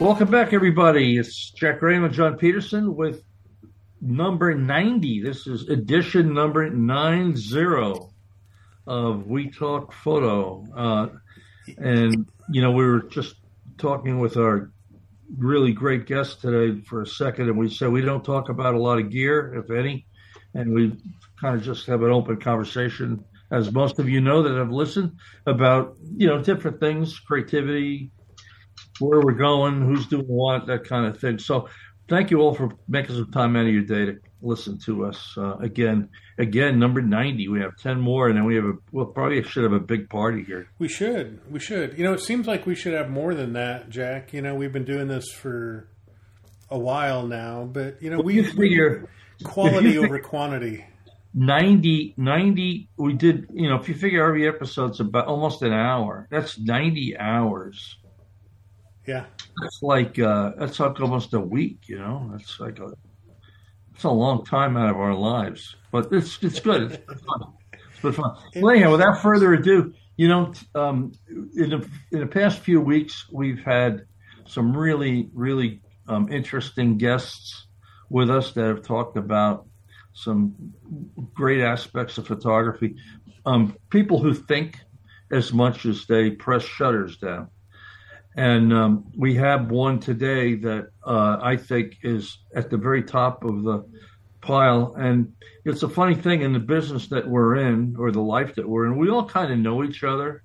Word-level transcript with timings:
Welcome 0.00 0.30
back, 0.30 0.52
everybody. 0.52 1.18
It's 1.18 1.50
Jack 1.50 1.82
Raymond, 1.82 2.04
and 2.04 2.14
John 2.14 2.36
Peterson 2.36 2.94
with 2.94 3.24
number 4.00 4.54
90. 4.54 5.24
This 5.24 5.48
is 5.48 5.68
edition 5.68 6.32
number 6.32 6.70
90 6.70 7.98
of 8.86 9.26
We 9.26 9.50
Talk 9.50 9.92
Photo. 9.92 10.64
Uh, 10.72 11.08
and, 11.78 12.30
you 12.48 12.62
know, 12.62 12.70
we 12.70 12.86
were 12.86 13.00
just 13.00 13.34
talking 13.76 14.20
with 14.20 14.36
our 14.36 14.70
really 15.36 15.72
great 15.72 16.06
guest 16.06 16.42
today 16.42 16.80
for 16.80 17.02
a 17.02 17.06
second, 17.06 17.48
and 17.48 17.58
we 17.58 17.68
said 17.68 17.90
we 17.90 18.00
don't 18.00 18.24
talk 18.24 18.50
about 18.50 18.76
a 18.76 18.80
lot 18.80 19.00
of 19.00 19.10
gear, 19.10 19.52
if 19.56 19.68
any, 19.76 20.06
and 20.54 20.72
we 20.72 20.92
kind 21.40 21.56
of 21.56 21.64
just 21.64 21.86
have 21.86 22.04
an 22.04 22.12
open 22.12 22.36
conversation, 22.36 23.24
as 23.50 23.72
most 23.72 23.98
of 23.98 24.08
you 24.08 24.20
know 24.20 24.44
that 24.44 24.56
have 24.56 24.70
listened, 24.70 25.18
about, 25.44 25.96
you 26.16 26.28
know, 26.28 26.40
different 26.40 26.78
things, 26.78 27.18
creativity, 27.18 28.12
where 29.00 29.20
we're 29.20 29.32
going, 29.32 29.82
who's 29.82 30.06
doing 30.06 30.26
what, 30.26 30.66
that 30.66 30.84
kind 30.84 31.06
of 31.06 31.20
thing. 31.20 31.38
So 31.38 31.68
thank 32.08 32.30
you 32.30 32.40
all 32.40 32.54
for 32.54 32.70
making 32.88 33.16
some 33.16 33.30
time 33.30 33.56
out 33.56 33.66
of 33.66 33.72
your 33.72 33.82
day 33.82 34.06
to 34.06 34.18
listen 34.42 34.78
to 34.78 35.04
us 35.04 35.34
uh, 35.36 35.56
again. 35.56 36.08
Again, 36.38 36.78
number 36.78 37.02
ninety. 37.02 37.48
We 37.48 37.60
have 37.60 37.76
ten 37.76 38.00
more, 38.00 38.28
and 38.28 38.36
then 38.36 38.44
we 38.44 38.56
have 38.56 38.64
a. 38.64 38.74
We'll 38.92 39.06
probably 39.06 39.42
should 39.42 39.64
have 39.64 39.72
a 39.72 39.80
big 39.80 40.08
party 40.08 40.44
here. 40.44 40.68
We 40.78 40.88
should. 40.88 41.40
We 41.50 41.60
should. 41.60 41.98
You 41.98 42.04
know, 42.04 42.12
it 42.12 42.20
seems 42.20 42.46
like 42.46 42.66
we 42.66 42.74
should 42.74 42.94
have 42.94 43.10
more 43.10 43.34
than 43.34 43.52
that, 43.54 43.90
Jack. 43.90 44.32
You 44.32 44.42
know, 44.42 44.54
we've 44.54 44.72
been 44.72 44.84
doing 44.84 45.08
this 45.08 45.30
for 45.32 45.88
a 46.70 46.78
while 46.78 47.26
now, 47.26 47.64
but 47.64 48.02
you 48.02 48.10
know, 48.10 48.20
we 48.20 48.42
figure 48.42 49.08
quality 49.42 49.98
over 50.04 50.18
quantity. 50.20 50.84
90, 51.34 52.14
90, 52.16 52.88
we 52.96 53.12
did, 53.12 53.48
you 53.52 53.68
know, 53.68 53.76
if 53.76 53.88
you 53.88 53.94
figure 53.94 54.26
every 54.26 54.48
episode's 54.48 54.98
about 54.98 55.26
almost 55.26 55.62
an 55.62 55.72
hour, 55.72 56.26
that's 56.30 56.58
90 56.58 57.18
hours 57.18 57.96
yeah, 59.08 59.24
that's 59.62 59.82
like 59.82 60.18
uh, 60.18 60.52
that's 60.58 60.78
like 60.78 61.00
almost 61.00 61.32
a 61.32 61.40
week. 61.40 61.88
You 61.88 61.98
know, 61.98 62.28
that's 62.30 62.60
like 62.60 62.78
a 62.78 62.92
it's 63.94 64.04
a 64.04 64.10
long 64.10 64.44
time 64.44 64.76
out 64.76 64.90
of 64.90 64.96
our 64.96 65.14
lives, 65.14 65.76
but 65.90 66.12
it's 66.12 66.38
it's 66.42 66.60
good. 66.60 66.92
It's 66.92 67.22
fun. 67.22 67.54
It's 67.72 68.00
good 68.02 68.14
fun. 68.14 68.36
Well, 68.56 68.74
anyhow, 68.74 68.92
without 68.92 69.22
further 69.22 69.54
ado, 69.54 69.94
you 70.18 70.28
know, 70.28 70.52
um, 70.74 71.12
in 71.56 71.70
the 71.70 71.88
in 72.12 72.20
the 72.20 72.26
past 72.26 72.58
few 72.58 72.82
weeks, 72.82 73.24
we've 73.32 73.60
had 73.64 74.04
some 74.46 74.76
really 74.76 75.30
really 75.32 75.80
um, 76.06 76.30
interesting 76.30 76.98
guests 76.98 77.66
with 78.10 78.28
us 78.28 78.52
that 78.52 78.66
have 78.66 78.82
talked 78.82 79.16
about 79.16 79.66
some 80.12 80.54
great 81.32 81.62
aspects 81.62 82.18
of 82.18 82.26
photography. 82.26 82.96
Um, 83.46 83.74
people 83.88 84.22
who 84.22 84.34
think 84.34 84.78
as 85.32 85.50
much 85.52 85.86
as 85.86 86.04
they 86.06 86.30
press 86.30 86.62
shutters 86.62 87.16
down. 87.16 87.48
And 88.38 88.72
um, 88.72 89.04
we 89.16 89.34
have 89.34 89.68
one 89.68 89.98
today 89.98 90.54
that 90.54 90.90
uh, 91.04 91.38
I 91.42 91.56
think 91.56 91.96
is 92.04 92.38
at 92.54 92.70
the 92.70 92.76
very 92.76 93.02
top 93.02 93.42
of 93.42 93.64
the 93.64 93.84
pile. 94.40 94.94
And 94.96 95.32
it's 95.64 95.82
a 95.82 95.88
funny 95.88 96.14
thing 96.14 96.42
in 96.42 96.52
the 96.52 96.60
business 96.60 97.08
that 97.08 97.28
we're 97.28 97.56
in 97.56 97.96
or 97.98 98.12
the 98.12 98.20
life 98.20 98.54
that 98.54 98.68
we're 98.68 98.86
in, 98.86 98.96
we 98.96 99.10
all 99.10 99.28
kind 99.28 99.52
of 99.52 99.58
know 99.58 99.82
each 99.82 100.04
other. 100.04 100.44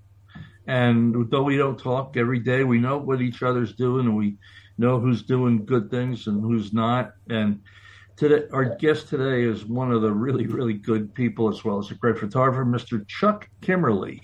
And 0.65 1.29
though 1.29 1.43
we 1.43 1.55
don't 1.55 1.77
talk 1.77 2.17
every 2.17 2.39
day, 2.39 2.63
we 2.63 2.79
know 2.79 2.97
what 2.97 3.21
each 3.21 3.43
other's 3.43 3.75
doing 3.75 4.07
and 4.07 4.17
we 4.17 4.37
know 4.79 4.99
who's 4.99 5.21
doing 5.21 5.63
good 5.63 5.91
things 5.91 6.25
and 6.25 6.41
who's 6.41 6.73
not. 6.73 7.11
And 7.29 7.61
today, 8.15 8.47
our 8.51 8.75
guest 8.75 9.07
today 9.07 9.43
is 9.43 9.65
one 9.65 9.91
of 9.91 10.01
the 10.01 10.11
really, 10.11 10.47
really 10.47 10.73
good 10.73 11.13
people 11.13 11.47
as 11.47 11.63
well 11.63 11.77
as 11.77 11.91
a 11.91 11.95
great 11.95 12.17
photographer, 12.17 12.65
Mr. 12.65 13.07
Chuck 13.07 13.47
Kimmerle. 13.61 14.19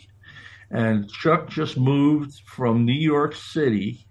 And 0.72 1.10
Chuck 1.10 1.50
just 1.50 1.78
moved 1.78 2.42
from 2.46 2.86
New 2.86 2.94
York 2.94 3.36
City, 3.36 4.06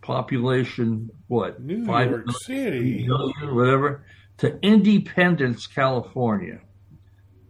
population 0.00 1.10
what? 1.28 1.60
New 1.60 1.84
Five 1.84 2.10
York 2.10 2.30
City, 2.42 3.06
million, 3.06 3.54
whatever, 3.54 4.04
to 4.38 4.58
Independence, 4.62 5.66
California. 5.66 6.60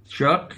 Chuck, 0.08 0.56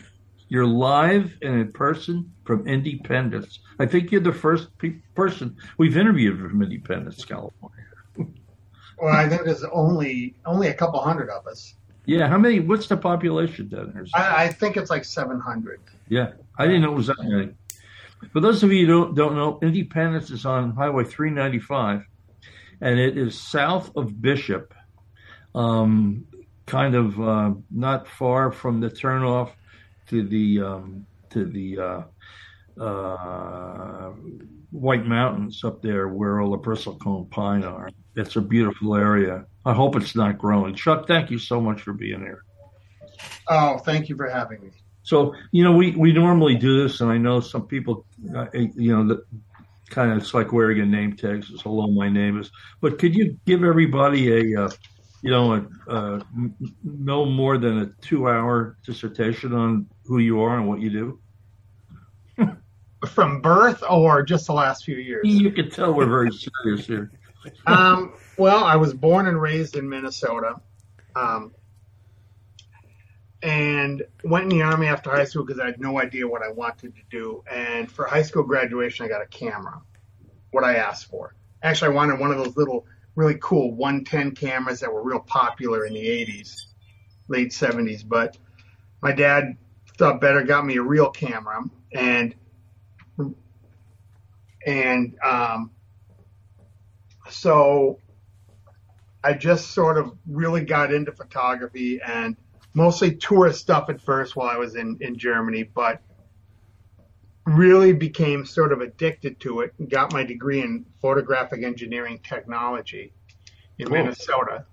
you're 0.49 0.66
live 0.66 1.37
and 1.43 1.60
in 1.60 1.72
person 1.72 2.32
from 2.44 2.66
Independence. 2.66 3.60
I 3.78 3.87
think 3.87 4.10
you're 4.10 4.22
the 4.22 4.32
first 4.32 4.76
pe- 4.78 4.97
person 5.15 5.56
we've 5.76 5.97
interviewed 5.97 6.38
from 6.41 6.62
Independence, 6.62 7.25
California. 7.25 7.84
well, 8.99 9.15
I 9.15 9.28
think 9.28 9.44
there's 9.44 9.65
only 9.65 10.34
only 10.47 10.69
a 10.69 10.75
couple 10.75 11.00
hundred 11.00 11.28
of 11.28 11.47
us. 11.47 11.75
Yeah, 12.06 12.28
how 12.28 12.38
many? 12.38 12.60
What's 12.60 12.88
the 12.88 12.97
population 12.97 13.69
down 13.69 13.93
there? 13.94 14.06
I, 14.15 14.44
I 14.44 14.49
think 14.49 14.76
it's 14.76 14.91
like 14.91 15.05
700. 15.05 15.81
Yeah, 16.09 16.32
I 16.58 16.66
didn't 16.66 16.82
know 16.82 16.92
it 16.92 16.96
was 16.96 17.06
that 17.08 17.22
many. 17.22 17.54
For 18.32 18.40
those 18.40 18.62
of 18.62 18.72
you 18.72 18.86
who 18.86 18.92
don't, 18.92 19.14
don't 19.14 19.34
know, 19.34 19.58
Independence 19.62 20.30
is 20.30 20.46
on 20.46 20.74
Highway 20.74 21.04
395, 21.04 22.04
and 22.80 22.98
it 22.98 23.18
is 23.18 23.38
south 23.38 23.90
of 23.96 24.20
Bishop, 24.20 24.74
um, 25.54 26.26
kind 26.66 26.94
of 26.94 27.20
uh, 27.20 27.52
not 27.70 28.06
far 28.06 28.52
from 28.52 28.80
the 28.80 28.88
turnoff 28.88 29.50
to 30.08 30.22
the 30.22 30.60
um, 30.60 31.06
to 31.30 31.44
the 31.44 31.78
uh, 31.78 32.82
uh, 32.82 34.12
White 34.70 35.06
Mountains 35.06 35.64
up 35.64 35.82
there, 35.82 36.08
where 36.08 36.40
all 36.40 36.50
the 36.50 36.58
bristlecone 36.58 37.28
pine 37.30 37.64
are. 37.64 37.90
It's 38.14 38.36
a 38.36 38.40
beautiful 38.40 38.94
area. 38.94 39.46
I 39.64 39.72
hope 39.72 39.96
it's 39.96 40.14
not 40.14 40.38
growing. 40.38 40.74
Chuck, 40.74 41.06
thank 41.06 41.30
you 41.30 41.38
so 41.38 41.60
much 41.60 41.80
for 41.80 41.92
being 41.92 42.20
here. 42.20 42.42
Oh, 43.48 43.78
thank 43.78 44.08
you 44.08 44.16
for 44.16 44.28
having 44.28 44.60
me. 44.62 44.70
So, 45.02 45.34
you 45.50 45.64
know, 45.64 45.72
we, 45.72 45.92
we 45.92 46.12
normally 46.12 46.54
do 46.54 46.82
this, 46.82 47.00
and 47.00 47.10
I 47.10 47.18
know 47.18 47.40
some 47.40 47.66
people, 47.66 48.06
uh, 48.34 48.46
you 48.54 48.94
know, 48.94 49.08
that 49.08 49.24
kind 49.90 50.12
of 50.12 50.18
it's 50.18 50.32
like 50.32 50.52
wearing 50.52 50.80
a 50.80 50.86
name 50.86 51.16
tag 51.16 51.44
says, 51.44 51.60
hello, 51.60 51.86
my 51.88 52.08
name 52.08 52.40
is. 52.40 52.50
But 52.80 52.98
could 52.98 53.14
you 53.14 53.38
give 53.46 53.64
everybody 53.64 54.52
a, 54.52 54.64
uh, 54.64 54.70
you 55.20 55.30
know, 55.30 55.54
a, 55.54 55.94
a, 55.94 56.26
no 56.82 57.26
more 57.26 57.58
than 57.58 57.78
a 57.78 57.86
two 58.00 58.28
hour 58.28 58.78
dissertation 58.84 59.52
on 59.52 59.86
who 60.04 60.18
you 60.18 60.40
are 60.40 60.56
and 60.56 60.68
what 60.68 60.80
you 60.80 60.90
do? 60.90 62.48
From 63.08 63.40
birth 63.40 63.82
or 63.88 64.22
just 64.22 64.46
the 64.46 64.52
last 64.52 64.84
few 64.84 64.96
years? 64.96 65.22
You 65.24 65.50
can 65.50 65.70
tell 65.70 65.92
we're 65.92 66.06
very 66.06 66.30
serious 66.30 66.86
here. 66.86 67.10
um, 67.66 68.14
well, 68.38 68.64
I 68.64 68.76
was 68.76 68.94
born 68.94 69.26
and 69.26 69.40
raised 69.40 69.76
in 69.76 69.88
Minnesota. 69.88 70.60
Um, 71.16 71.52
and 73.42 74.04
went 74.22 74.44
in 74.44 74.58
the 74.58 74.62
army 74.62 74.86
after 74.86 75.10
high 75.10 75.25
school 75.25 75.44
because 75.44 75.60
I 75.60 75.66
had 75.66 75.80
no 75.80 76.00
idea 76.00 76.28
what 76.28 76.42
I 76.42 76.50
wanted 76.50 76.94
to 76.94 77.03
do. 77.10 77.42
And 77.50 77.91
for 77.91 78.06
high 78.06 78.22
school 78.22 78.44
graduation, 78.44 79.04
I 79.04 79.08
got 79.08 79.20
a 79.20 79.26
camera, 79.26 79.82
what 80.53 80.62
I 80.62 80.76
asked 80.76 81.06
for. 81.06 81.34
Actually, 81.62 81.92
I 81.92 81.94
wanted 81.94 82.20
one 82.20 82.31
of 82.31 82.38
those 82.38 82.56
little, 82.56 82.86
really 83.16 83.36
cool 83.41 83.72
110 83.75 84.32
cameras 84.36 84.81
that 84.81 84.92
were 84.92 85.02
real 85.02 85.20
popular 85.20 85.84
in 85.86 85.94
the 85.94 86.06
80s, 86.06 86.66
late 87.28 87.50
70s. 87.50 88.06
But 88.06 88.36
my 89.00 89.12
dad 89.12 89.56
thought 89.98 90.20
better, 90.20 90.42
got 90.42 90.64
me 90.64 90.76
a 90.76 90.82
real 90.82 91.10
camera, 91.10 91.64
and 91.92 92.34
and 94.64 95.16
um, 95.25 95.72
so 97.28 97.98
I 99.25 99.32
just 99.32 99.72
sort 99.72 99.98
of 99.98 100.16
really 100.26 100.64
got 100.64 100.92
into 100.92 101.10
photography 101.10 102.00
and 102.00 102.36
mostly 102.75 103.15
tourist 103.16 103.60
stuff 103.60 103.91
at 103.91 104.00
first 104.00 104.37
while 104.37 104.49
I 104.49 104.56
was 104.56 104.77
in, 104.77 104.99
in 105.00 105.19
Germany, 105.19 105.65
but 105.65 106.00
really 107.44 107.93
became 107.93 108.47
sort 108.47 108.72
of 108.72 108.81
addicted 108.81 109.41
to 109.41 109.60
it 109.60 109.75
and 109.78 109.91
got 109.91 110.12
my 110.12 110.22
degree 110.22 110.60
in 110.60 110.87
photographic 111.00 111.62
engineering 111.65 112.21
technology 112.22 113.12
in 113.78 113.87
cool. 113.87 113.97
Minnesota. 113.97 114.65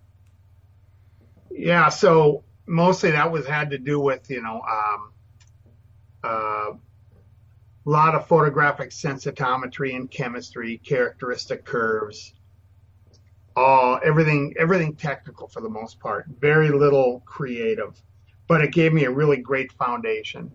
Yeah, 1.50 1.90
so 1.90 2.44
mostly 2.68 3.12
that 3.12 3.32
was 3.32 3.48
had 3.48 3.72
to 3.72 3.78
do 3.80 4.00
with, 4.00 4.30
you 4.30 4.42
know, 4.42 4.62
um, 4.62 5.12
uh, 6.24 6.72
a 7.86 7.90
lot 7.90 8.14
of 8.14 8.28
photographic 8.28 8.92
sensitometry 8.92 9.96
and 9.96 10.12
chemistry, 10.12 10.78
characteristic 10.78 11.66
curves, 11.66 12.34
all 13.56 14.00
everything 14.04 14.54
everything 14.58 14.96
technical 14.96 15.48
for 15.48 15.62
the 15.62 15.70
most 15.70 16.00
part. 16.00 16.26
Very 16.40 16.70
little 16.70 17.22
creative, 17.26 18.02
but 18.48 18.62
it 18.62 18.72
gave 18.72 18.94
me 18.94 19.06
a 19.06 19.12
really 19.12 19.38
great 19.38 19.72
foundation. 19.74 20.52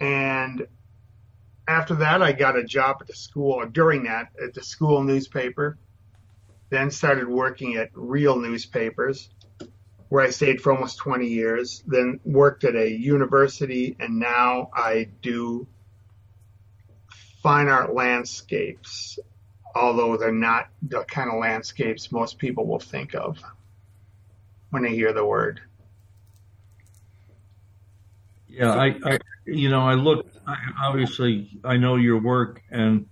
And 0.00 0.66
after 1.68 1.94
that, 1.96 2.22
I 2.22 2.32
got 2.32 2.56
a 2.56 2.64
job 2.64 2.98
at 3.00 3.06
the 3.06 3.14
school. 3.14 3.64
During 3.66 4.04
that, 4.04 4.28
at 4.42 4.54
the 4.54 4.62
school 4.62 5.02
newspaper. 5.02 5.78
Then 6.70 6.90
started 6.90 7.28
working 7.28 7.76
at 7.76 7.90
real 7.92 8.38
newspapers, 8.38 9.28
where 10.08 10.24
I 10.24 10.30
stayed 10.30 10.62
for 10.62 10.72
almost 10.72 10.96
20 10.96 11.26
years. 11.26 11.84
Then 11.86 12.18
worked 12.24 12.64
at 12.64 12.74
a 12.74 12.90
university, 12.90 13.94
and 14.00 14.18
now 14.18 14.70
I 14.72 15.10
do 15.20 15.68
fine 17.42 17.68
art 17.68 17.94
landscapes 17.94 19.18
although 19.74 20.16
they're 20.16 20.32
not 20.32 20.68
the 20.82 21.04
kind 21.04 21.30
of 21.30 21.38
landscapes 21.38 22.12
most 22.12 22.38
people 22.38 22.66
will 22.66 22.80
think 22.80 23.14
of 23.14 23.38
when 24.70 24.82
they 24.82 24.94
hear 24.94 25.12
the 25.12 25.24
word. 25.24 25.60
Yeah, 28.48 28.74
I, 28.74 28.96
I 29.04 29.18
you 29.46 29.70
know, 29.70 29.80
I 29.80 29.94
look, 29.94 30.26
I, 30.46 30.56
obviously, 30.82 31.58
I 31.64 31.76
know 31.76 31.96
your 31.96 32.20
work, 32.20 32.62
and 32.70 33.06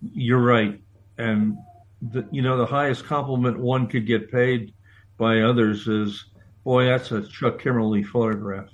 you're 0.00 0.42
right. 0.42 0.80
And 1.18 1.58
the 2.00 2.26
you 2.30 2.42
know 2.42 2.56
the 2.56 2.66
highest 2.66 3.04
compliment 3.04 3.58
one 3.58 3.88
could 3.88 4.06
get 4.06 4.30
paid 4.30 4.72
by 5.16 5.40
others 5.40 5.88
is, 5.88 6.26
boy, 6.62 6.84
that's 6.84 7.10
a 7.10 7.22
Chuck 7.26 7.60
Kimmerle 7.60 8.06
photograph. 8.06 8.68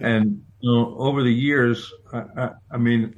And 0.00 0.44
you 0.60 0.72
know, 0.72 0.94
over 0.98 1.22
the 1.22 1.32
years, 1.32 1.92
I, 2.12 2.24
I, 2.36 2.50
I 2.72 2.76
mean, 2.76 3.14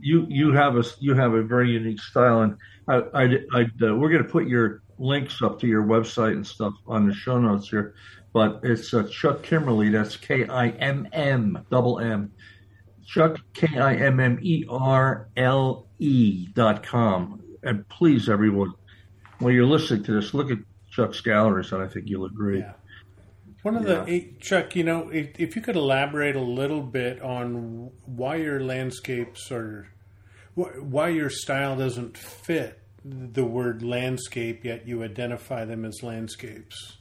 you 0.00 0.26
you 0.28 0.52
have 0.52 0.76
a 0.76 0.84
you 0.98 1.14
have 1.14 1.34
a 1.34 1.42
very 1.42 1.70
unique 1.70 2.00
style, 2.00 2.42
and 2.42 2.56
I, 2.88 2.96
I, 3.14 3.24
I 3.54 3.62
uh, 3.62 3.94
we're 3.94 4.10
going 4.10 4.22
to 4.22 4.28
put 4.28 4.46
your 4.46 4.82
links 4.98 5.42
up 5.42 5.58
to 5.60 5.66
your 5.66 5.82
website 5.82 6.32
and 6.32 6.46
stuff 6.46 6.74
on 6.86 7.08
the 7.08 7.14
show 7.14 7.40
notes 7.40 7.68
here. 7.68 7.94
But 8.32 8.60
it's 8.62 8.94
uh, 8.94 9.04
Chuck 9.04 9.42
Kimmerle. 9.42 9.90
That's 9.90 10.16
K 10.16 10.46
I 10.46 10.68
M 10.68 11.08
M 11.12 11.66
double 11.70 11.98
M. 11.98 12.32
Chuck 13.06 13.40
K 13.54 13.78
I 13.78 13.94
M 13.94 14.20
M 14.20 14.38
E 14.40 14.64
R 14.68 15.28
L 15.36 15.88
E 15.98 16.48
dot 16.54 16.82
com. 16.82 17.42
And 17.62 17.88
please, 17.88 18.28
everyone, 18.28 18.72
when 19.38 19.54
you're 19.54 19.66
listening 19.66 20.04
to 20.04 20.12
this, 20.12 20.32
look 20.32 20.50
at 20.50 20.58
Chuck's 20.90 21.20
galleries, 21.20 21.72
and 21.72 21.82
I 21.82 21.88
think 21.88 22.08
you'll 22.08 22.26
agree. 22.26 22.60
Yeah. 22.60 22.72
One 23.62 23.76
of 23.76 23.86
yeah. 23.86 24.04
the 24.04 24.32
Chuck, 24.40 24.74
you 24.74 24.84
know, 24.84 25.10
if, 25.10 25.38
if, 25.38 25.54
you 25.54 25.60
could 25.60 25.76
elaborate 25.76 26.34
a 26.34 26.40
little 26.40 26.80
bit 26.80 27.20
on 27.20 27.90
why 28.06 28.36
your 28.36 28.60
landscapes 28.60 29.52
are, 29.52 29.88
why 30.54 31.08
your 31.08 31.28
style 31.28 31.76
doesn't 31.76 32.16
fit 32.16 32.80
the 33.04 33.44
word 33.44 33.82
landscape, 33.82 34.64
yet 34.64 34.86
you 34.86 35.02
identify 35.02 35.64
them 35.64 35.84
as 35.84 36.02
landscapes. 36.02 36.98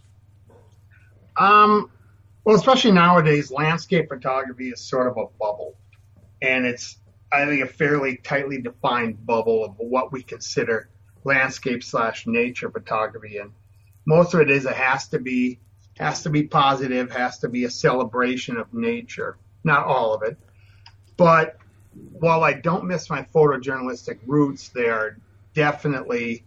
Um, 1.37 1.89
well, 2.43 2.55
especially 2.55 2.91
nowadays, 2.91 3.51
landscape 3.51 4.09
photography 4.09 4.69
is 4.69 4.81
sort 4.81 5.07
of 5.07 5.17
a 5.17 5.27
bubble, 5.39 5.77
and 6.41 6.65
it's 6.65 6.97
I 7.31 7.45
think 7.45 7.63
a 7.63 7.67
fairly 7.67 8.17
tightly 8.17 8.61
defined 8.61 9.25
bubble 9.25 9.63
of 9.63 9.75
what 9.77 10.11
we 10.11 10.23
consider 10.23 10.89
landscape 11.23 11.83
slash 11.83 12.27
nature 12.27 12.69
photography, 12.69 13.37
and 13.37 13.51
most 14.05 14.33
of 14.33 14.41
it 14.41 14.49
is 14.49 14.65
it 14.65 14.73
has 14.73 15.07
to 15.09 15.19
be 15.19 15.59
has 15.99 16.23
to 16.23 16.29
be 16.29 16.43
positive, 16.43 17.11
has 17.11 17.39
to 17.39 17.49
be 17.49 17.65
a 17.65 17.69
celebration 17.69 18.57
of 18.57 18.73
nature. 18.73 19.37
Not 19.63 19.85
all 19.85 20.13
of 20.13 20.23
it. 20.23 20.37
But 21.17 21.57
while 22.13 22.43
I 22.43 22.53
don't 22.53 22.85
miss 22.85 23.09
my 23.09 23.23
photojournalistic 23.23 24.19
roots, 24.25 24.69
they 24.69 24.87
are 24.87 25.17
definitely 25.53 26.45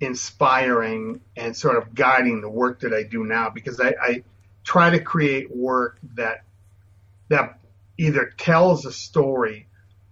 inspiring 0.00 1.22
and 1.36 1.56
sort 1.56 1.76
of 1.76 1.94
guiding 1.94 2.42
the 2.42 2.50
work 2.50 2.80
that 2.80 2.92
I 2.92 3.02
do 3.02 3.24
now 3.24 3.48
because 3.48 3.80
I, 3.80 3.94
I 4.00 4.22
try 4.62 4.90
to 4.90 5.00
create 5.00 5.54
work 5.54 5.98
that 6.14 6.44
that 7.28 7.58
either 7.96 8.34
tells 8.36 8.84
a 8.84 8.92
story 8.92 9.68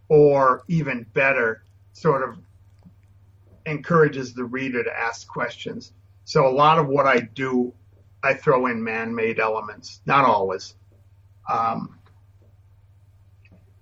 or 0.09 0.65
even 0.69 1.05
better 1.13 1.63
sort 1.93 2.27
of 2.27 2.39
encourages 3.67 4.33
the 4.33 4.45
reader 4.45 4.83
to 4.83 4.91
ask 4.91 5.29
questions. 5.29 5.93
So 6.25 6.47
a 6.47 6.51
lot 6.51 6.79
of 6.79 6.89
what 6.89 7.07
I 7.07 7.21
do 7.21 7.75
I 8.25 8.35
throw 8.35 8.67
in 8.67 8.83
man-made 8.83 9.39
elements, 9.39 10.01
not 10.07 10.25
always. 10.25 10.75
Um, 11.51 11.99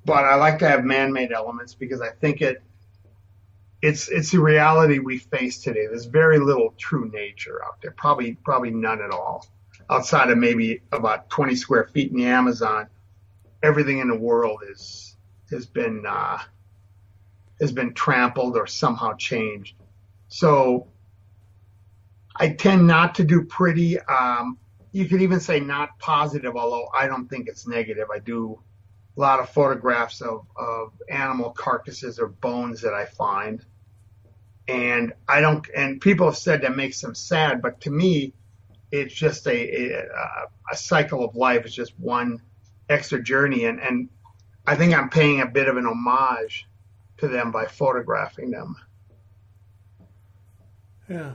but 0.05 0.25
I 0.25 0.35
like 0.35 0.59
to 0.59 0.69
have 0.69 0.85
man-made 0.85 1.33
elements 1.33 1.75
because 1.75 2.00
I 2.00 2.11
think 2.11 2.43
it 2.43 2.62
it's 3.83 4.09
it's 4.09 4.31
the 4.31 4.41
reality 4.41 5.00
we 5.00 5.19
face 5.19 5.62
today. 5.62 5.87
There's 5.87 6.06
very 6.06 6.39
little 6.39 6.75
true 6.79 7.11
nature 7.12 7.61
out 7.65 7.83
there, 7.83 7.91
probably 7.91 8.35
probably 8.35 8.71
none 8.71 9.03
at 9.03 9.11
all, 9.11 9.47
outside 9.91 10.31
of 10.31 10.39
maybe 10.39 10.83
about 10.93 11.29
20 11.31 11.56
square 11.56 11.85
feet 11.85 12.11
in 12.11 12.17
the 12.17 12.27
Amazon. 12.27 12.87
Everything 13.62 13.99
in 13.99 14.09
the 14.09 14.17
world 14.17 14.62
is 14.69 15.17
has 15.50 15.67
been 15.67 16.05
uh, 16.06 16.39
has 17.61 17.73
been 17.73 17.93
trampled 17.93 18.56
or 18.56 18.67
somehow 18.67 19.15
changed. 19.15 19.77
So 20.29 20.89
I 22.37 22.50
tend 22.50 22.87
not 22.87 23.17
to 23.17 23.25
do 23.25 23.44
pretty. 23.44 24.00
Um, 24.00 24.58
you 24.93 25.06
could 25.06 25.23
even 25.23 25.40
say 25.40 25.61
not 25.61 25.99
positive, 25.99 26.56
although 26.56 26.88
I 26.94 27.06
don't 27.06 27.29
think 27.29 27.49
it's 27.49 27.67
negative. 27.67 28.08
I 28.14 28.19
do 28.19 28.61
a 29.17 29.20
lot 29.20 29.40
of 29.40 29.50
photographs 29.50 30.20
of, 30.20 30.46
of 30.56 30.93
animal 31.08 31.50
carcasses 31.50 32.19
or 32.19 32.29
bones 32.29 32.81
that 32.82 32.94
I 32.94 33.06
find. 33.06 33.64
And 34.69 35.12
I 35.29 35.40
don't, 35.40 35.67
and 35.75 36.00
people 36.00 36.26
have 36.26 36.37
said 36.37 36.62
that 36.62 36.76
makes 36.76 37.00
them 37.00 37.14
sad, 37.14 37.61
but 37.61 37.81
to 37.82 37.90
me, 37.90 38.32
it's 38.90 39.14
just 39.14 39.46
a, 39.46 39.93
a, 39.94 40.05
a 40.70 40.76
cycle 40.76 41.25
of 41.25 41.34
life. 41.34 41.64
It's 41.64 41.75
just 41.75 41.99
one 41.99 42.40
extra 42.88 43.23
journey. 43.23 43.64
And, 43.64 43.81
and 43.81 44.08
I 44.67 44.76
think 44.76 44.94
I'm 44.94 45.11
paying 45.11 45.40
a 45.40 45.46
bit 45.46 45.69
of 45.69 45.76
an 45.76 45.87
homage 45.87 46.69
to 47.19 47.29
them 47.29 47.50
by 47.50 47.67
photographing 47.67 48.50
them. 48.50 48.76
Yeah. 51.08 51.32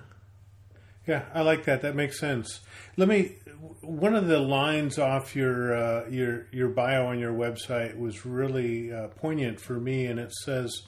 Yeah, 1.07 1.23
I 1.33 1.41
like 1.41 1.63
that. 1.63 1.81
That 1.81 1.95
makes 1.95 2.19
sense. 2.19 2.59
Let 2.97 3.07
me. 3.07 3.37
One 3.81 4.13
of 4.13 4.27
the 4.27 4.39
lines 4.39 4.99
off 4.99 5.35
your 5.35 5.73
uh, 5.73 6.09
your 6.09 6.47
your 6.51 6.67
bio 6.67 7.07
on 7.07 7.17
your 7.17 7.33
website 7.33 7.97
was 7.97 8.25
really 8.25 8.91
uh, 8.91 9.07
poignant 9.07 9.61
for 9.61 9.79
me, 9.79 10.05
and 10.05 10.19
it 10.19 10.33
says, 10.33 10.83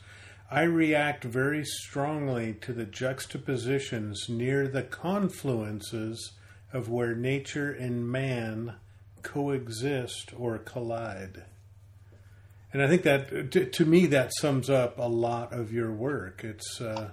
"I 0.51 0.63
react 0.63 1.23
very 1.23 1.63
strongly 1.63 2.53
to 2.61 2.73
the 2.73 2.85
juxtapositions 2.85 4.27
near 4.27 4.67
the 4.67 4.83
confluences 4.83 6.31
of 6.73 6.89
where 6.89 7.15
nature 7.15 7.71
and 7.71 8.11
man 8.11 8.75
coexist 9.23 10.33
or 10.37 10.57
collide." 10.57 11.45
And 12.73 12.83
I 12.83 12.87
think 12.87 13.03
that 13.03 13.51
to, 13.51 13.65
to 13.65 13.85
me 13.85 14.05
that 14.07 14.31
sums 14.35 14.69
up 14.69 14.99
a 14.99 15.07
lot 15.07 15.53
of 15.53 15.71
your 15.71 15.93
work. 15.93 16.43
It's 16.43 16.81
uh, 16.81 17.11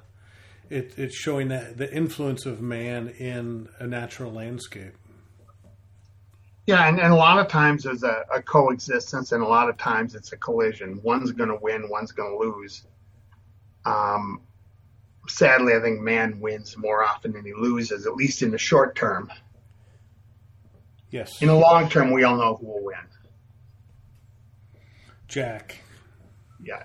it, 0.70 0.94
it's 0.96 1.14
showing 1.14 1.48
that 1.48 1.76
the 1.76 1.92
influence 1.92 2.46
of 2.46 2.60
man 2.60 3.08
in 3.18 3.68
a 3.78 3.86
natural 3.86 4.32
landscape. 4.32 4.94
Yeah, 6.66 6.88
and, 6.88 6.98
and 6.98 7.12
a 7.12 7.16
lot 7.16 7.38
of 7.38 7.46
times 7.46 7.84
there's 7.84 8.02
a, 8.02 8.24
a 8.32 8.42
coexistence, 8.42 9.30
and 9.30 9.42
a 9.42 9.46
lot 9.46 9.68
of 9.68 9.78
times 9.78 10.16
it's 10.16 10.32
a 10.32 10.36
collision. 10.36 11.00
One's 11.02 11.30
going 11.30 11.48
to 11.48 11.58
win, 11.60 11.88
one's 11.88 12.10
going 12.10 12.32
to 12.32 12.38
lose. 12.38 12.84
Um, 13.84 14.40
sadly, 15.28 15.74
I 15.74 15.80
think 15.80 16.00
man 16.00 16.40
wins 16.40 16.76
more 16.76 17.04
often 17.04 17.32
than 17.32 17.44
he 17.44 17.52
loses, 17.54 18.06
at 18.06 18.16
least 18.16 18.42
in 18.42 18.50
the 18.50 18.58
short 18.58 18.96
term. 18.96 19.30
Yes. 21.10 21.40
In 21.40 21.46
the 21.46 21.54
long 21.54 21.88
term, 21.88 22.10
we 22.10 22.24
all 22.24 22.36
know 22.36 22.56
who 22.56 22.66
will 22.66 22.84
win. 22.84 22.96
Jack. 25.28 25.76
Yeah. 26.60 26.82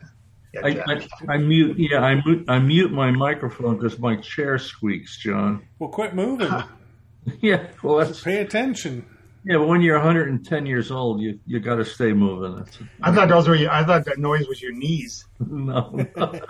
Yeah, 0.54 0.62
I, 0.66 0.70
I, 0.70 1.08
I, 1.36 1.38
mute. 1.38 1.78
Yeah, 1.78 2.00
I 2.00 2.16
mute. 2.26 2.46
I 2.50 2.60
mute 2.60 2.92
my 2.92 3.12
microphone 3.12 3.78
because 3.78 3.98
my 4.00 4.18
chair 4.18 4.58
squeaks, 4.58 5.18
John. 5.18 5.66
Well, 5.80 5.90
quit 5.90 6.14
moving. 6.14 6.52
yeah, 7.42 7.68
well, 7.82 7.98
that's, 7.98 8.22
pay 8.22 8.40
attention. 8.40 9.06
Yeah, 9.44 9.58
but 9.58 9.68
when 9.68 9.82
you're 9.82 9.98
110 9.98 10.66
years 10.68 10.92
old, 10.92 11.20
you 11.20 11.40
you 11.48 11.60
got 11.60 11.76
to 11.76 11.86
stay 11.86 12.14
moving. 12.14 12.58
That's, 12.58 12.78
I 13.02 13.12
thought 13.12 13.30
those 13.30 13.48
were. 13.48 13.56
Your, 13.56 13.72
I 13.72 13.84
thought 13.84 14.06
that 14.06 14.20
noise 14.20 14.48
was 14.48 14.62
your 14.62 14.74
knees. 14.74 15.26
no, 15.40 15.90
no, 16.16 16.42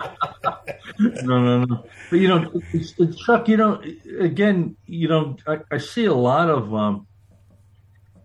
no, 0.98 1.64
no. 1.64 1.84
But 2.10 2.18
you 2.18 2.28
know, 2.28 2.50
it's, 2.72 2.92
it's, 2.98 3.16
Chuck. 3.24 3.48
You 3.48 3.56
know, 3.56 3.82
again, 4.20 4.76
you 4.86 5.08
know, 5.08 5.36
I, 5.46 5.58
I 5.70 5.78
see 5.78 6.04
a 6.04 6.14
lot 6.14 6.50
of. 6.50 6.74
Um, 6.74 7.06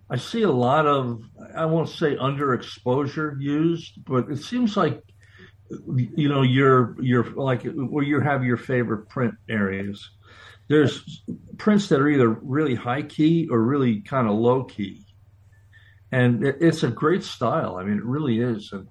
I 0.10 0.18
see 0.18 0.42
a 0.42 0.52
lot 0.52 0.86
of. 0.86 1.22
I 1.56 1.66
won't 1.66 1.90
say 1.90 2.18
underexposure 2.18 3.40
used, 3.40 4.04
but 4.04 4.30
it 4.30 4.40
seems 4.40 4.76
like 4.76 5.02
you 5.96 6.30
know 6.30 6.42
your 6.42 6.96
your 7.02 7.26
like 7.32 7.64
where 7.64 8.04
you 8.04 8.20
have 8.20 8.44
your 8.44 8.58
favorite 8.58 9.10
print 9.10 9.36
areas. 9.50 10.10
There's 10.70 11.24
prints 11.58 11.90
that 11.90 12.02
are 12.02 12.10
either 12.10 12.30
really 12.30 12.76
high 12.76 13.04
key 13.04 13.48
or 13.50 13.62
really 13.62 14.02
kind 14.02 14.28
of 14.28 14.36
low 14.36 14.66
key. 14.66 15.04
And 16.12 16.46
it, 16.46 16.58
it's 16.60 16.84
a 16.84 16.90
great 16.90 17.24
style. 17.24 17.76
I 17.76 17.84
mean 17.84 17.98
it 17.98 18.06
really 18.06 18.40
is. 18.40 18.72
And 18.72 18.88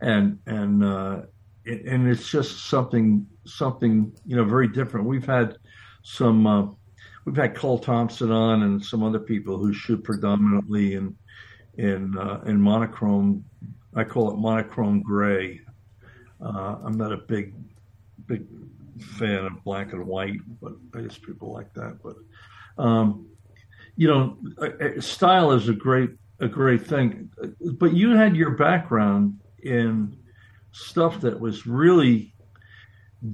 and 0.00 0.38
and 0.46 0.84
uh 0.84 1.22
it, 1.64 1.84
and 1.84 2.08
it's 2.08 2.30
just 2.30 2.66
something 2.68 3.26
something 3.44 4.12
you 4.24 4.36
know 4.36 4.44
very 4.44 4.68
different. 4.68 5.06
We've 5.06 5.26
had 5.26 5.56
some 6.02 6.46
uh, 6.46 6.66
we've 7.24 7.36
had 7.36 7.54
Cole 7.54 7.78
Thompson 7.78 8.30
on 8.30 8.62
and 8.62 8.82
some 8.82 9.02
other 9.02 9.18
people 9.18 9.58
who 9.58 9.74
shoot 9.74 10.02
predominantly 10.04 10.94
in 10.94 11.16
in 11.76 12.16
uh, 12.16 12.42
in 12.46 12.60
monochrome. 12.60 13.44
I 13.94 14.04
call 14.04 14.30
it 14.30 14.38
monochrome 14.38 15.02
gray 15.02 15.60
uh, 16.40 16.76
I'm 16.84 16.96
not 16.96 17.12
a 17.12 17.16
big, 17.16 17.54
big 18.26 18.46
fan 19.00 19.44
of 19.46 19.64
black 19.64 19.92
and 19.92 20.06
white, 20.06 20.40
but 20.60 20.72
I 20.94 21.02
guess 21.02 21.18
people 21.18 21.52
like 21.52 21.72
that. 21.74 21.98
But 22.02 22.16
um, 22.82 23.28
you 23.96 24.08
know, 24.08 24.36
style 25.00 25.52
is 25.52 25.68
a 25.68 25.74
great, 25.74 26.10
a 26.40 26.48
great 26.48 26.86
thing. 26.86 27.30
But 27.78 27.94
you 27.94 28.14
had 28.14 28.36
your 28.36 28.50
background 28.50 29.38
in 29.62 30.16
stuff 30.72 31.20
that 31.22 31.40
was 31.40 31.66
really 31.66 32.34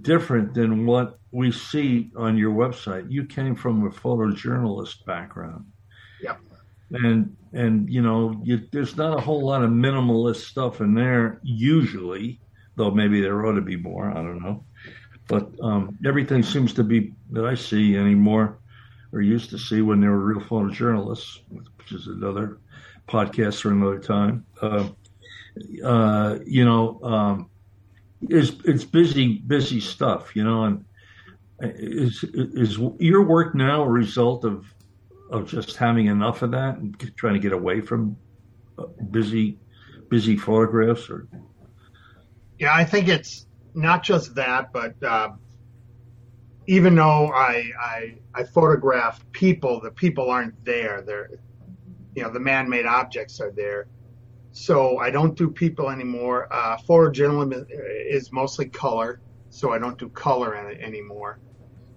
different 0.00 0.54
than 0.54 0.86
what 0.86 1.18
we 1.32 1.50
see 1.50 2.10
on 2.16 2.36
your 2.36 2.52
website. 2.52 3.10
You 3.10 3.24
came 3.24 3.56
from 3.56 3.86
a 3.86 3.90
photojournalist 3.90 5.04
background. 5.04 5.66
Yep. 6.22 6.38
And 6.92 7.36
and 7.52 7.90
you 7.90 8.02
know, 8.02 8.40
you, 8.44 8.68
there's 8.70 8.96
not 8.96 9.18
a 9.18 9.20
whole 9.20 9.44
lot 9.44 9.64
of 9.64 9.70
minimalist 9.70 10.44
stuff 10.44 10.80
in 10.80 10.94
there 10.94 11.40
usually 11.42 12.40
though 12.76 12.90
maybe 12.90 13.20
there 13.20 13.44
ought 13.46 13.54
to 13.54 13.60
be 13.60 13.76
more. 13.76 14.10
I 14.10 14.14
don't 14.14 14.42
know. 14.42 14.64
but 15.28 15.50
um, 15.62 15.98
everything 16.04 16.42
seems 16.42 16.74
to 16.74 16.84
be 16.84 17.14
that 17.30 17.44
I 17.44 17.54
see 17.54 17.96
anymore 17.96 18.58
or 19.12 19.20
used 19.20 19.50
to 19.50 19.58
see 19.58 19.82
when 19.82 20.00
they 20.00 20.08
were 20.08 20.18
real 20.18 20.40
photojournalists, 20.40 21.40
which 21.48 21.92
is 21.92 22.06
another 22.06 22.58
podcast 23.08 23.60
for 23.60 23.70
another 23.70 23.98
time. 23.98 24.46
Uh, 24.60 24.88
uh, 25.84 26.38
you 26.46 26.64
know, 26.64 27.00
um, 27.02 27.50
it's 28.28 28.52
it's 28.64 28.84
busy 28.84 29.38
busy 29.38 29.80
stuff, 29.80 30.34
you 30.34 30.44
know, 30.44 30.64
and 30.64 30.84
is 31.60 32.24
is 32.24 32.78
your 32.98 33.22
work 33.22 33.54
now 33.54 33.82
a 33.82 33.88
result 33.88 34.44
of 34.44 34.72
of 35.30 35.48
just 35.48 35.76
having 35.76 36.06
enough 36.06 36.42
of 36.42 36.52
that 36.52 36.76
and 36.76 36.98
trying 37.16 37.34
to 37.34 37.40
get 37.40 37.52
away 37.52 37.80
from 37.80 38.16
uh, 38.78 38.86
busy 39.10 39.58
busy 40.08 40.36
photographs 40.36 41.10
or 41.10 41.26
yeah 42.62 42.72
i 42.72 42.84
think 42.84 43.08
it's 43.08 43.46
not 43.74 44.04
just 44.04 44.34
that 44.36 44.72
but 44.72 44.94
uh, 45.02 45.30
even 46.68 46.94
though 46.94 47.26
I, 47.32 47.72
I 47.80 48.14
i 48.34 48.44
photograph 48.44 49.20
people 49.32 49.80
the 49.80 49.90
people 49.90 50.30
aren't 50.30 50.64
there. 50.64 51.02
They're 51.02 51.30
you 52.14 52.22
know 52.22 52.30
the 52.30 52.40
man-made 52.40 52.86
objects 52.86 53.40
are 53.40 53.50
there. 53.50 53.88
So 54.52 54.98
i 54.98 55.10
don't 55.10 55.36
do 55.36 55.50
people 55.50 55.90
anymore. 55.90 56.46
Uh, 56.52 56.76
photojournalism 56.76 57.66
is 58.18 58.30
mostly 58.32 58.66
color 58.68 59.20
so 59.50 59.72
i 59.72 59.78
don't 59.78 59.98
do 59.98 60.08
color 60.08 60.54
in 60.54 60.66
it 60.72 60.80
anymore. 60.80 61.40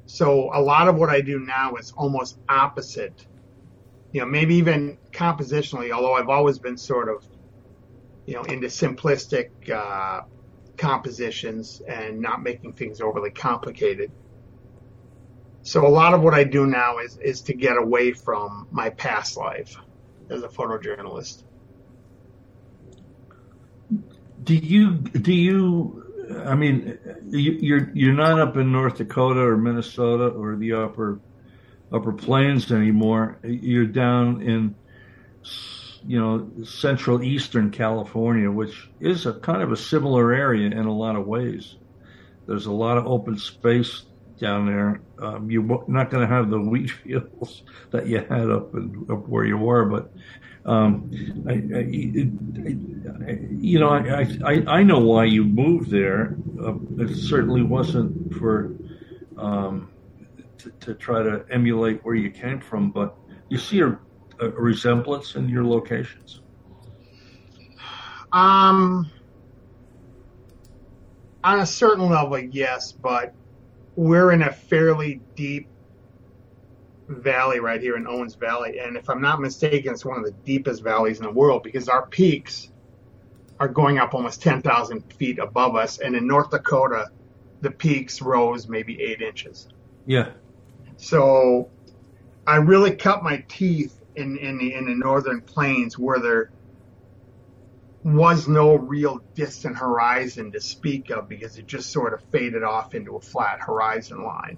So 0.07 0.49
a 0.53 0.61
lot 0.61 0.87
of 0.87 0.95
what 0.95 1.09
I 1.09 1.21
do 1.21 1.39
now 1.39 1.75
is 1.75 1.91
almost 1.97 2.37
opposite. 2.49 3.25
You 4.11 4.21
know, 4.21 4.27
maybe 4.27 4.55
even 4.55 4.97
compositionally, 5.11 5.91
although 5.91 6.13
I've 6.13 6.29
always 6.29 6.59
been 6.59 6.77
sort 6.77 7.09
of, 7.09 7.25
you 8.27 8.35
know, 8.35 8.43
into 8.43 8.67
simplistic 8.67 9.49
uh, 9.69 10.21
compositions 10.77 11.81
and 11.87 12.19
not 12.19 12.43
making 12.43 12.73
things 12.73 13.01
overly 13.01 13.31
complicated. 13.31 14.11
So 15.63 15.85
a 15.85 15.89
lot 15.89 16.13
of 16.13 16.21
what 16.21 16.33
I 16.33 16.43
do 16.43 16.65
now 16.65 16.99
is 16.99 17.17
is 17.17 17.41
to 17.43 17.53
get 17.53 17.77
away 17.77 18.13
from 18.13 18.67
my 18.71 18.91
past 18.91 19.35
life 19.37 19.75
as 20.29 20.43
a 20.43 20.47
photojournalist. 20.47 21.43
Do 24.43 24.55
you 24.55 24.91
do 24.93 25.33
you 25.33 26.05
I 26.45 26.55
mean, 26.55 26.97
you're 27.29 27.91
you're 27.93 28.13
not 28.13 28.39
up 28.39 28.57
in 28.57 28.71
North 28.71 28.97
Dakota 28.97 29.41
or 29.41 29.57
Minnesota 29.57 30.27
or 30.27 30.55
the 30.55 30.73
upper 30.73 31.19
upper 31.91 32.13
plains 32.13 32.71
anymore. 32.71 33.39
You're 33.43 33.85
down 33.85 34.41
in 34.41 34.75
you 36.07 36.19
know 36.19 36.63
central 36.63 37.23
eastern 37.23 37.71
California, 37.71 38.49
which 38.49 38.89
is 38.99 39.25
a 39.25 39.33
kind 39.33 39.61
of 39.61 39.71
a 39.71 39.77
similar 39.77 40.33
area 40.33 40.67
in 40.67 40.85
a 40.85 40.93
lot 40.93 41.15
of 41.15 41.25
ways. 41.25 41.75
There's 42.47 42.67
a 42.67 42.71
lot 42.71 42.97
of 42.97 43.07
open 43.07 43.37
space 43.37 44.03
down 44.39 44.67
there. 44.67 45.01
Um, 45.19 45.49
you're 45.49 45.83
not 45.87 46.09
going 46.09 46.27
to 46.27 46.33
have 46.33 46.49
the 46.49 46.59
wheat 46.59 46.91
fields 47.03 47.63
that 47.91 48.07
you 48.07 48.19
had 48.19 48.49
up, 48.49 48.73
up 48.75 49.27
where 49.27 49.45
you 49.45 49.57
were, 49.57 49.85
but 49.85 50.11
um, 50.65 51.11
I, 51.47 51.53
I, 51.53 51.79
you 53.51 53.79
know, 53.79 53.89
I, 53.89 54.27
I, 54.43 54.63
I 54.67 54.83
know 54.83 54.99
why 54.99 55.25
you 55.25 55.43
moved 55.43 55.91
there. 55.91 56.35
Uh, 56.59 56.73
it 56.97 57.15
certainly 57.15 57.61
wasn't 57.61 58.33
for 58.33 58.75
um, 59.37 59.91
to, 60.57 60.71
to, 60.79 60.93
try 60.95 61.21
to 61.21 61.45
emulate 61.51 62.03
where 62.03 62.15
you 62.15 62.31
came 62.31 62.59
from, 62.59 62.89
but 62.89 63.15
you 63.49 63.59
see 63.59 63.81
a, 63.81 63.99
a 64.39 64.49
resemblance 64.49 65.35
in 65.35 65.49
your 65.49 65.63
locations. 65.63 66.41
Um, 68.31 69.09
on 71.43 71.59
a 71.59 71.65
certain 71.65 72.09
level, 72.09 72.37
yes, 72.39 72.91
but 72.91 73.33
we're 73.95 74.31
in 74.31 74.41
a 74.41 74.51
fairly 74.51 75.21
deep 75.35 75.69
valley 77.07 77.59
right 77.59 77.81
here 77.81 77.95
in 77.95 78.07
Owens 78.07 78.35
Valley. 78.35 78.79
And 78.79 78.97
if 78.97 79.09
I'm 79.09 79.21
not 79.21 79.39
mistaken, 79.39 79.93
it's 79.93 80.03
one 80.03 80.17
of 80.17 80.25
the 80.25 80.31
deepest 80.31 80.83
valleys 80.83 81.19
in 81.19 81.23
the 81.23 81.31
world 81.31 81.63
because 81.63 81.87
our 81.87 82.05
peaks 82.07 82.69
are 83.59 83.67
going 83.67 83.99
up 83.99 84.13
almost 84.13 84.41
10,000 84.41 85.13
feet 85.13 85.39
above 85.39 85.75
us. 85.75 85.99
And 85.99 86.15
in 86.15 86.27
North 86.27 86.49
Dakota, 86.49 87.09
the 87.61 87.71
peaks 87.71 88.21
rose 88.21 88.67
maybe 88.67 89.01
eight 89.01 89.21
inches. 89.21 89.69
Yeah. 90.05 90.31
So 90.97 91.69
I 92.45 92.57
really 92.57 92.95
cut 92.95 93.23
my 93.23 93.43
teeth 93.47 94.01
in, 94.15 94.37
in 94.37 94.57
the, 94.57 94.73
in 94.73 94.85
the 94.85 94.95
northern 94.95 95.41
plains 95.41 95.97
where 95.97 96.19
there 96.19 96.51
was 98.03 98.47
no 98.47 98.75
real 98.75 99.19
distant 99.33 99.75
horizon 99.75 100.51
to 100.51 100.61
speak 100.61 101.09
of 101.09 101.27
because 101.27 101.57
it 101.57 101.65
just 101.65 101.91
sort 101.91 102.13
of 102.13 102.21
faded 102.31 102.63
off 102.63 102.93
into 102.93 103.15
a 103.15 103.21
flat 103.21 103.59
horizon 103.59 104.23
line. 104.23 104.57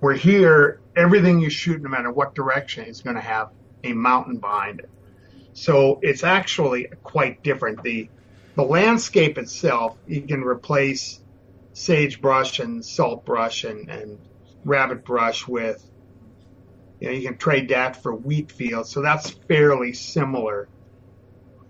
Where 0.00 0.14
here, 0.14 0.80
everything 0.94 1.40
you 1.40 1.50
shoot, 1.50 1.82
no 1.82 1.88
matter 1.88 2.12
what 2.12 2.34
direction, 2.34 2.84
is 2.84 3.00
going 3.00 3.16
to 3.16 3.22
have 3.22 3.50
a 3.82 3.92
mountain 3.92 4.38
behind 4.38 4.80
it. 4.80 4.90
So 5.54 5.98
it's 6.02 6.22
actually 6.22 6.86
quite 7.02 7.42
different. 7.42 7.82
The 7.82 8.08
the 8.54 8.64
landscape 8.64 9.38
itself, 9.38 9.96
you 10.08 10.22
can 10.22 10.42
replace 10.42 11.20
sagebrush 11.74 12.58
and 12.58 12.84
saltbrush 12.84 13.62
and, 13.62 13.88
and 13.88 14.18
rabbit 14.64 15.04
brush 15.04 15.46
with, 15.46 15.80
you 17.00 17.08
know, 17.08 17.14
you 17.14 17.28
can 17.28 17.38
trade 17.38 17.68
that 17.68 18.02
for 18.02 18.14
wheat 18.14 18.50
fields. 18.50 18.90
So 18.90 19.02
that's 19.02 19.30
fairly 19.30 19.92
similar. 19.92 20.68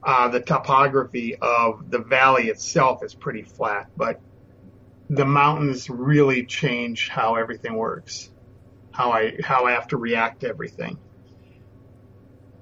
Uh, 0.03 0.29
the 0.29 0.41
topography 0.41 1.37
of 1.37 1.91
the 1.91 1.99
valley 1.99 2.49
itself 2.49 3.03
is 3.03 3.15
pretty 3.15 3.43
flat, 3.43 3.89
but 3.97 4.21
the 5.11 5.25
mountains 5.25 5.91
really 5.91 6.45
change 6.45 7.09
how 7.09 7.37
everything 7.37 7.75
works, 7.75 8.31
how 8.93 9.11
I 9.11 9.37
how 9.43 9.67
I 9.67 9.73
have 9.73 9.89
to 9.89 9.97
react 9.97 10.41
to 10.41 10.49
everything. 10.49 10.99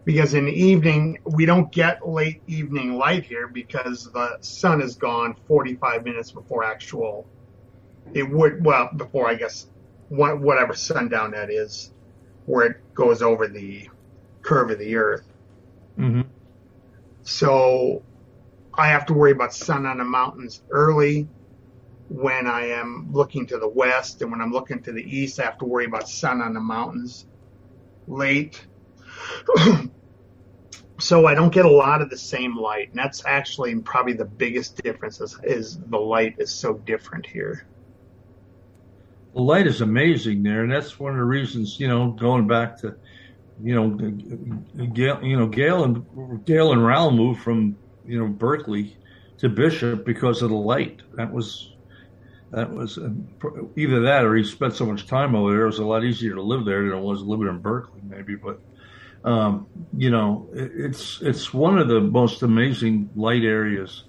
Because 0.05 0.35
in 0.35 0.47
the 0.47 0.53
evening 0.53 1.19
we 1.25 1.47
don't 1.47 1.71
get 1.71 2.09
late 2.09 2.43
evening 2.47 2.95
light 2.97 3.25
here 3.25 3.49
because 3.49 4.11
the 4.13 4.39
sun 4.41 4.81
is 4.81 4.95
gone 4.95 5.35
45 5.47 6.05
minutes 6.05 6.33
before 6.33 6.65
actual. 6.65 7.29
It 8.15 8.29
would 8.29 8.65
well 8.65 8.91
before 8.97 9.29
I 9.29 9.35
guess 9.35 9.67
whatever 10.09 10.75
sundown 10.75 11.33
that 11.33 11.51
is, 11.51 11.93
where 12.47 12.67
it 12.67 12.95
goes 12.95 13.23
over 13.23 13.47
the 13.47 13.89
curve 14.43 14.71
of 14.71 14.79
the 14.79 14.97
Earth. 14.97 15.27
Mm-hmm. 15.99 16.23
So 17.23 18.03
I 18.75 18.89
have 18.89 19.07
to 19.07 19.15
worry 19.15 19.33
about 19.33 19.53
sun 19.53 19.87
on 19.87 19.99
the 19.99 20.05
mountains 20.05 20.63
early 20.71 21.29
when 22.09 22.47
I 22.47 22.69
am 22.69 23.09
looking 23.13 23.47
to 23.47 23.59
the 23.59 23.69
west 23.69 24.23
and 24.23 24.31
when 24.31 24.41
I'm 24.41 24.53
looking 24.53 24.83
to 24.83 24.93
the 24.93 25.03
east, 25.03 25.41
I 25.41 25.45
have 25.45 25.59
to 25.59 25.65
worry 25.65 25.87
about 25.87 26.09
sun 26.09 26.41
on 26.41 26.55
the 26.55 26.61
mountains 26.61 27.27
late. 28.07 28.65
so 31.01 31.27
I 31.27 31.35
don't 31.35 31.53
get 31.53 31.65
a 31.65 31.71
lot 31.71 32.03
of 32.03 32.11
the 32.11 32.17
same 32.17 32.57
light. 32.57 32.91
And 32.91 32.99
that's 32.99 33.25
actually 33.27 33.75
probably 33.77 34.13
the 34.13 34.25
biggest 34.25 34.81
difference 34.83 35.21
is, 35.21 35.39
is 35.43 35.79
the 35.79 35.99
light 35.99 36.37
is 36.39 36.51
so 36.51 36.75
different 36.75 37.27
here. 37.27 37.67
The 39.37 39.43
light 39.43 39.67
is 39.67 39.83
amazing 39.83 40.43
there. 40.43 40.63
And 40.63 40.73
that's 40.73 40.99
one 40.99 41.13
of 41.13 41.19
the 41.19 41.25
reasons, 41.25 41.79
you 41.79 41.89
know, 41.89 42.11
going 42.13 42.47
back 42.47 42.79
to, 42.79 42.97
you 43.63 43.75
know, 43.75 43.91
Gail, 43.91 45.23
you 45.23 45.37
know, 45.37 45.47
Gail 45.47 45.85
and 45.85 46.47
Galen 46.47 46.81
Rowell 46.81 47.11
moved 47.11 47.43
from, 47.43 47.77
you 48.07 48.19
know, 48.19 48.29
Berkeley 48.29 48.97
to 49.37 49.51
Bishop 49.51 50.07
because 50.07 50.41
of 50.41 50.49
the 50.49 50.57
light. 50.57 51.03
That 51.17 51.35
was 51.35 51.75
that 52.51 52.73
was 52.73 52.97
uh, 52.97 53.11
either 53.77 54.01
that 54.01 54.25
or 54.25 54.37
he 54.37 54.43
spent 54.43 54.75
so 54.75 54.87
much 54.87 55.07
time 55.07 55.35
over 55.35 55.51
there. 55.51 55.65
It 55.65 55.67
was 55.67 55.81
a 55.81 55.85
lot 55.85 56.03
easier 56.03 56.35
to 56.35 56.43
live 56.43 56.65
there 56.65 56.89
than 56.89 56.97
it 56.97 57.03
was 57.03 57.21
living 57.21 57.49
in 57.49 57.59
Berkeley, 57.59 58.01
maybe. 58.09 58.37
But 58.37 58.59
um, 59.23 59.67
you 59.95 60.11
know, 60.11 60.49
it, 60.55 60.73
it's 60.77 61.21
it's 61.21 61.53
one 61.53 61.79
of 61.79 61.89
the 61.89 62.01
most 62.01 62.43
amazing 62.43 63.11
light 63.15 63.45
areas. 63.45 64.05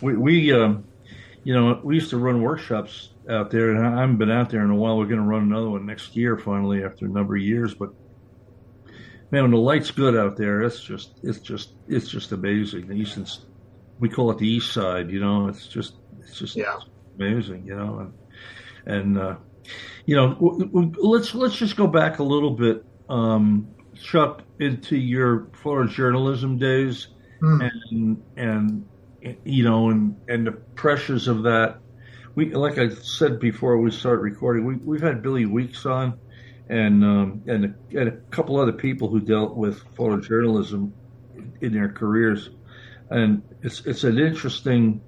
We, 0.00 0.16
we 0.16 0.52
um, 0.52 0.82
you 1.44 1.54
know, 1.54 1.80
we 1.84 1.94
used 1.94 2.10
to 2.10 2.18
run 2.18 2.42
workshops 2.42 3.10
out 3.28 3.50
there, 3.50 3.70
and 3.70 3.86
I 3.86 4.00
haven't 4.00 4.18
been 4.18 4.30
out 4.30 4.50
there 4.50 4.62
in 4.62 4.70
a 4.70 4.74
while. 4.74 4.98
We're 4.98 5.06
going 5.06 5.20
to 5.20 5.26
run 5.26 5.42
another 5.42 5.70
one 5.70 5.86
next 5.86 6.16
year, 6.16 6.36
finally, 6.36 6.84
after 6.84 7.06
a 7.06 7.08
number 7.08 7.36
of 7.36 7.42
years. 7.42 7.74
But 7.74 7.90
man, 9.30 9.42
when 9.42 9.50
the 9.50 9.56
light's 9.56 9.90
good 9.90 10.16
out 10.16 10.36
there, 10.36 10.62
it's 10.62 10.80
just 10.80 11.18
it's 11.22 11.40
just 11.40 11.74
it's 11.88 12.08
just 12.08 12.32
amazing. 12.32 12.88
The 12.88 12.94
eastern, 12.94 13.26
we 13.98 14.08
call 14.08 14.30
it 14.30 14.38
the 14.38 14.48
east 14.48 14.72
side. 14.72 15.10
You 15.10 15.20
know, 15.20 15.48
it's 15.48 15.66
just 15.66 15.94
it's 16.20 16.38
just 16.38 16.56
yeah 16.56 16.78
amazing, 17.16 17.66
you 17.66 17.76
know, 17.76 18.10
and 18.86 18.94
and 18.96 19.18
uh, 19.18 19.36
you 20.06 20.16
know, 20.16 20.34
w- 20.34 20.66
w- 20.66 20.92
let's 20.98 21.34
let's 21.34 21.56
just 21.56 21.76
go 21.76 21.86
back 21.86 22.18
a 22.18 22.22
little 22.22 22.50
bit, 22.50 22.84
um, 23.08 23.68
Chuck, 24.00 24.42
into 24.58 24.96
your 24.96 25.48
photojournalism 25.62 26.58
days, 26.58 27.08
mm. 27.42 27.70
and 27.96 28.22
and 28.36 28.88
you 29.44 29.64
know, 29.64 29.90
and 29.90 30.16
and 30.28 30.46
the 30.46 30.52
pressures 30.52 31.28
of 31.28 31.44
that. 31.44 31.78
We, 32.34 32.52
like 32.52 32.78
I 32.78 32.88
said 32.88 33.38
before 33.38 33.78
we 33.78 33.90
start 33.92 34.20
recording, 34.20 34.64
we 34.64 34.74
we've 34.74 35.00
had 35.00 35.22
Billy 35.22 35.46
Weeks 35.46 35.86
on, 35.86 36.18
and 36.68 37.04
um, 37.04 37.42
and 37.46 37.64
a, 37.64 37.98
and 38.00 38.08
a 38.08 38.16
couple 38.30 38.58
other 38.58 38.72
people 38.72 39.08
who 39.08 39.20
dealt 39.20 39.54
with 39.56 39.84
photojournalism 39.94 40.90
in 41.60 41.72
their 41.72 41.90
careers, 41.90 42.50
and 43.08 43.42
it's 43.62 43.86
it's 43.86 44.02
an 44.02 44.18
interesting 44.18 45.00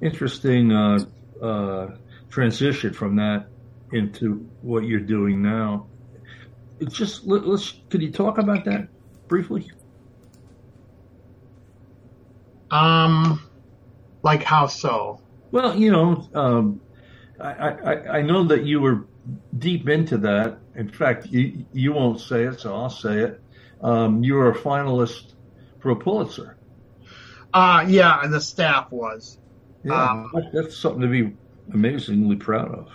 interesting 0.00 0.72
uh, 0.72 0.98
uh, 1.42 1.96
transition 2.30 2.92
from 2.92 3.16
that 3.16 3.48
into 3.92 4.48
what 4.62 4.84
you're 4.84 5.00
doing 5.00 5.42
now. 5.42 5.86
It's 6.78 6.94
just 6.94 7.26
let, 7.26 7.44
us 7.44 7.74
could 7.90 8.02
you 8.02 8.12
talk 8.12 8.38
about 8.38 8.66
that 8.66 8.88
briefly? 9.26 9.70
Um, 12.70 13.48
like 14.22 14.42
how 14.42 14.66
so? 14.66 15.20
Well, 15.56 15.74
you 15.74 15.90
know, 15.90 16.28
um, 16.34 16.82
I, 17.40 17.70
I 17.70 18.18
I 18.18 18.20
know 18.20 18.44
that 18.44 18.64
you 18.64 18.78
were 18.78 19.06
deep 19.56 19.88
into 19.88 20.18
that. 20.18 20.58
In 20.74 20.90
fact, 20.90 21.28
you 21.28 21.64
you 21.72 21.94
won't 21.94 22.20
say 22.20 22.44
it, 22.44 22.60
so 22.60 22.74
I'll 22.74 22.90
say 22.90 23.20
it. 23.20 23.40
Um, 23.80 24.22
you 24.22 24.34
were 24.34 24.50
a 24.50 24.54
finalist 24.54 25.32
for 25.78 25.92
a 25.92 25.96
Pulitzer. 25.96 26.58
Uh 27.54 27.86
yeah, 27.88 28.20
and 28.22 28.34
the 28.34 28.40
staff 28.42 28.92
was. 28.92 29.38
Yeah, 29.82 30.10
um, 30.10 30.30
that's 30.52 30.76
something 30.76 31.00
to 31.00 31.08
be 31.08 31.34
amazingly 31.72 32.36
proud 32.36 32.74
of. 32.74 32.90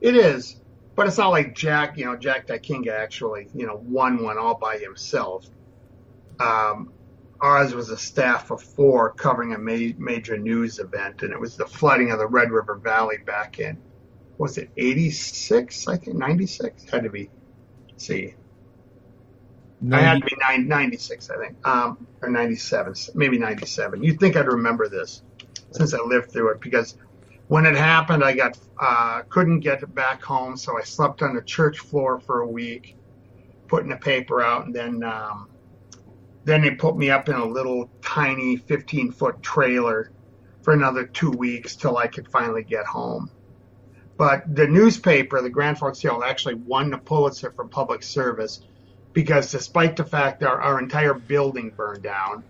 It 0.00 0.16
is, 0.16 0.56
but 0.96 1.06
it's 1.06 1.18
not 1.18 1.28
like 1.28 1.54
Jack. 1.54 1.96
You 1.96 2.06
know, 2.06 2.16
Jack 2.16 2.48
Dykinga 2.48 2.90
actually, 2.90 3.50
you 3.54 3.68
know, 3.68 3.76
won 3.76 4.24
one 4.24 4.36
all 4.36 4.56
by 4.56 4.78
himself. 4.78 5.46
Um, 6.40 6.92
ours 7.40 7.74
was 7.74 7.90
a 7.90 7.98
staff 7.98 8.50
of 8.50 8.62
four 8.62 9.12
covering 9.12 9.54
a 9.54 9.58
ma- 9.58 9.94
major 9.98 10.36
news 10.36 10.78
event, 10.78 11.22
and 11.22 11.32
it 11.32 11.40
was 11.40 11.56
the 11.56 11.66
flooding 11.66 12.10
of 12.10 12.18
the 12.18 12.26
Red 12.26 12.50
River 12.50 12.76
Valley 12.76 13.18
back 13.24 13.58
in 13.58 13.78
was 14.38 14.56
it 14.56 14.70
86? 14.76 15.88
I 15.88 15.96
think 15.96 16.16
96 16.16 16.88
had 16.88 17.02
to 17.02 17.10
be. 17.10 17.28
See, 17.96 18.34
90. 19.80 19.96
I 19.96 20.08
had 20.08 20.20
to 20.20 20.24
be 20.24 20.64
96, 20.64 21.30
I 21.30 21.36
think, 21.36 21.66
um, 21.66 22.06
or 22.22 22.30
97, 22.30 22.94
maybe 23.14 23.38
97. 23.38 24.02
You'd 24.02 24.20
think 24.20 24.36
I'd 24.36 24.46
remember 24.46 24.88
this 24.88 25.22
since 25.72 25.92
I 25.92 25.98
lived 25.98 26.30
through 26.30 26.52
it 26.52 26.60
because 26.60 26.96
when 27.48 27.66
it 27.66 27.76
happened, 27.76 28.22
I 28.22 28.34
got 28.34 28.56
uh, 28.80 29.22
couldn't 29.28 29.60
get 29.60 29.92
back 29.94 30.22
home, 30.22 30.56
so 30.56 30.78
I 30.78 30.82
slept 30.82 31.22
on 31.22 31.34
the 31.34 31.42
church 31.42 31.80
floor 31.80 32.20
for 32.20 32.40
a 32.40 32.46
week, 32.46 32.96
putting 33.66 33.88
the 33.88 33.96
paper 33.96 34.40
out, 34.40 34.66
and 34.66 34.74
then 34.74 35.02
um, 35.02 35.48
then 36.48 36.62
they 36.62 36.70
put 36.70 36.96
me 36.96 37.10
up 37.10 37.28
in 37.28 37.34
a 37.34 37.44
little 37.44 37.90
tiny 38.00 38.56
15 38.56 39.12
foot 39.12 39.42
trailer 39.42 40.10
for 40.62 40.72
another 40.72 41.06
two 41.06 41.30
weeks 41.30 41.76
till 41.76 41.98
I 41.98 42.06
could 42.06 42.28
finally 42.30 42.62
get 42.62 42.86
home. 42.86 43.30
But 44.16 44.54
the 44.54 44.66
newspaper, 44.66 45.42
the 45.42 45.50
Grand 45.50 45.78
Forks 45.78 46.02
Herald, 46.02 46.24
actually 46.24 46.54
won 46.54 46.90
the 46.90 46.98
Pulitzer 46.98 47.52
for 47.52 47.66
public 47.66 48.02
service 48.02 48.60
because 49.12 49.52
despite 49.52 49.96
the 49.96 50.04
fact 50.04 50.40
that 50.40 50.48
our, 50.48 50.60
our 50.60 50.80
entire 50.80 51.14
building 51.14 51.70
burned 51.70 52.02
down, 52.02 52.42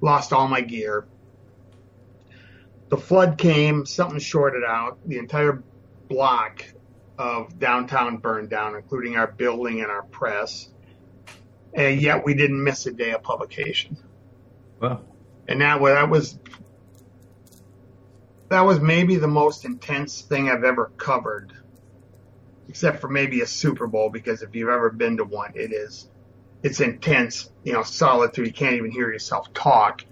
lost 0.00 0.32
all 0.32 0.48
my 0.48 0.62
gear, 0.62 1.06
the 2.88 2.96
flood 2.96 3.38
came, 3.38 3.86
something 3.86 4.18
shorted 4.18 4.64
out, 4.64 4.98
the 5.06 5.18
entire 5.18 5.62
block 6.08 6.64
of 7.18 7.58
downtown 7.58 8.16
burned 8.16 8.50
down, 8.50 8.76
including 8.76 9.16
our 9.16 9.26
building 9.26 9.80
and 9.80 9.90
our 9.90 10.02
press. 10.04 10.71
And 11.74 12.00
yet 12.00 12.24
we 12.24 12.34
didn't 12.34 12.62
miss 12.62 12.86
a 12.86 12.92
day 12.92 13.12
of 13.12 13.22
publication. 13.22 13.96
Wow. 14.80 15.02
And 15.48 15.60
that, 15.60 15.80
that 15.80 16.08
was 16.08 16.38
that 18.52 18.60
was 18.66 18.80
maybe 18.80 19.16
the 19.16 19.28
most 19.28 19.64
intense 19.64 20.20
thing 20.20 20.50
I've 20.50 20.64
ever 20.64 20.92
covered, 20.98 21.52
except 22.68 23.00
for 23.00 23.08
maybe 23.08 23.40
a 23.40 23.46
Super 23.46 23.86
Bowl, 23.86 24.10
because 24.10 24.42
if 24.42 24.54
you've 24.54 24.68
ever 24.68 24.90
been 24.90 25.16
to 25.16 25.24
one, 25.24 25.52
it 25.54 25.72
is, 25.72 26.10
it's 26.62 26.80
intense, 26.80 27.50
you 27.64 27.72
know, 27.72 27.82
solid 27.82 28.34
through, 28.34 28.44
you 28.44 28.52
can't 28.52 28.74
even 28.74 28.90
hear 28.90 29.10
yourself 29.10 29.52
talk. 29.54 30.04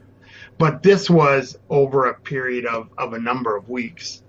But 0.56 0.82
this 0.82 1.10
was 1.10 1.58
over 1.68 2.06
a 2.06 2.14
period 2.14 2.64
of, 2.64 2.88
of 2.96 3.12
a 3.12 3.18
number 3.18 3.56
of 3.56 3.68
weeks. 3.68 4.22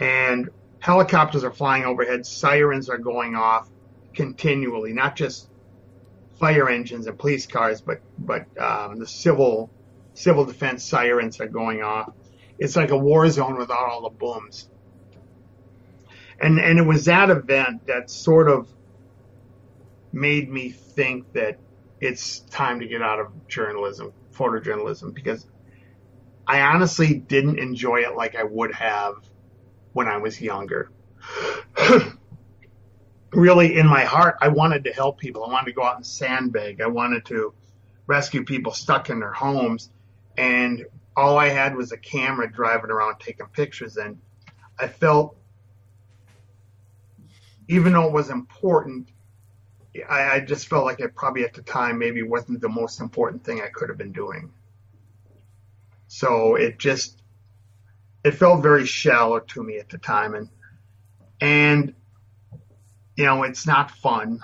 And 0.00 0.50
helicopters 0.80 1.44
are 1.44 1.52
flying 1.52 1.84
overhead, 1.84 2.26
sirens 2.26 2.88
are 2.88 2.98
going 2.98 3.36
off 3.36 3.70
continually, 4.12 4.92
not 4.92 5.14
just 5.14 5.48
fire 6.38 6.68
engines 6.68 7.06
and 7.06 7.18
police 7.18 7.46
cars, 7.46 7.80
but, 7.80 8.00
but, 8.18 8.46
um, 8.58 8.98
the 8.98 9.06
civil, 9.06 9.70
civil 10.14 10.44
defense 10.44 10.84
sirens 10.84 11.40
are 11.40 11.48
going 11.48 11.82
off 11.82 12.12
it's 12.58 12.76
like 12.76 12.90
a 12.90 12.98
war 12.98 13.28
zone 13.30 13.58
without 13.58 13.88
all 13.88 14.02
the 14.02 14.10
booms. 14.10 14.68
And 16.40 16.58
and 16.58 16.78
it 16.78 16.82
was 16.82 17.04
that 17.06 17.30
event 17.30 17.86
that 17.86 18.10
sort 18.10 18.48
of 18.48 18.68
made 20.12 20.50
me 20.50 20.70
think 20.70 21.32
that 21.32 21.58
it's 22.00 22.40
time 22.40 22.80
to 22.80 22.86
get 22.86 23.02
out 23.02 23.20
of 23.20 23.48
journalism, 23.48 24.12
photojournalism, 24.32 25.14
because 25.14 25.46
I 26.46 26.60
honestly 26.60 27.14
didn't 27.14 27.58
enjoy 27.58 28.00
it 28.00 28.14
like 28.14 28.36
I 28.36 28.44
would 28.44 28.74
have 28.74 29.14
when 29.92 30.08
I 30.08 30.18
was 30.18 30.40
younger. 30.40 30.90
Really, 33.36 33.76
in 33.76 33.86
my 33.86 34.04
heart, 34.04 34.36
I 34.40 34.48
wanted 34.48 34.84
to 34.84 34.92
help 34.92 35.18
people. 35.18 35.44
I 35.44 35.52
wanted 35.52 35.66
to 35.66 35.72
go 35.72 35.84
out 35.84 35.96
and 35.96 36.06
sandbag. 36.06 36.80
I 36.80 36.86
wanted 36.86 37.24
to 37.26 37.54
rescue 38.06 38.44
people 38.44 38.72
stuck 38.72 39.10
in 39.10 39.20
their 39.20 39.32
homes. 39.32 39.90
And 40.36 40.86
all 41.16 41.38
I 41.38 41.48
had 41.48 41.76
was 41.76 41.92
a 41.92 41.96
camera 41.96 42.50
driving 42.50 42.90
around 42.90 43.20
taking 43.20 43.46
pictures, 43.46 43.96
and 43.96 44.20
I 44.78 44.88
felt, 44.88 45.36
even 47.68 47.92
though 47.92 48.06
it 48.06 48.12
was 48.12 48.30
important, 48.30 49.08
I, 50.08 50.36
I 50.36 50.40
just 50.40 50.66
felt 50.66 50.84
like 50.84 51.00
it 51.00 51.14
probably 51.14 51.44
at 51.44 51.54
the 51.54 51.62
time 51.62 51.98
maybe 51.98 52.22
wasn't 52.22 52.60
the 52.60 52.68
most 52.68 53.00
important 53.00 53.44
thing 53.44 53.60
I 53.60 53.68
could 53.68 53.88
have 53.88 53.98
been 53.98 54.12
doing. 54.12 54.50
So 56.08 56.56
it 56.56 56.78
just, 56.78 57.22
it 58.24 58.32
felt 58.32 58.62
very 58.62 58.86
shallow 58.86 59.38
to 59.38 59.62
me 59.62 59.78
at 59.78 59.88
the 59.88 59.98
time, 59.98 60.34
and 60.34 60.48
and 61.40 61.94
you 63.16 63.24
know 63.24 63.42
it's 63.42 63.66
not 63.66 63.90
fun 63.90 64.40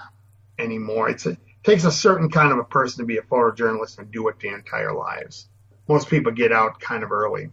anymore. 0.58 1.08
It's 1.08 1.26
a, 1.26 1.30
it 1.30 1.38
takes 1.64 1.84
a 1.84 1.92
certain 1.92 2.30
kind 2.30 2.52
of 2.52 2.58
a 2.58 2.64
person 2.64 3.02
to 3.02 3.06
be 3.06 3.18
a 3.18 3.22
photojournalist 3.22 3.98
and 3.98 4.10
do 4.10 4.28
it 4.28 4.40
their 4.40 4.56
entire 4.56 4.92
lives 4.92 5.48
most 5.90 6.08
people 6.08 6.30
get 6.30 6.52
out 6.52 6.78
kind 6.78 7.02
of 7.02 7.10
early. 7.10 7.50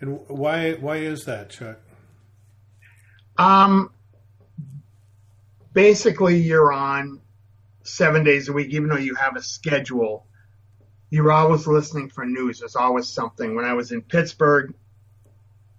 And 0.00 0.20
why 0.28 0.74
why 0.74 0.98
is 0.98 1.24
that, 1.24 1.50
Chuck? 1.50 1.78
Um, 3.36 3.90
basically, 5.72 6.38
you're 6.38 6.72
on 6.72 7.20
seven 7.82 8.22
days 8.22 8.48
a 8.48 8.52
week, 8.52 8.68
even 8.70 8.88
though 8.88 8.96
you 8.96 9.16
have 9.16 9.34
a 9.34 9.42
schedule. 9.42 10.26
You're 11.10 11.32
always 11.32 11.66
listening 11.66 12.10
for 12.10 12.24
news. 12.24 12.60
There's 12.60 12.76
always 12.76 13.08
something. 13.08 13.56
When 13.56 13.64
I 13.64 13.74
was 13.74 13.90
in 13.90 14.00
Pittsburgh, 14.00 14.72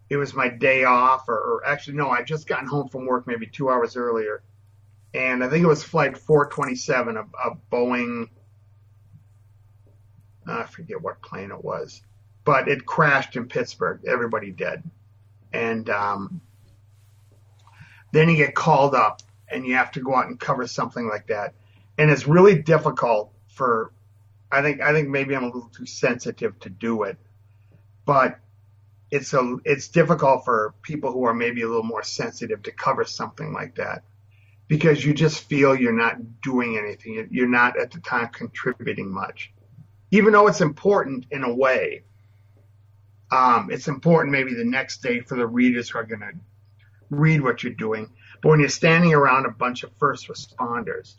it 0.09 0.17
was 0.17 0.33
my 0.33 0.49
day 0.49 0.83
off, 0.83 1.27
or, 1.27 1.35
or 1.35 1.65
actually, 1.65 1.97
no, 1.97 2.09
I 2.09 2.23
just 2.23 2.47
gotten 2.47 2.67
home 2.67 2.89
from 2.89 3.05
work 3.05 3.27
maybe 3.27 3.47
two 3.47 3.69
hours 3.69 3.95
earlier, 3.95 4.43
and 5.13 5.43
I 5.43 5.49
think 5.49 5.63
it 5.63 5.67
was 5.67 5.83
flight 5.83 6.17
427 6.17 7.17
of, 7.17 7.27
of 7.43 7.57
Boeing 7.71 8.29
I 10.47 10.63
forget 10.63 11.01
what 11.01 11.21
plane 11.21 11.51
it 11.51 11.63
was, 11.63 12.01
but 12.43 12.67
it 12.67 12.85
crashed 12.85 13.35
in 13.35 13.47
Pittsburgh. 13.47 14.01
Everybody 14.07 14.51
dead. 14.51 14.83
And 15.51 15.89
um, 15.89 16.41
then 18.11 18.29
you 18.29 18.37
get 18.37 18.55
called 18.55 18.93
up 18.93 19.21
and 19.49 19.65
you 19.65 19.75
have 19.75 19.91
to 19.91 20.01
go 20.01 20.15
out 20.15 20.27
and 20.27 20.39
cover 20.39 20.67
something 20.67 21.07
like 21.07 21.27
that. 21.27 21.53
And 21.97 22.11
it's 22.11 22.27
really 22.27 22.61
difficult 22.61 23.31
for, 23.47 23.91
I 24.51 24.61
think, 24.61 24.81
I 24.81 24.91
think 24.91 25.09
maybe 25.09 25.35
I'm 25.35 25.43
a 25.43 25.47
little 25.47 25.69
too 25.69 25.85
sensitive 25.85 26.59
to 26.59 26.69
do 26.69 27.03
it, 27.03 27.17
but 28.05 28.39
it's 29.15 29.34
a, 29.34 29.58
it's 29.65 29.88
difficult 29.88 30.45
for 30.45 30.75
people 30.82 31.12
who 31.12 31.25
are 31.25 31.34
maybe 31.34 31.62
a 31.62 31.67
little 31.67 31.84
more 31.84 32.04
sensitive 32.04 32.63
to 32.63 32.71
cover 32.71 33.04
something 33.04 33.54
like 33.54 33.75
that 33.75 34.04
because 34.67 35.04
you 35.06 35.13
just 35.13 35.43
feel 35.43 35.75
you're 35.75 35.93
not 35.93 36.41
doing 36.41 36.78
anything. 36.78 37.28
You're 37.32 37.47
not 37.47 37.80
at 37.80 37.91
the 37.91 37.99
time 37.99 38.30
contributing 38.30 39.12
much 39.12 39.51
even 40.12 40.34
though 40.34 40.47
it's 40.47 40.62
important 40.62 41.25
in 41.32 41.43
a 41.43 41.54
way, 41.54 42.04
um, 43.32 43.69
it's 43.71 43.88
important 43.88 44.32
maybe 44.32 44.54
the 44.54 44.63
next 44.63 45.01
day 45.01 45.19
for 45.19 45.36
the 45.36 45.47
readers 45.47 45.89
who 45.89 45.99
are 45.99 46.06
going 46.06 46.21
to 46.21 46.32
read 47.10 47.41
what 47.41 47.63
you're 47.63 47.73
doing. 47.73 48.10
But 48.41 48.49
when 48.49 48.60
you're 48.60 48.69
standing 48.69 49.13
around 49.13 49.45
a 49.45 49.51
bunch 49.51 49.84
of 49.84 49.91
first 49.97 50.30
responders 50.30 51.15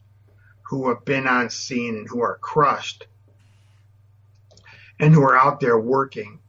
who 0.63 0.89
have 0.89 1.05
been 1.05 1.27
on 1.27 1.51
scene 1.51 1.97
and 1.97 2.09
who 2.09 2.23
are 2.23 2.39
crushed 2.39 3.07
and 4.99 5.13
who 5.13 5.23
are 5.23 5.37
out 5.37 5.61
there 5.61 5.79
working, 5.79 6.41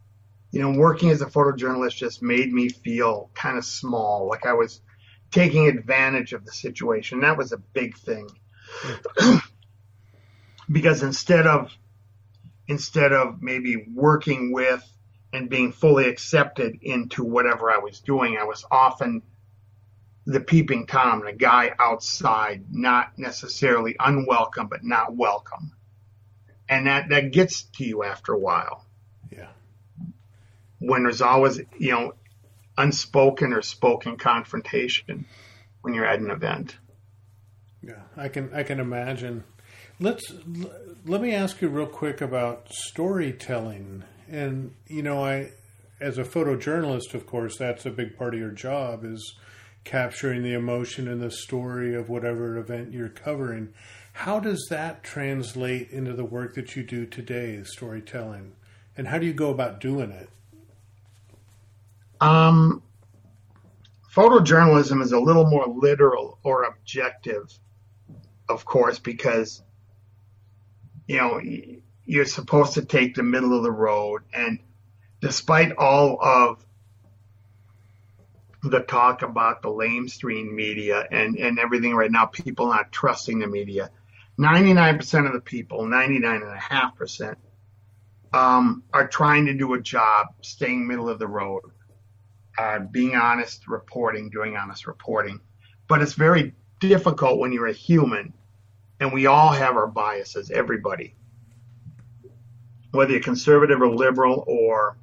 you 0.52 0.62
know, 0.62 0.72
working 0.72 1.10
as 1.10 1.22
a 1.22 1.26
photojournalist 1.26 1.96
just 1.96 2.22
made 2.22 2.52
me 2.52 2.70
feel 2.70 3.30
kind 3.34 3.58
of 3.58 3.66
small, 3.66 4.28
like 4.28 4.46
I 4.46 4.54
was 4.54 4.82
taking 5.32 5.68
advantage 5.68 6.34
of 6.34 6.46
the 6.46 6.52
situation. 6.52 7.22
That 7.22 7.38
was 7.38 7.52
a 7.52 7.58
big 7.58 7.98
thing. 7.98 8.30
because 10.72 11.04
instead 11.04 11.48
of 11.48 11.72
instead 12.68 13.14
of 13.14 13.42
maybe 13.42 13.86
working 13.94 14.52
with 14.52 14.84
and 15.34 15.50
being 15.50 15.72
fully 15.72 16.08
accepted 16.08 16.80
into 16.82 17.24
whatever 17.24 17.72
I 17.72 17.78
was 17.78 18.00
doing. 18.00 18.38
I 18.38 18.44
was 18.46 18.66
often 18.70 19.22
the 20.26 20.40
peeping 20.40 20.88
Tom, 20.88 21.24
the 21.26 21.34
guy 21.34 21.72
outside, 21.80 22.66
not 22.72 23.18
necessarily 23.18 23.96
unwelcome, 24.00 24.68
but 24.68 24.84
not 24.84 25.16
welcome. 25.16 25.74
And 26.70 26.88
that, 26.88 27.10
that 27.10 27.32
gets 27.32 27.64
to 27.64 27.86
you 27.86 28.04
after 28.04 28.34
a 28.34 28.40
while. 28.40 28.86
Yeah. 29.32 29.48
When 30.80 31.04
there's 31.04 31.22
always, 31.22 31.60
you 31.78 31.92
know, 31.92 32.14
unspoken 32.78 33.54
or 33.54 33.62
spoken 33.62 34.18
confrontation 34.18 35.26
when 35.82 35.94
you're 35.94 36.06
at 36.06 36.20
an 36.20 36.30
event. 36.30 36.78
Yeah, 37.82 38.02
I 38.16 38.28
can 38.28 38.52
I 38.54 38.64
can 38.64 38.80
imagine. 38.80 39.44
Let's 40.00 40.32
let 41.06 41.22
me 41.22 41.34
ask 41.34 41.62
you 41.62 41.70
real 41.70 41.88
quick 41.88 42.22
about 42.22 42.72
storytelling. 42.72 44.04
And 44.30 44.74
you 44.88 45.02
know, 45.02 45.24
I 45.24 45.52
as 46.00 46.18
a 46.18 46.24
photojournalist, 46.24 47.14
of 47.14 47.26
course, 47.26 47.58
that's 47.58 47.86
a 47.86 47.92
big 47.92 48.18
part 48.18 48.34
of 48.34 48.40
your 48.40 48.52
job 48.52 49.04
is 49.04 49.36
capturing 49.84 50.44
the 50.44 50.54
emotion 50.54 51.08
and 51.08 51.22
the 51.22 51.32
story 51.32 51.96
of 51.96 52.10
whatever 52.10 52.58
event 52.58 52.94
you're 52.94 53.10
covering. 53.10 53.74
How 54.14 54.40
does 54.40 54.68
that 54.70 55.04
translate 55.04 55.90
into 55.92 56.14
the 56.14 56.26
work 56.26 56.56
that 56.56 56.76
you 56.76 56.84
do 56.84 57.06
today, 57.06 57.64
storytelling? 57.64 58.54
And 58.98 59.08
how 59.08 59.20
do 59.20 59.26
you 59.26 59.34
go 59.34 59.50
about 59.50 59.80
doing 59.80 60.12
it? 60.12 60.30
Um, 62.20 62.82
photojournalism 64.14 65.02
is 65.02 65.12
a 65.12 65.20
little 65.20 65.46
more 65.46 65.68
literal 65.68 66.40
or 66.44 66.64
objective, 66.64 67.52
of 68.50 68.66
course, 68.66 69.00
because 69.00 69.62
you 71.08 71.18
know 71.18 71.40
you're 72.06 72.26
supposed 72.26 72.74
to 72.74 72.86
take 72.86 73.16
the 73.16 73.24
middle 73.24 73.56
of 73.56 73.64
the 73.64 73.72
road, 73.72 74.24
and 74.34 74.60
despite 75.22 75.74
all 75.78 76.18
of 76.22 76.66
the 78.64 78.80
talk 78.80 79.22
about 79.22 79.62
the 79.62 79.70
lamestream 79.70 80.52
media 80.54 81.06
and, 81.12 81.38
and 81.38 81.60
everything 81.60 81.96
right 81.96 82.12
now, 82.12 82.26
people 82.26 82.68
not 82.68 82.92
trusting 82.92 83.40
the 83.40 83.48
media. 83.48 83.90
99% 84.40 85.26
of 85.26 85.34
the 85.34 85.42
people, 85.42 85.84
99.5%, 85.86 87.36
um, 88.34 88.84
are 88.94 89.08
trying 89.08 89.46
to 89.46 89.54
do 89.54 89.74
a 89.74 89.82
job, 89.82 90.28
staying 90.42 90.88
middle 90.88 91.10
of 91.10 91.18
the 91.18 91.28
road, 91.28 91.62
uh, 92.58 92.80
being 92.80 93.16
honest, 93.16 93.68
reporting, 93.68 94.30
doing 94.30 94.56
honest 94.56 94.88
reporting. 94.88 95.40
But 95.88 96.02
it's 96.02 96.14
very 96.14 96.54
difficult 96.80 97.40
when 97.40 97.52
you're 97.52 97.68
a 97.68 97.74
human, 97.74 98.34
and 99.00 99.14
we 99.14 99.26
all 99.28 99.52
have 99.52 99.76
our 99.76 99.88
biases, 99.88 100.52
everybody. 100.52 101.16
Whether 102.92 103.14
you're 103.14 103.22
conservative 103.22 103.82
or 103.82 103.90
liberal 103.90 104.44
or 104.48 104.98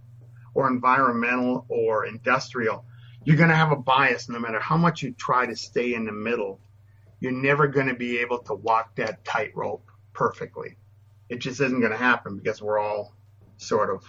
or 0.55 0.69
environmental 0.69 1.67
or 1.69 2.07
industrial, 2.07 2.85
you're 3.25 3.37
going 3.37 3.51
to 3.51 3.57
have 3.57 3.73
a 3.73 3.77
bias 3.77 4.29
no 4.29 4.39
matter 4.39 4.61
how 4.61 4.77
much 4.77 5.03
you 5.03 5.13
try 5.13 5.47
to 5.47 5.57
stay 5.57 5.95
in 5.95 6.05
the 6.05 6.13
middle. 6.13 6.61
You're 7.21 7.33
never 7.33 7.67
going 7.67 7.89
to 7.89 7.95
be 7.95 8.19
able 8.19 8.39
to 8.45 8.55
walk 8.55 8.97
that 8.97 9.25
tightrope 9.25 9.91
perfectly. 10.13 10.77
It 11.29 11.39
just 11.39 11.61
isn't 11.61 11.81
going 11.81 11.93
to 11.93 11.99
happen 11.99 12.37
because 12.37 12.61
we're 12.63 12.79
all 12.79 13.15
sort 13.57 13.91
of, 13.91 14.05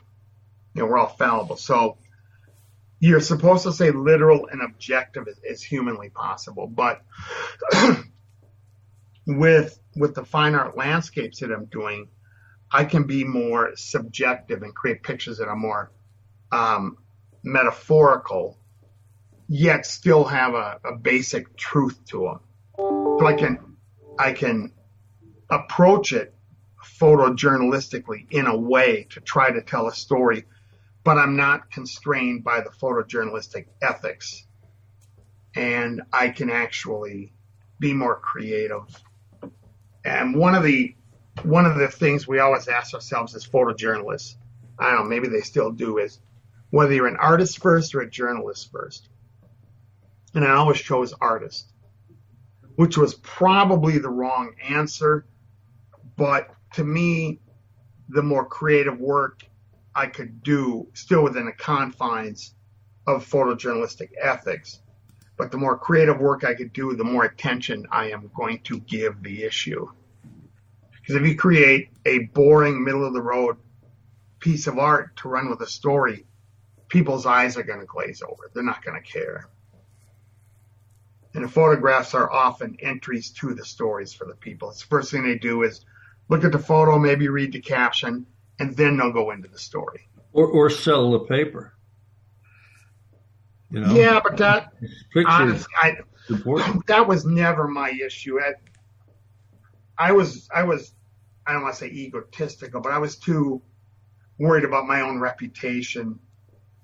you 0.74 0.82
know, 0.82 0.88
we're 0.88 0.98
all 0.98 1.08
fallible. 1.08 1.56
So 1.56 1.98
you're 3.00 3.20
supposed 3.20 3.64
to 3.64 3.74
say 3.74 3.92
literal 3.92 4.48
and 4.48 4.62
objective 4.62 5.28
as, 5.28 5.40
as 5.50 5.64
humanly 5.64 6.10
possible. 6.10 6.68
But 6.68 7.02
with, 9.28 9.80
with 9.96 10.16
the 10.16 10.26
fine 10.26 10.56
art 10.56 10.78
landscapes 10.78 11.40
that 11.40 11.52
I'm 11.52 11.66
doing, 11.66 12.10
I 12.72 12.86
can 12.86 13.04
be 13.04 13.24
more 13.24 13.76
subjective 13.76 14.64
and 14.64 14.74
create 14.74 15.04
pictures 15.04 15.38
that 15.38 15.48
are 15.48 15.56
more 15.56 15.92
um, 16.52 16.98
metaphorical 17.44 18.58
yet 19.48 19.86
still 19.86 20.24
have 20.24 20.54
a, 20.54 20.80
a 20.84 20.96
basic 20.96 21.56
truth 21.56 22.00
to 22.08 22.22
them. 22.24 22.40
So 22.78 23.26
I 23.26 23.34
can, 23.34 23.78
I 24.18 24.34
can 24.34 24.74
approach 25.50 26.14
it 26.14 26.34
photojournalistically 27.00 28.32
in 28.32 28.48
a 28.48 28.58
way 28.58 29.08
to 29.12 29.22
try 29.22 29.52
to 29.52 29.62
tell 29.62 29.88
a 29.88 29.94
story, 29.94 30.46
but 31.06 31.18
I'm 31.18 31.38
not 31.38 31.72
constrained 31.72 32.44
by 32.44 32.60
the 32.60 32.70
photojournalistic 32.70 33.68
ethics. 33.82 34.46
And 35.56 36.02
I 36.12 36.28
can 36.30 36.50
actually 36.50 37.32
be 37.80 37.94
more 37.94 38.20
creative. 38.20 38.84
And 40.04 40.36
one 40.36 40.56
of 40.56 40.64
the, 40.64 40.96
one 41.44 41.66
of 41.66 41.78
the 41.78 41.88
things 41.88 42.28
we 42.28 42.40
always 42.40 42.68
ask 42.68 42.94
ourselves 42.94 43.34
as 43.36 43.48
photojournalists, 43.48 44.36
I 44.78 44.92
don't 44.92 45.04
know, 45.04 45.06
maybe 45.06 45.30
they 45.30 45.40
still 45.40 45.72
do 45.72 46.00
is 46.00 46.20
whether 46.72 46.94
you're 46.94 47.08
an 47.08 47.16
artist 47.16 47.62
first 47.62 47.96
or 47.96 48.02
a 48.02 48.10
journalist 48.10 48.70
first 48.70 49.08
and 50.36 50.44
I 50.44 50.52
always 50.52 50.80
chose 50.80 51.14
artist, 51.20 51.72
which 52.76 52.98
was 52.98 53.16
probably 53.16 53.98
the 53.98 54.10
wrong 54.10 54.54
answer. 54.62 55.26
But 56.18 56.50
to 56.74 56.84
me, 56.84 57.40
the 58.10 58.22
more 58.22 58.46
creative 58.46 59.00
work 59.00 59.44
I 59.96 60.08
could 60.08 60.44
do, 60.44 60.88
still 60.94 61.24
within 61.24 61.46
the 61.46 61.54
confines 61.54 62.54
of 63.08 63.26
photojournalistic 63.26 64.10
ethics, 64.22 64.82
but 65.38 65.52
the 65.52 65.58
more 65.58 65.78
creative 65.78 66.20
work 66.20 66.44
I 66.44 66.54
could 66.54 66.74
do, 66.74 66.96
the 66.96 67.04
more 67.04 67.24
attention 67.24 67.88
I 67.92 68.12
am 68.12 68.30
going 68.36 68.60
to 68.64 68.80
give 68.82 69.24
the 69.24 69.44
issue. 69.44 69.88
Because 70.92 71.16
if 71.16 71.28
you 71.28 71.36
create 71.36 71.90
a 72.06 72.26
boring, 72.34 72.84
middle 72.84 73.06
of 73.06 73.14
the 73.14 73.22
road 73.22 73.58
piece 74.40 74.68
of 74.68 74.80
art 74.80 75.16
to 75.18 75.30
run 75.30 75.50
with 75.50 75.62
a 75.62 75.68
story, 75.68 76.26
people's 76.90 77.26
eyes 77.26 77.58
are 77.58 77.64
going 77.64 77.80
to 77.80 77.86
glaze 77.86 78.22
over. 78.22 78.50
They're 78.54 78.64
not 78.64 78.84
going 78.84 79.02
to 79.02 79.08
care. 79.08 79.50
And 81.34 81.44
the 81.44 81.50
photographs 81.50 82.14
are 82.14 82.32
often 82.32 82.78
entries 82.80 83.32
to 83.32 83.54
the 83.54 83.66
stories 83.66 84.14
for 84.14 84.26
the 84.26 84.36
people. 84.36 84.70
It's 84.70 84.82
the 84.82 84.88
first 84.88 85.12
thing 85.12 85.24
they 85.24 85.38
do 85.38 85.64
is 85.64 85.86
look 86.30 86.44
at 86.44 86.52
the 86.52 86.60
photo, 86.60 86.98
maybe 86.98 87.28
read 87.28 87.54
the 87.54 87.60
caption, 87.60 88.26
and 88.60 88.76
then 88.76 88.98
they'll 88.98 89.12
go 89.12 89.32
into 89.32 89.48
the 89.48 89.60
story. 89.60 90.08
Or, 90.34 90.48
or 90.48 90.70
sell 90.70 91.12
the 91.12 91.20
paper. 91.20 91.74
You 93.72 93.82
know? 93.82 93.94
Yeah, 93.94 94.20
but 94.24 94.38
that 94.38 94.74
honestly, 95.26 95.68
I, 95.82 95.98
that 96.88 97.08
was 97.08 97.26
never 97.26 97.68
my 97.68 97.90
issue. 97.92 98.40
I, 98.40 98.54
I 99.98 100.12
was 100.12 100.48
I 100.54 100.64
was 100.64 100.94
I 101.46 101.54
don't 101.54 101.64
want 101.64 101.76
to 101.76 101.80
say 101.80 101.88
egotistical, 101.88 102.82
but 102.82 102.92
I 102.92 103.00
was 103.00 103.18
too 103.18 103.62
worried 104.38 104.66
about 104.66 104.86
my 104.86 105.02
own 105.02 105.20
reputation 105.20 106.20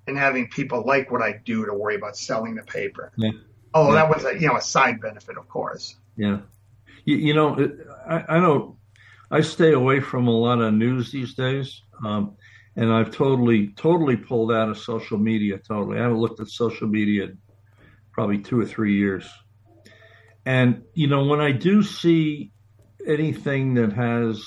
and 0.07 0.17
having 0.17 0.49
people 0.49 0.83
like 0.85 1.11
what 1.11 1.21
I 1.21 1.39
do 1.45 1.65
to 1.65 1.73
worry 1.73 1.95
about 1.95 2.17
selling 2.17 2.55
the 2.55 2.63
paper. 2.63 3.11
Yeah. 3.17 3.31
Oh, 3.73 3.87
yeah. 3.87 3.95
that 3.95 4.09
was 4.09 4.25
a 4.25 4.39
you 4.39 4.47
know 4.47 4.57
a 4.57 4.61
side 4.61 4.99
benefit, 5.01 5.37
of 5.37 5.47
course. 5.47 5.95
Yeah, 6.17 6.39
you, 7.05 7.15
you 7.17 7.33
know, 7.33 7.71
I, 8.07 8.35
I 8.35 8.39
know 8.39 8.77
I 9.31 9.41
stay 9.41 9.71
away 9.71 10.01
from 10.01 10.27
a 10.27 10.31
lot 10.31 10.59
of 10.59 10.73
news 10.73 11.11
these 11.11 11.33
days, 11.35 11.81
um, 12.03 12.35
and 12.75 12.91
I've 12.91 13.11
totally 13.11 13.69
totally 13.77 14.17
pulled 14.17 14.51
out 14.51 14.69
of 14.69 14.77
social 14.77 15.17
media. 15.17 15.57
Totally, 15.57 15.99
I 15.99 16.03
haven't 16.03 16.17
looked 16.17 16.41
at 16.41 16.49
social 16.49 16.87
media 16.87 17.29
probably 18.11 18.39
two 18.39 18.59
or 18.59 18.65
three 18.65 18.97
years. 18.97 19.29
And 20.45 20.83
you 20.93 21.07
know, 21.07 21.25
when 21.25 21.39
I 21.39 21.53
do 21.53 21.81
see 21.81 22.51
anything 23.07 23.75
that 23.75 23.93
has 23.93 24.45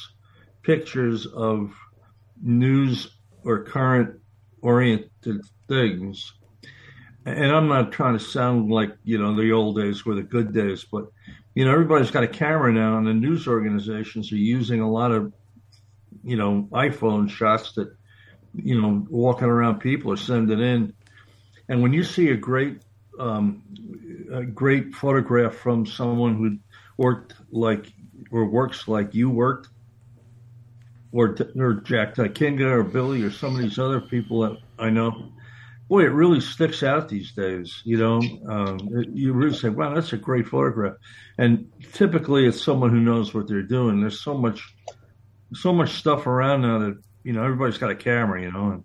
pictures 0.62 1.26
of 1.26 1.74
news 2.42 3.10
or 3.42 3.64
current 3.64 4.20
oriented 4.60 5.40
things, 5.66 6.30
and 7.24 7.50
I'm 7.50 7.68
not 7.68 7.92
trying 7.92 8.18
to 8.18 8.24
sound 8.24 8.70
like 8.70 8.90
you 9.02 9.16
know 9.16 9.34
the 9.34 9.52
old 9.52 9.76
days 9.76 10.04
were 10.04 10.14
the 10.14 10.22
good 10.22 10.52
days, 10.52 10.84
but 10.84 11.06
you 11.54 11.64
know 11.64 11.72
everybody's 11.72 12.10
got 12.10 12.24
a 12.24 12.28
camera 12.28 12.72
now, 12.72 12.98
and 12.98 13.06
the 13.06 13.14
news 13.14 13.46
organizations 13.46 14.32
are 14.32 14.36
using 14.36 14.80
a 14.80 14.90
lot 14.90 15.12
of 15.12 15.32
you 16.22 16.36
know 16.36 16.68
iPhone 16.72 17.30
shots 17.30 17.72
that 17.72 17.94
you 18.54 18.80
know 18.80 19.06
walking 19.08 19.48
around 19.48 19.80
people 19.80 20.12
are 20.12 20.16
sending 20.16 20.60
in, 20.60 20.94
and 21.68 21.82
when 21.82 21.92
you 21.92 22.02
see 22.02 22.30
a 22.30 22.36
great 22.36 22.82
um, 23.18 23.62
a 24.32 24.44
great 24.44 24.94
photograph 24.94 25.54
from 25.54 25.86
someone 25.86 26.36
who 26.36 26.58
worked 26.96 27.34
like 27.50 27.92
or 28.30 28.46
works 28.46 28.88
like 28.88 29.14
you 29.14 29.30
worked, 29.30 29.68
or 31.12 31.36
or 31.56 31.74
Jack 31.74 32.16
Kinga 32.16 32.68
or 32.68 32.82
Billy 32.82 33.22
or 33.22 33.30
some 33.30 33.54
of 33.54 33.62
these 33.62 33.78
other 33.78 34.00
people 34.00 34.40
that 34.40 34.58
I 34.78 34.90
know 34.90 35.30
boy, 35.88 36.04
it 36.04 36.12
really 36.12 36.40
sticks 36.40 36.82
out 36.82 37.08
these 37.08 37.32
days. 37.32 37.82
You 37.84 37.98
know, 37.98 38.20
um, 38.48 38.78
you 39.12 39.32
really 39.32 39.56
say, 39.56 39.68
"Wow, 39.68 39.94
that's 39.94 40.12
a 40.12 40.16
great 40.16 40.46
photograph." 40.46 40.96
And 41.38 41.70
typically, 41.92 42.46
it's 42.46 42.62
someone 42.62 42.90
who 42.90 43.00
knows 43.00 43.34
what 43.34 43.48
they're 43.48 43.62
doing. 43.62 44.00
There's 44.00 44.20
so 44.20 44.36
much, 44.36 44.74
so 45.52 45.72
much 45.72 45.94
stuff 45.94 46.26
around 46.26 46.62
now 46.62 46.78
that 46.78 47.02
you 47.22 47.32
know 47.32 47.44
everybody's 47.44 47.78
got 47.78 47.90
a 47.90 47.96
camera. 47.96 48.42
You 48.42 48.52
know, 48.52 48.70
and 48.70 48.84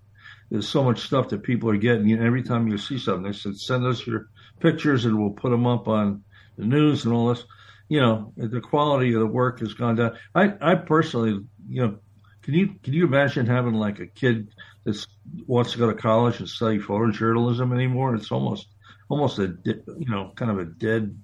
there's 0.49 0.67
so 0.67 0.83
much 0.83 1.01
stuff 1.01 1.29
that 1.29 1.43
people 1.43 1.69
are 1.69 1.77
getting. 1.77 2.07
You 2.07 2.17
know, 2.17 2.25
every 2.25 2.43
time 2.43 2.67
you 2.67 2.77
see 2.77 2.97
something, 2.97 3.23
they 3.23 3.37
said, 3.37 3.57
"Send 3.57 3.85
us 3.85 4.05
your 4.05 4.29
pictures, 4.59 5.05
and 5.05 5.19
we'll 5.19 5.31
put 5.31 5.51
them 5.51 5.67
up 5.67 5.87
on 5.87 6.23
the 6.57 6.65
news 6.65 7.05
and 7.05 7.13
all 7.13 7.29
this." 7.29 7.45
You 7.87 8.01
know, 8.01 8.33
the 8.37 8.61
quality 8.61 9.13
of 9.13 9.19
the 9.19 9.25
work 9.27 9.61
has 9.61 9.73
gone 9.73 9.95
down. 9.95 10.15
I, 10.35 10.53
I 10.61 10.75
personally, 10.75 11.43
you 11.67 11.81
know, 11.81 11.97
can 12.43 12.53
you 12.53 12.75
can 12.83 12.93
you 12.93 13.05
imagine 13.05 13.45
having 13.45 13.73
like 13.73 13.99
a 13.99 14.07
kid 14.07 14.49
that 14.85 15.05
wants 15.47 15.71
to 15.73 15.77
go 15.77 15.87
to 15.87 15.99
college 15.99 16.39
and 16.39 16.49
study 16.49 16.79
photojournalism 16.79 17.73
anymore? 17.73 18.15
It's 18.15 18.31
almost 18.31 18.67
almost 19.09 19.39
a 19.39 19.55
you 19.65 20.09
know 20.09 20.31
kind 20.35 20.51
of 20.51 20.59
a 20.59 20.65
dead 20.65 21.17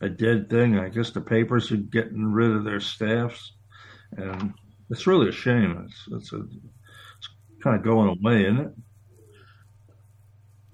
a 0.00 0.08
dead 0.08 0.48
thing. 0.50 0.78
I 0.78 0.88
guess 0.88 1.10
the 1.10 1.20
papers 1.20 1.70
are 1.72 1.76
getting 1.76 2.32
rid 2.32 2.50
of 2.50 2.64
their 2.64 2.80
staffs, 2.80 3.52
and 4.16 4.54
it's 4.90 5.06
really 5.06 5.28
a 5.28 5.32
shame. 5.32 5.86
It's 5.86 6.08
it's 6.12 6.32
a 6.32 6.38
it's 6.38 7.28
kind 7.62 7.76
of 7.76 7.82
going 7.82 8.08
away, 8.08 8.44
isn't 8.44 8.60
it? 8.60 8.72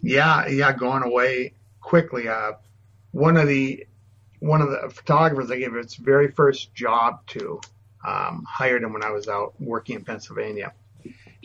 yeah, 0.07 0.47
yeah, 0.47 0.73
going 0.73 1.03
away 1.03 1.55
quickly. 1.81 2.29
Uh, 2.29 2.53
one 3.11 3.37
of 3.37 3.49
the 3.49 3.87
one 4.41 4.61
of 4.61 4.71
the 4.71 4.89
photographers 4.91 5.51
I 5.51 5.59
gave 5.59 5.75
its 5.75 5.97
very 5.97 6.31
first 6.31 6.75
job 6.75 7.27
to 7.29 7.61
um, 8.07 8.45
hired 8.47 8.83
him 8.83 8.93
when 8.93 9.03
I 9.03 9.11
was 9.11 9.29
out 9.29 9.55
working 9.61 9.97
in 9.97 10.05
Pennsylvania. 10.05 10.73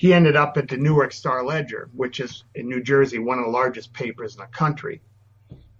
He 0.02 0.16
ended 0.16 0.36
up 0.36 0.58
at 0.58 0.68
the 0.68 0.78
Newark 0.78 1.12
Star 1.12 1.44
Ledger, 1.46 1.88
which 1.94 2.20
is 2.20 2.44
in 2.56 2.68
New 2.68 2.82
Jersey, 2.82 3.20
one 3.20 3.38
of 3.38 3.46
the 3.46 3.52
largest 3.52 3.94
papers 3.94 4.34
in 4.34 4.42
the 4.42 4.48
country. 4.48 5.00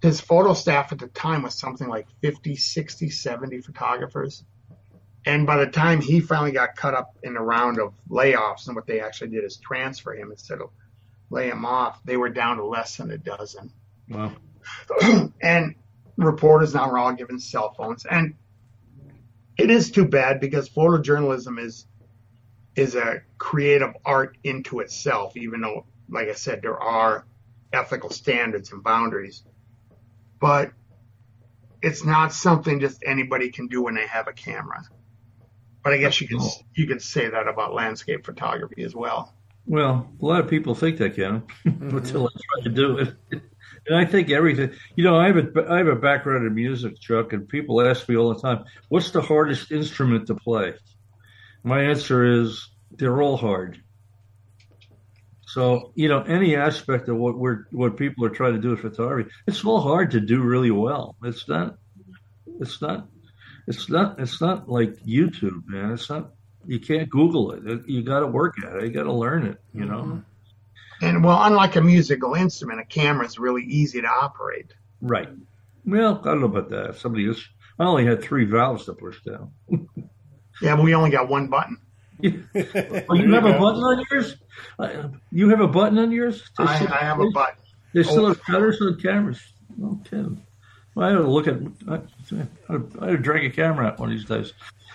His 0.00 0.20
photo 0.20 0.54
staff 0.54 0.92
at 0.92 1.00
the 1.00 1.08
time 1.08 1.42
was 1.42 1.56
something 1.56 1.88
like 1.88 2.06
50, 2.20 2.54
60, 2.54 3.10
70 3.10 3.62
photographers. 3.62 4.44
And 5.26 5.44
by 5.44 5.56
the 5.56 5.66
time 5.66 6.00
he 6.00 6.20
finally 6.20 6.52
got 6.52 6.76
cut 6.76 6.94
up 6.94 7.16
in 7.24 7.36
a 7.36 7.42
round 7.42 7.80
of 7.80 7.94
layoffs, 8.08 8.68
and 8.68 8.76
what 8.76 8.86
they 8.86 9.00
actually 9.00 9.30
did 9.30 9.42
is 9.42 9.56
transfer 9.56 10.14
him 10.14 10.30
instead 10.30 10.60
of 10.60 10.70
lay 11.28 11.48
him 11.48 11.64
off, 11.64 12.00
they 12.04 12.16
were 12.16 12.30
down 12.30 12.58
to 12.58 12.64
less 12.64 12.98
than 12.98 13.10
a 13.10 13.18
dozen. 13.18 13.72
Wow. 14.08 14.36
and 15.42 15.74
reporters 16.16 16.74
now 16.74 16.88
are 16.88 16.98
all 16.98 17.12
given 17.12 17.40
cell 17.40 17.74
phones. 17.76 18.06
And 18.06 18.34
it 19.58 19.68
is 19.68 19.90
too 19.90 20.04
bad 20.04 20.38
because 20.38 20.68
photojournalism 20.68 21.58
is 21.58 21.86
is 22.74 22.94
a 22.94 23.22
creative 23.38 23.94
art 24.04 24.36
into 24.44 24.80
itself, 24.80 25.36
even 25.36 25.60
though, 25.60 25.86
like 26.08 26.28
I 26.28 26.34
said, 26.34 26.62
there 26.62 26.80
are 26.80 27.26
ethical 27.72 28.10
standards 28.10 28.72
and 28.72 28.82
boundaries. 28.82 29.42
But 30.40 30.72
it's 31.82 32.04
not 32.04 32.32
something 32.32 32.80
just 32.80 33.02
anybody 33.04 33.50
can 33.50 33.68
do 33.68 33.82
when 33.82 33.94
they 33.94 34.06
have 34.06 34.28
a 34.28 34.32
camera. 34.32 34.82
But 35.82 35.94
I 35.94 35.98
guess 35.98 36.20
you 36.20 36.28
could 36.28 36.40
you 36.74 36.86
could 36.86 37.02
say 37.02 37.28
that 37.28 37.48
about 37.48 37.74
landscape 37.74 38.24
photography 38.24 38.84
as 38.84 38.94
well. 38.94 39.34
Well, 39.66 40.08
a 40.20 40.24
lot 40.24 40.40
of 40.40 40.48
people 40.48 40.74
think 40.74 40.98
they 40.98 41.10
can 41.10 41.42
until 41.64 42.22
they 42.22 42.40
try 42.54 42.62
to 42.64 42.68
do 42.68 42.98
it. 42.98 43.14
And 43.86 43.96
I 43.96 44.04
think 44.04 44.30
everything, 44.30 44.72
you 44.94 45.02
know, 45.02 45.16
I 45.16 45.26
have 45.26 45.36
a 45.36 45.66
I 45.68 45.78
have 45.78 45.88
a 45.88 45.96
background 45.96 46.46
in 46.46 46.54
music, 46.54 47.00
Chuck, 47.00 47.32
and 47.32 47.48
people 47.48 47.80
ask 47.80 48.08
me 48.08 48.16
all 48.16 48.32
the 48.32 48.40
time, 48.40 48.64
"What's 48.88 49.10
the 49.10 49.20
hardest 49.20 49.72
instrument 49.72 50.28
to 50.28 50.36
play?" 50.36 50.74
My 51.62 51.82
answer 51.82 52.24
is 52.24 52.68
they're 52.90 53.22
all 53.22 53.36
hard. 53.36 53.80
So 55.46 55.92
you 55.94 56.08
know, 56.08 56.22
any 56.22 56.56
aspect 56.56 57.08
of 57.08 57.16
what 57.16 57.38
we're 57.38 57.66
what 57.70 57.96
people 57.96 58.24
are 58.24 58.30
trying 58.30 58.54
to 58.54 58.60
do 58.60 58.70
with 58.70 58.80
photography, 58.80 59.30
it's 59.46 59.64
all 59.64 59.80
hard 59.80 60.12
to 60.12 60.20
do 60.20 60.40
really 60.40 60.70
well. 60.70 61.16
It's 61.22 61.46
not. 61.46 61.76
It's 62.60 62.80
not. 62.80 63.08
It's 63.68 63.88
not. 63.88 64.18
It's 64.18 64.40
not 64.40 64.68
like 64.68 64.94
YouTube, 65.04 65.66
man. 65.66 65.92
It's 65.92 66.08
not. 66.08 66.30
You 66.66 66.80
can't 66.80 67.10
Google 67.10 67.52
it. 67.52 67.82
You 67.86 68.02
got 68.02 68.20
to 68.20 68.26
work 68.26 68.54
at 68.64 68.76
it. 68.76 68.84
You 68.84 68.90
got 68.90 69.04
to 69.04 69.12
learn 69.12 69.46
it. 69.46 69.58
You 69.74 69.84
know. 69.84 70.02
Mm-hmm. 70.02 70.18
And 71.02 71.24
well, 71.24 71.42
unlike 71.42 71.76
a 71.76 71.82
musical 71.82 72.34
instrument, 72.34 72.80
a 72.80 72.84
camera 72.84 73.26
is 73.26 73.38
really 73.38 73.64
easy 73.64 74.00
to 74.00 74.08
operate. 74.08 74.72
Right. 75.00 75.28
Well, 75.84 76.20
I 76.22 76.26
don't 76.26 76.40
know 76.40 76.46
about 76.46 76.70
that. 76.70 76.96
Somebody 76.96 77.26
just, 77.26 77.46
I 77.78 77.84
only 77.84 78.06
had 78.06 78.22
three 78.22 78.44
valves 78.44 78.84
to 78.84 78.94
push 78.94 79.20
down. 79.22 79.50
yeah, 80.60 80.76
but 80.76 80.84
we 80.84 80.94
only 80.94 81.10
got 81.10 81.28
one 81.28 81.48
button. 81.48 81.78
well, 82.22 82.32
you 82.54 83.34
have 83.34 83.46
a 83.46 83.58
button 83.58 83.82
on 83.82 84.04
yours? 84.10 84.36
Uh, 84.78 85.08
you 85.30 85.48
have 85.48 85.60
a 85.60 85.68
button 85.68 85.98
on 85.98 86.12
yours? 86.12 86.42
I, 86.58 86.64
I, 86.64 87.04
have 87.04 87.20
a 87.20 87.30
button. 87.30 87.56
They 87.94 88.02
still 88.02 88.26
oh. 88.26 88.28
have 88.28 88.40
shutters 88.46 88.80
on 88.80 89.00
cameras. 89.00 89.40
Okay. 89.82 90.24
Well, 90.94 91.08
I 91.08 91.12
ought 91.12 91.22
to 91.22 91.30
look 91.30 91.48
at. 91.48 91.56
I, 91.88 91.94
I 92.68 92.74
ought 92.74 93.06
to 93.06 93.16
drag 93.16 93.44
a 93.44 93.50
camera 93.50 93.86
out 93.86 93.98
one 93.98 94.12
of 94.12 94.16
these 94.16 94.26
days. 94.26 94.52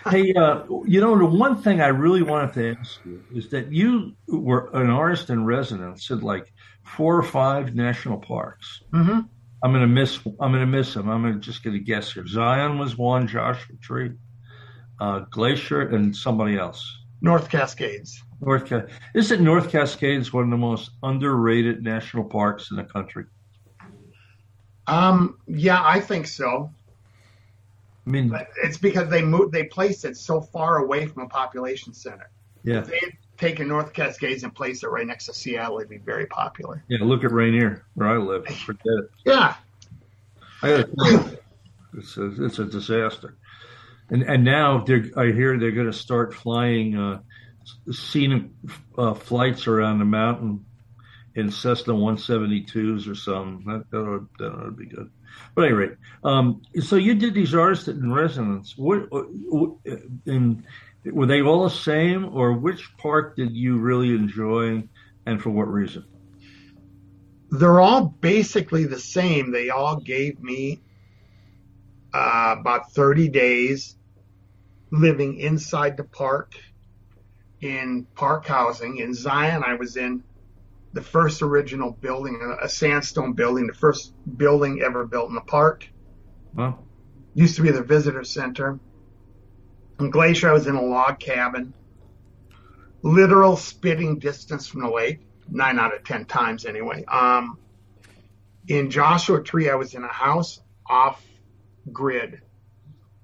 Hey, 0.09 0.33
uh, 0.33 0.63
you 0.85 1.01
know, 1.01 1.17
the 1.17 1.25
one 1.25 1.61
thing 1.61 1.81
I 1.81 1.87
really 1.87 2.21
wanted 2.21 2.53
to 2.53 2.75
ask 2.79 2.99
you 3.03 3.23
is 3.33 3.49
that 3.49 3.71
you 3.71 4.15
were 4.27 4.69
an 4.73 4.89
artist 4.89 5.29
in 5.29 5.43
residence 5.45 6.09
at 6.11 6.23
like 6.23 6.53
four 6.83 7.17
or 7.17 7.23
five 7.23 7.75
national 7.75 8.19
parks. 8.19 8.81
Mm-hmm. 8.93 9.21
I'm 9.63 9.73
gonna 9.73 9.87
miss. 9.87 10.19
I'm 10.39 10.51
gonna 10.51 10.67
miss 10.67 10.93
them. 10.93 11.09
I'm 11.09 11.23
gonna 11.23 11.39
just 11.39 11.63
gonna 11.63 11.79
guess 11.79 12.13
here. 12.13 12.27
Zion 12.27 12.77
was 12.77 12.95
one. 12.95 13.27
Joshua 13.27 13.75
Tree, 13.81 14.11
uh, 14.99 15.19
Glacier, 15.31 15.81
and 15.89 16.15
somebody 16.15 16.57
else. 16.57 16.97
North 17.21 17.49
Cascades. 17.49 18.23
North 18.41 18.67
Cas- 18.67 18.89
Isn't 19.15 19.43
North 19.43 19.69
Cascades 19.71 20.31
one 20.31 20.43
of 20.45 20.49
the 20.51 20.57
most 20.57 20.91
underrated 21.03 21.83
national 21.83 22.23
parks 22.25 22.69
in 22.71 22.77
the 22.77 22.83
country? 22.83 23.25
Um. 24.85 25.37
Yeah, 25.47 25.81
I 25.83 25.99
think 25.99 26.27
so. 26.27 26.71
I 28.05 28.09
mean, 28.09 28.29
but 28.29 28.47
it's 28.63 28.77
because 28.77 29.09
they 29.09 29.21
moved, 29.21 29.51
they 29.51 29.65
placed 29.65 30.05
it 30.05 30.15
so 30.15 30.39
far 30.39 30.77
away 30.77 31.07
from 31.07 31.23
a 31.23 31.27
population 31.27 31.93
center. 31.93 32.29
Yeah. 32.63 32.79
If 32.79 32.87
they 32.87 32.99
had 32.99 33.11
taken 33.37 33.67
North 33.67 33.91
Cascades 33.91 34.43
and 34.43 34.55
placed 34.55 34.83
it 34.83 34.89
right 34.89 35.05
next 35.05 35.25
to 35.25 35.33
Seattle, 35.33 35.79
it'd 35.79 35.89
be 35.89 35.97
very 35.97 36.25
popular. 36.27 36.83
Yeah, 36.87 36.99
look 37.01 37.25
at 37.25 37.31
Rainier, 37.33 37.83
where 37.95 38.07
I 38.07 38.15
live. 38.17 38.45
Forget 38.45 38.85
it. 38.85 39.11
Yeah. 39.25 39.55
I 40.63 40.67
gotta 40.69 41.37
it's 41.97 42.17
a, 42.17 42.45
it's 42.45 42.59
a 42.59 42.65
disaster. 42.65 43.35
And 44.09 44.23
and 44.23 44.43
now 44.43 44.85
I 45.15 45.25
hear 45.31 45.57
they're 45.57 45.71
going 45.71 45.91
to 45.91 45.93
start 45.93 46.33
flying 46.33 46.97
uh, 46.97 47.19
scenic 47.91 48.43
uh, 48.97 49.13
flights 49.13 49.67
around 49.67 49.99
the 49.99 50.05
mountain 50.05 50.65
in 51.35 51.51
Cessna 51.51 51.93
172s 51.93 53.09
or 53.09 53.15
something. 53.15 53.65
That 53.65 53.91
that 53.91 54.03
would, 54.03 54.27
that 54.39 54.63
would 54.63 54.77
be 54.77 54.85
good. 54.85 55.11
But 55.55 55.65
anyway, 55.65 55.89
um, 56.23 56.61
so 56.81 56.95
you 56.95 57.15
did 57.15 57.33
these 57.33 57.53
artists 57.53 57.87
in 57.87 58.11
residence. 58.11 58.75
What, 58.77 59.07
what 59.11 59.71
and 60.25 60.63
were 61.05 61.25
they 61.25 61.41
all 61.41 61.65
the 61.65 61.69
same, 61.69 62.25
or 62.33 62.53
which 62.53 62.95
part 62.97 63.35
did 63.35 63.55
you 63.55 63.77
really 63.77 64.15
enjoy, 64.15 64.87
and 65.25 65.41
for 65.41 65.49
what 65.49 65.67
reason? 65.67 66.05
They're 67.49 67.79
all 67.79 68.05
basically 68.05 68.85
the 68.85 68.99
same. 68.99 69.51
They 69.51 69.69
all 69.69 69.97
gave 69.97 70.41
me 70.41 70.81
uh, 72.13 72.55
about 72.59 72.91
30 72.93 73.29
days 73.29 73.96
living 74.91 75.39
inside 75.39 75.97
the 75.97 76.03
park 76.03 76.55
in 77.61 78.05
park 78.15 78.45
housing. 78.45 78.97
In 78.97 79.13
Zion, 79.13 79.63
I 79.65 79.75
was 79.75 79.97
in 79.97 80.23
the 80.93 81.01
first 81.01 81.41
original 81.41 81.91
building, 81.91 82.57
a 82.61 82.69
sandstone 82.69 83.33
building, 83.33 83.67
the 83.67 83.73
first 83.73 84.13
building 84.37 84.81
ever 84.81 85.05
built 85.05 85.29
in 85.29 85.35
the 85.35 85.41
park. 85.41 85.87
Wow. 86.53 86.79
Used 87.33 87.55
to 87.57 87.61
be 87.61 87.71
the 87.71 87.83
visitor 87.83 88.23
center. 88.23 88.79
In 89.99 90.09
Glacier, 90.09 90.49
I 90.49 90.53
was 90.53 90.67
in 90.67 90.75
a 90.75 90.81
log 90.81 91.19
cabin, 91.19 91.73
literal 93.01 93.57
spitting 93.57 94.19
distance 94.19 94.67
from 94.67 94.81
the 94.81 94.89
lake, 94.89 95.21
nine 95.49 95.79
out 95.79 95.95
of 95.95 96.03
ten 96.03 96.25
times 96.25 96.65
anyway. 96.65 97.03
Um, 97.05 97.57
in 98.67 98.89
Joshua 98.89 99.43
Tree, 99.43 99.69
I 99.69 99.75
was 99.75 99.93
in 99.93 100.03
a 100.03 100.11
house 100.11 100.59
off 100.87 101.23
grid, 101.91 102.41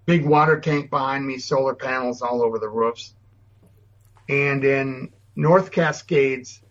big 0.05 0.25
water 0.25 0.59
tank 0.59 0.89
behind 0.89 1.25
me, 1.25 1.37
solar 1.37 1.75
panels 1.75 2.21
all 2.21 2.41
over 2.41 2.59
the 2.59 2.69
roofs. 2.69 3.15
And 4.29 4.63
in 4.63 5.11
North 5.35 5.71
Cascades, 5.71 6.61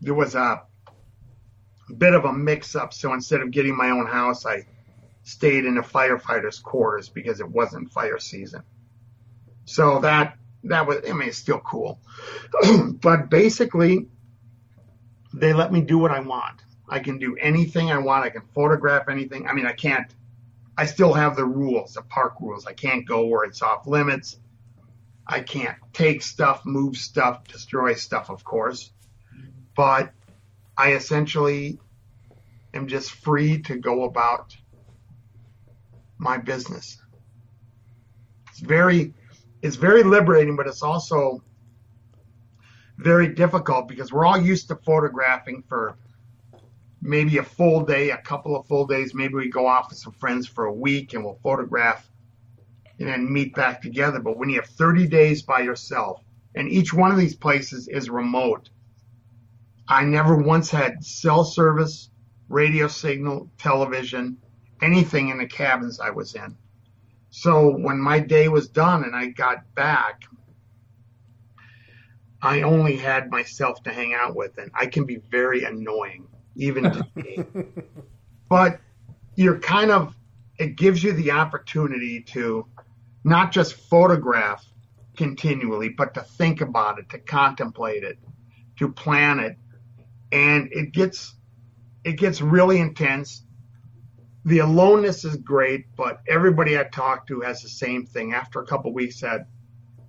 there 0.00 0.14
was 0.14 0.34
a 0.34 0.62
bit 1.96 2.14
of 2.14 2.24
a 2.24 2.32
mix 2.32 2.76
up. 2.76 2.92
So 2.92 3.12
instead 3.12 3.40
of 3.40 3.50
getting 3.50 3.76
my 3.76 3.90
own 3.90 4.06
house, 4.06 4.46
I 4.46 4.66
stayed 5.22 5.64
in 5.64 5.78
a 5.78 5.82
firefighter's 5.82 6.58
quarters 6.58 7.08
because 7.08 7.40
it 7.40 7.48
wasn't 7.48 7.90
fire 7.92 8.18
season. 8.18 8.62
So 9.64 10.00
that, 10.00 10.38
that 10.64 10.86
was, 10.86 10.98
I 11.08 11.12
mean, 11.12 11.28
it's 11.28 11.38
still 11.38 11.60
cool. 11.60 12.00
but 13.00 13.28
basically, 13.28 14.08
they 15.34 15.52
let 15.52 15.72
me 15.72 15.80
do 15.80 15.98
what 15.98 16.10
I 16.10 16.20
want. 16.20 16.62
I 16.88 17.00
can 17.00 17.18
do 17.18 17.36
anything 17.36 17.90
I 17.90 17.98
want. 17.98 18.24
I 18.24 18.30
can 18.30 18.42
photograph 18.54 19.08
anything. 19.08 19.46
I 19.46 19.52
mean, 19.52 19.66
I 19.66 19.72
can't, 19.72 20.10
I 20.78 20.86
still 20.86 21.12
have 21.12 21.36
the 21.36 21.44
rules, 21.44 21.92
the 21.94 22.02
park 22.02 22.36
rules. 22.40 22.66
I 22.66 22.72
can't 22.72 23.06
go 23.06 23.26
where 23.26 23.44
it's 23.44 23.60
off 23.60 23.86
limits. 23.86 24.38
I 25.26 25.40
can't 25.40 25.76
take 25.92 26.22
stuff, 26.22 26.64
move 26.64 26.96
stuff, 26.96 27.44
destroy 27.48 27.94
stuff, 27.94 28.30
of 28.30 28.44
course 28.44 28.92
but 29.78 30.10
I 30.76 30.94
essentially 30.94 31.78
am 32.74 32.88
just 32.88 33.12
free 33.12 33.62
to 33.62 33.76
go 33.76 34.02
about 34.02 34.56
my 36.18 36.36
business. 36.36 37.00
It's 38.48 38.58
very, 38.58 39.14
it's 39.62 39.76
very 39.76 40.02
liberating, 40.02 40.56
but 40.56 40.66
it's 40.66 40.82
also 40.82 41.44
very 42.96 43.28
difficult 43.28 43.86
because 43.86 44.12
we're 44.12 44.26
all 44.26 44.36
used 44.36 44.66
to 44.66 44.74
photographing 44.74 45.62
for 45.68 45.96
maybe 47.00 47.38
a 47.38 47.42
full 47.42 47.84
day, 47.84 48.10
a 48.10 48.18
couple 48.18 48.56
of 48.56 48.66
full 48.66 48.86
days. 48.86 49.14
Maybe 49.14 49.34
we 49.34 49.48
go 49.48 49.66
off 49.66 49.90
with 49.90 49.98
some 49.98 50.12
friends 50.12 50.46
for 50.46 50.64
a 50.64 50.72
week 50.72 51.14
and 51.14 51.24
we'll 51.24 51.38
photograph 51.42 52.08
and 52.98 53.08
then 53.08 53.32
meet 53.32 53.54
back 53.54 53.80
together. 53.80 54.20
But 54.20 54.36
when 54.36 54.48
you 54.48 54.60
have 54.60 54.70
30 54.70 55.06
days 55.06 55.42
by 55.42 55.60
yourself 55.60 56.22
and 56.54 56.68
each 56.68 56.92
one 56.92 57.12
of 57.12 57.18
these 57.18 57.36
places 57.36 57.88
is 57.88 58.10
remote, 58.10 58.70
I 59.88 60.04
never 60.04 60.36
once 60.36 60.70
had 60.70 61.04
cell 61.04 61.44
service, 61.44 62.10
radio 62.48 62.88
signal, 62.88 63.50
television, 63.58 64.38
anything 64.82 65.28
in 65.28 65.38
the 65.38 65.46
cabins 65.46 66.00
I 66.00 66.10
was 66.10 66.34
in. 66.34 66.56
So 67.30 67.76
when 67.76 68.00
my 68.00 68.20
day 68.20 68.48
was 68.48 68.68
done 68.68 69.04
and 69.04 69.14
I 69.14 69.26
got 69.26 69.74
back, 69.74 70.24
I 72.40 72.62
only 72.62 72.96
had 72.96 73.30
myself 73.30 73.82
to 73.82 73.92
hang 73.92 74.14
out 74.14 74.36
with, 74.36 74.58
and 74.58 74.70
I 74.74 74.86
can 74.86 75.04
be 75.04 75.16
very 75.16 75.64
annoying. 75.64 76.28
Even. 76.58 77.04
But 78.48 78.80
you're 79.36 79.58
kind 79.60 79.90
of, 79.90 80.14
it 80.58 80.76
gives 80.76 81.02
you 81.02 81.12
the 81.12 81.30
opportunity 81.30 82.22
to 82.22 82.66
not 83.24 83.52
just 83.52 83.74
photograph 83.74 84.64
continually, 85.16 85.88
but 85.88 86.14
to 86.14 86.22
think 86.22 86.60
about 86.60 86.98
it, 86.98 87.08
to 87.10 87.18
contemplate 87.18 88.04
it, 88.04 88.18
to 88.78 88.90
plan 88.92 89.38
it. 89.38 89.56
And 90.32 90.68
it 90.72 90.92
gets, 90.92 91.34
it 92.04 92.12
gets 92.12 92.40
really 92.40 92.80
intense. 92.80 93.44
The 94.44 94.58
aloneness 94.60 95.24
is 95.24 95.36
great, 95.36 95.94
but 95.96 96.20
everybody 96.26 96.78
I 96.78 96.84
talk 96.84 97.26
to 97.28 97.40
has 97.40 97.62
the 97.62 97.68
same 97.68 98.06
thing. 98.06 98.32
After 98.32 98.60
a 98.60 98.66
couple 98.66 98.92
weeks 98.92 99.20
that 99.20 99.48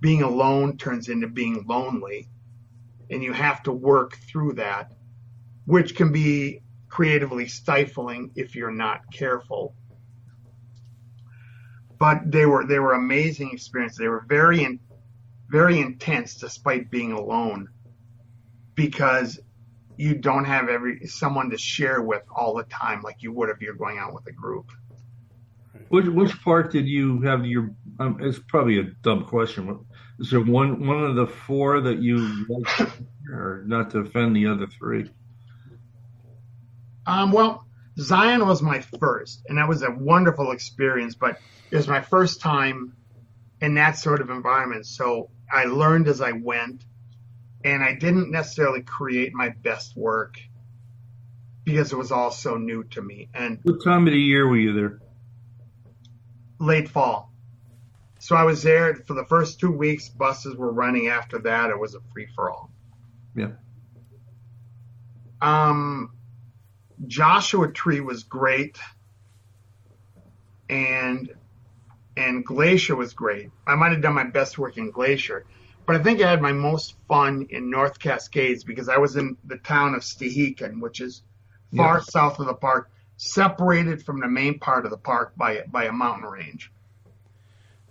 being 0.00 0.22
alone 0.22 0.78
turns 0.78 1.08
into 1.08 1.26
being 1.28 1.64
lonely 1.68 2.28
and 3.10 3.22
you 3.22 3.32
have 3.32 3.62
to 3.64 3.72
work 3.72 4.16
through 4.16 4.54
that, 4.54 4.92
which 5.70 5.94
can 5.94 6.10
be 6.10 6.60
creatively 6.88 7.46
stifling 7.46 8.32
if 8.34 8.56
you're 8.56 8.72
not 8.72 9.02
careful. 9.12 9.72
But 11.96 12.28
they 12.28 12.44
were 12.44 12.66
they 12.66 12.80
were 12.80 12.94
amazing 12.94 13.52
experiences. 13.52 13.98
They 13.98 14.08
were 14.08 14.24
very 14.26 14.64
in, 14.64 14.80
very 15.48 15.78
intense 15.78 16.34
despite 16.34 16.90
being 16.90 17.12
alone 17.12 17.68
because 18.74 19.38
you 19.96 20.16
don't 20.16 20.44
have 20.44 20.68
every 20.68 21.06
someone 21.06 21.50
to 21.50 21.58
share 21.58 22.02
with 22.02 22.24
all 22.34 22.56
the 22.56 22.64
time 22.64 23.02
like 23.02 23.22
you 23.22 23.32
would 23.32 23.48
if 23.48 23.60
you're 23.60 23.74
going 23.74 23.98
out 23.98 24.12
with 24.12 24.26
a 24.26 24.32
group. 24.32 24.72
Which 25.90 26.06
which 26.06 26.42
part 26.42 26.72
did 26.72 26.88
you 26.88 27.20
have 27.22 27.46
your? 27.46 27.70
Um, 28.00 28.18
it's 28.20 28.40
probably 28.48 28.80
a 28.80 28.84
dumb 29.02 29.24
question. 29.24 29.86
Is 30.18 30.32
there 30.32 30.40
one 30.40 30.84
one 30.84 31.04
of 31.04 31.14
the 31.14 31.28
four 31.28 31.80
that 31.80 31.98
you 32.00 32.44
or 33.32 33.62
not 33.68 33.90
to 33.90 33.98
offend 34.00 34.34
the 34.34 34.48
other 34.48 34.66
three? 34.66 35.08
Um, 37.10 37.32
well, 37.32 37.66
Zion 37.98 38.46
was 38.46 38.62
my 38.62 38.80
first, 39.00 39.42
and 39.48 39.58
that 39.58 39.68
was 39.68 39.82
a 39.82 39.90
wonderful 39.90 40.52
experience. 40.52 41.16
But 41.16 41.40
it 41.70 41.76
was 41.76 41.88
my 41.88 42.00
first 42.00 42.40
time 42.40 42.94
in 43.60 43.74
that 43.74 43.98
sort 43.98 44.20
of 44.20 44.30
environment, 44.30 44.86
so 44.86 45.30
I 45.52 45.64
learned 45.64 46.06
as 46.06 46.20
I 46.20 46.32
went, 46.32 46.84
and 47.64 47.82
I 47.82 47.94
didn't 47.94 48.30
necessarily 48.30 48.82
create 48.82 49.34
my 49.34 49.48
best 49.48 49.96
work 49.96 50.38
because 51.64 51.92
it 51.92 51.96
was 51.96 52.12
all 52.12 52.30
so 52.30 52.56
new 52.56 52.84
to 52.84 53.02
me. 53.02 53.28
And 53.34 53.58
what 53.64 53.82
time 53.82 54.06
of 54.06 54.12
the 54.12 54.18
year 54.18 54.46
were 54.48 54.56
you 54.56 54.72
there? 54.72 55.00
Late 56.60 56.88
fall. 56.88 57.32
So 58.20 58.36
I 58.36 58.44
was 58.44 58.62
there 58.62 58.94
for 58.94 59.14
the 59.14 59.24
first 59.24 59.58
two 59.58 59.72
weeks. 59.72 60.08
Buses 60.08 60.54
were 60.54 60.72
running. 60.72 61.08
After 61.08 61.40
that, 61.40 61.70
it 61.70 61.78
was 61.78 61.96
a 61.96 62.00
free 62.12 62.28
for 62.36 62.50
all. 62.50 62.70
Yeah. 63.34 63.52
Um, 65.40 66.12
Joshua 67.06 67.72
Tree 67.72 68.00
was 68.00 68.24
great, 68.24 68.78
and 70.68 71.30
and 72.16 72.44
Glacier 72.44 72.96
was 72.96 73.14
great. 73.14 73.50
I 73.66 73.74
might 73.74 73.92
have 73.92 74.02
done 74.02 74.14
my 74.14 74.24
best 74.24 74.58
work 74.58 74.76
in 74.76 74.90
Glacier, 74.90 75.46
but 75.86 75.96
I 75.96 76.02
think 76.02 76.20
I 76.20 76.30
had 76.30 76.42
my 76.42 76.52
most 76.52 76.94
fun 77.08 77.46
in 77.50 77.70
North 77.70 77.98
Cascades 77.98 78.64
because 78.64 78.88
I 78.88 78.98
was 78.98 79.16
in 79.16 79.36
the 79.44 79.56
town 79.56 79.94
of 79.94 80.02
Stehekin, 80.02 80.80
which 80.80 81.00
is 81.00 81.22
far 81.76 81.96
yeah. 81.96 82.04
south 82.08 82.38
of 82.38 82.46
the 82.46 82.54
park, 82.54 82.90
separated 83.16 84.04
from 84.04 84.20
the 84.20 84.28
main 84.28 84.58
part 84.58 84.84
of 84.84 84.90
the 84.90 84.98
park 84.98 85.32
by 85.36 85.62
by 85.66 85.84
a 85.84 85.92
mountain 85.92 86.28
range. 86.28 86.70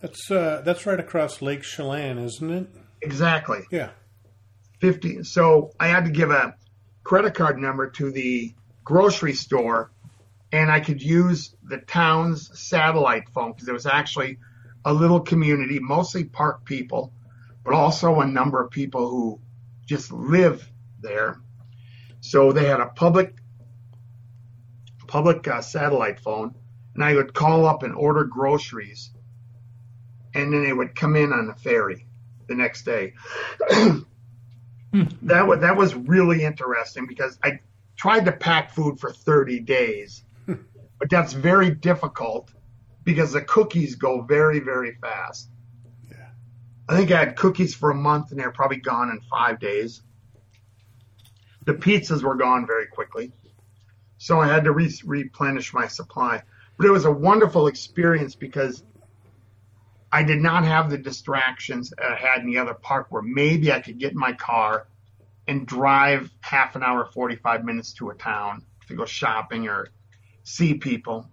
That's 0.01 0.29
uh, 0.29 0.61
that's 0.63 0.85
right 0.85 0.99
across 0.99 1.41
Lake 1.41 1.63
Chelan, 1.63 2.19
isn't 2.19 2.49
it? 2.49 2.67
Exactly. 3.01 3.61
Yeah. 3.71 3.89
Fifty. 4.79 5.23
So 5.23 5.73
I 5.79 5.87
had 5.87 6.05
to 6.05 6.11
give 6.11 6.31
a 6.31 6.55
credit 7.03 7.33
card 7.33 7.57
number 7.57 7.89
to 7.89 8.11
the 8.11 8.53
grocery 8.89 9.33
store 9.33 9.91
and 10.51 10.71
I 10.71 10.79
could 10.79 10.99
use 10.99 11.55
the 11.61 11.77
town's 11.77 12.59
satellite 12.59 13.29
phone 13.29 13.51
because 13.51 13.67
it 13.67 13.71
was 13.71 13.85
actually 13.85 14.39
a 14.83 14.91
little 14.91 15.19
community, 15.19 15.77
mostly 15.77 16.23
park 16.23 16.65
people, 16.65 17.13
but 17.63 17.75
also 17.75 18.19
a 18.19 18.25
number 18.25 18.59
of 18.59 18.71
people 18.71 19.07
who 19.07 19.39
just 19.85 20.11
live 20.11 20.67
there. 20.99 21.37
So 22.21 22.51
they 22.51 22.65
had 22.65 22.79
a 22.79 22.87
public 22.87 23.35
public 25.05 25.47
uh, 25.47 25.61
satellite 25.61 26.19
phone, 26.19 26.55
and 26.95 27.03
I 27.03 27.13
would 27.13 27.31
call 27.31 27.67
up 27.67 27.83
and 27.83 27.93
order 27.93 28.23
groceries, 28.23 29.11
and 30.33 30.51
then 30.51 30.63
they 30.63 30.73
would 30.73 30.95
come 30.95 31.15
in 31.15 31.31
on 31.31 31.45
the 31.45 31.53
ferry 31.53 32.07
the 32.47 32.55
next 32.55 32.85
day. 32.85 33.13
that 34.89 35.47
was 35.47 35.59
that 35.59 35.77
was 35.77 35.93
really 35.93 36.43
interesting 36.43 37.05
because 37.05 37.37
I 37.43 37.59
tried 37.99 38.23
to 38.23 38.31
pack 38.31 38.71
food 38.71 38.97
for 38.97 39.11
30 39.11 39.59
days, 39.59 40.23
but 40.47 41.09
that's 41.09 41.33
very 41.33 41.69
difficult 41.69 42.49
because 43.03 43.33
the 43.33 43.41
cookies 43.41 43.95
go 43.95 44.21
very, 44.21 44.61
very 44.61 44.95
fast. 45.01 45.49
Yeah. 46.09 46.29
I 46.87 46.95
think 46.95 47.11
I 47.11 47.19
had 47.19 47.35
cookies 47.35 47.75
for 47.75 47.91
a 47.91 47.95
month 47.95 48.31
and 48.31 48.39
they're 48.39 48.51
probably 48.51 48.77
gone 48.77 49.09
in 49.09 49.19
five 49.29 49.59
days. 49.59 50.01
The 51.65 51.73
pizzas 51.73 52.23
were 52.23 52.35
gone 52.35 52.65
very 52.65 52.87
quickly. 52.87 53.33
So 54.17 54.39
I 54.39 54.47
had 54.47 54.63
to 54.63 54.71
re- 54.71 55.01
replenish 55.03 55.73
my 55.73 55.87
supply. 55.87 56.41
But 56.77 56.87
it 56.87 56.91
was 56.91 57.03
a 57.03 57.11
wonderful 57.11 57.67
experience 57.67 58.33
because 58.33 58.81
I 60.09 60.23
did 60.23 60.39
not 60.39 60.63
have 60.63 60.89
the 60.89 60.97
distractions 60.97 61.93
I 62.01 62.15
had 62.15 62.41
in 62.41 62.47
the 62.47 62.59
other 62.59 62.73
park 62.73 63.07
where 63.09 63.21
maybe 63.21 63.73
I 63.73 63.81
could 63.81 63.97
get 63.97 64.13
in 64.13 64.17
my 64.17 64.31
car 64.31 64.87
and 65.49 65.65
drive 65.65 66.29
half 66.41 66.75
an 66.75 66.83
hour, 66.83 67.05
45 67.11 67.65
minutes 67.65 67.93
to 67.93 68.11
a 68.11 68.13
town 68.13 68.63
to 68.87 68.93
go 68.93 69.03
shopping 69.03 69.67
or 69.67 69.87
see 70.43 70.75
people. 70.75 71.27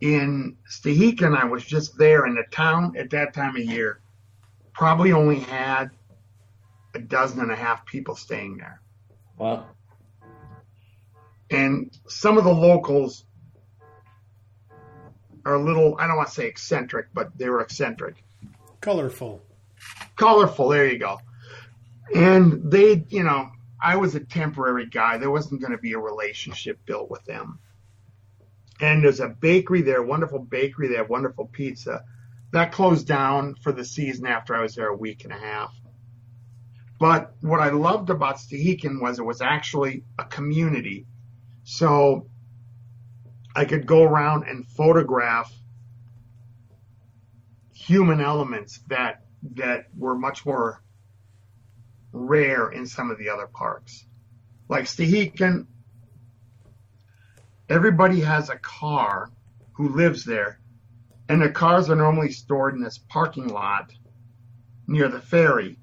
In 0.00 0.56
Stehekin, 0.70 1.36
I 1.36 1.44
was 1.44 1.62
just 1.62 1.98
there, 1.98 2.24
and 2.24 2.34
the 2.34 2.44
town 2.50 2.96
at 2.96 3.10
that 3.10 3.34
time 3.34 3.56
of 3.56 3.62
year 3.62 4.00
probably 4.72 5.12
only 5.12 5.40
had 5.40 5.90
a 6.94 6.98
dozen 6.98 7.40
and 7.40 7.52
a 7.52 7.56
half 7.56 7.84
people 7.84 8.16
staying 8.16 8.56
there. 8.56 8.80
Wow. 9.36 9.66
And 11.50 11.94
some 12.08 12.38
of 12.38 12.44
the 12.44 12.54
locals 12.54 13.26
are 15.44 15.56
a 15.56 15.62
little, 15.62 15.96
I 15.98 16.06
don't 16.06 16.16
want 16.16 16.28
to 16.28 16.34
say 16.34 16.46
eccentric, 16.46 17.08
but 17.12 17.36
they 17.36 17.50
were 17.50 17.60
eccentric. 17.60 18.24
Colorful. 18.80 19.42
Colorful, 20.16 20.70
there 20.70 20.88
you 20.88 20.98
go. 20.98 21.18
And 22.12 22.70
they, 22.70 23.04
you 23.08 23.22
know, 23.22 23.50
I 23.82 23.96
was 23.96 24.14
a 24.14 24.20
temporary 24.20 24.86
guy. 24.86 25.18
There 25.18 25.30
wasn't 25.30 25.60
going 25.60 25.72
to 25.72 25.78
be 25.78 25.92
a 25.92 25.98
relationship 25.98 26.84
built 26.84 27.10
with 27.10 27.24
them. 27.24 27.58
And 28.80 29.04
there's 29.04 29.20
a 29.20 29.28
bakery 29.28 29.82
there, 29.82 30.02
wonderful 30.02 30.40
bakery. 30.40 30.88
They 30.88 30.96
have 30.96 31.08
wonderful 31.08 31.46
pizza. 31.46 32.04
That 32.50 32.72
closed 32.72 33.06
down 33.06 33.54
for 33.56 33.72
the 33.72 33.84
season 33.84 34.26
after 34.26 34.54
I 34.54 34.60
was 34.60 34.74
there 34.74 34.88
a 34.88 34.96
week 34.96 35.24
and 35.24 35.32
a 35.32 35.38
half. 35.38 35.74
But 36.98 37.34
what 37.40 37.60
I 37.60 37.70
loved 37.70 38.10
about 38.10 38.36
Stehekin 38.36 39.00
was 39.00 39.18
it 39.18 39.24
was 39.24 39.40
actually 39.40 40.04
a 40.18 40.24
community. 40.24 41.06
So 41.64 42.28
I 43.54 43.64
could 43.64 43.86
go 43.86 44.02
around 44.02 44.44
and 44.48 44.66
photograph 44.66 45.52
human 47.72 48.20
elements 48.20 48.80
that 48.88 49.22
that 49.54 49.86
were 49.96 50.14
much 50.14 50.46
more 50.46 50.82
rare 52.14 52.68
in 52.70 52.86
some 52.86 53.10
of 53.10 53.18
the 53.18 53.28
other 53.28 53.46
parks. 53.46 54.06
Like 54.68 54.84
Stehekin, 54.84 55.66
everybody 57.68 58.20
has 58.20 58.48
a 58.48 58.56
car 58.56 59.30
who 59.72 59.88
lives 59.88 60.24
there, 60.24 60.60
and 61.28 61.42
the 61.42 61.50
cars 61.50 61.90
are 61.90 61.96
normally 61.96 62.30
stored 62.30 62.74
in 62.74 62.80
this 62.80 62.98
parking 62.98 63.48
lot 63.48 63.92
near 64.86 65.08
the 65.08 65.20
ferry. 65.20 65.76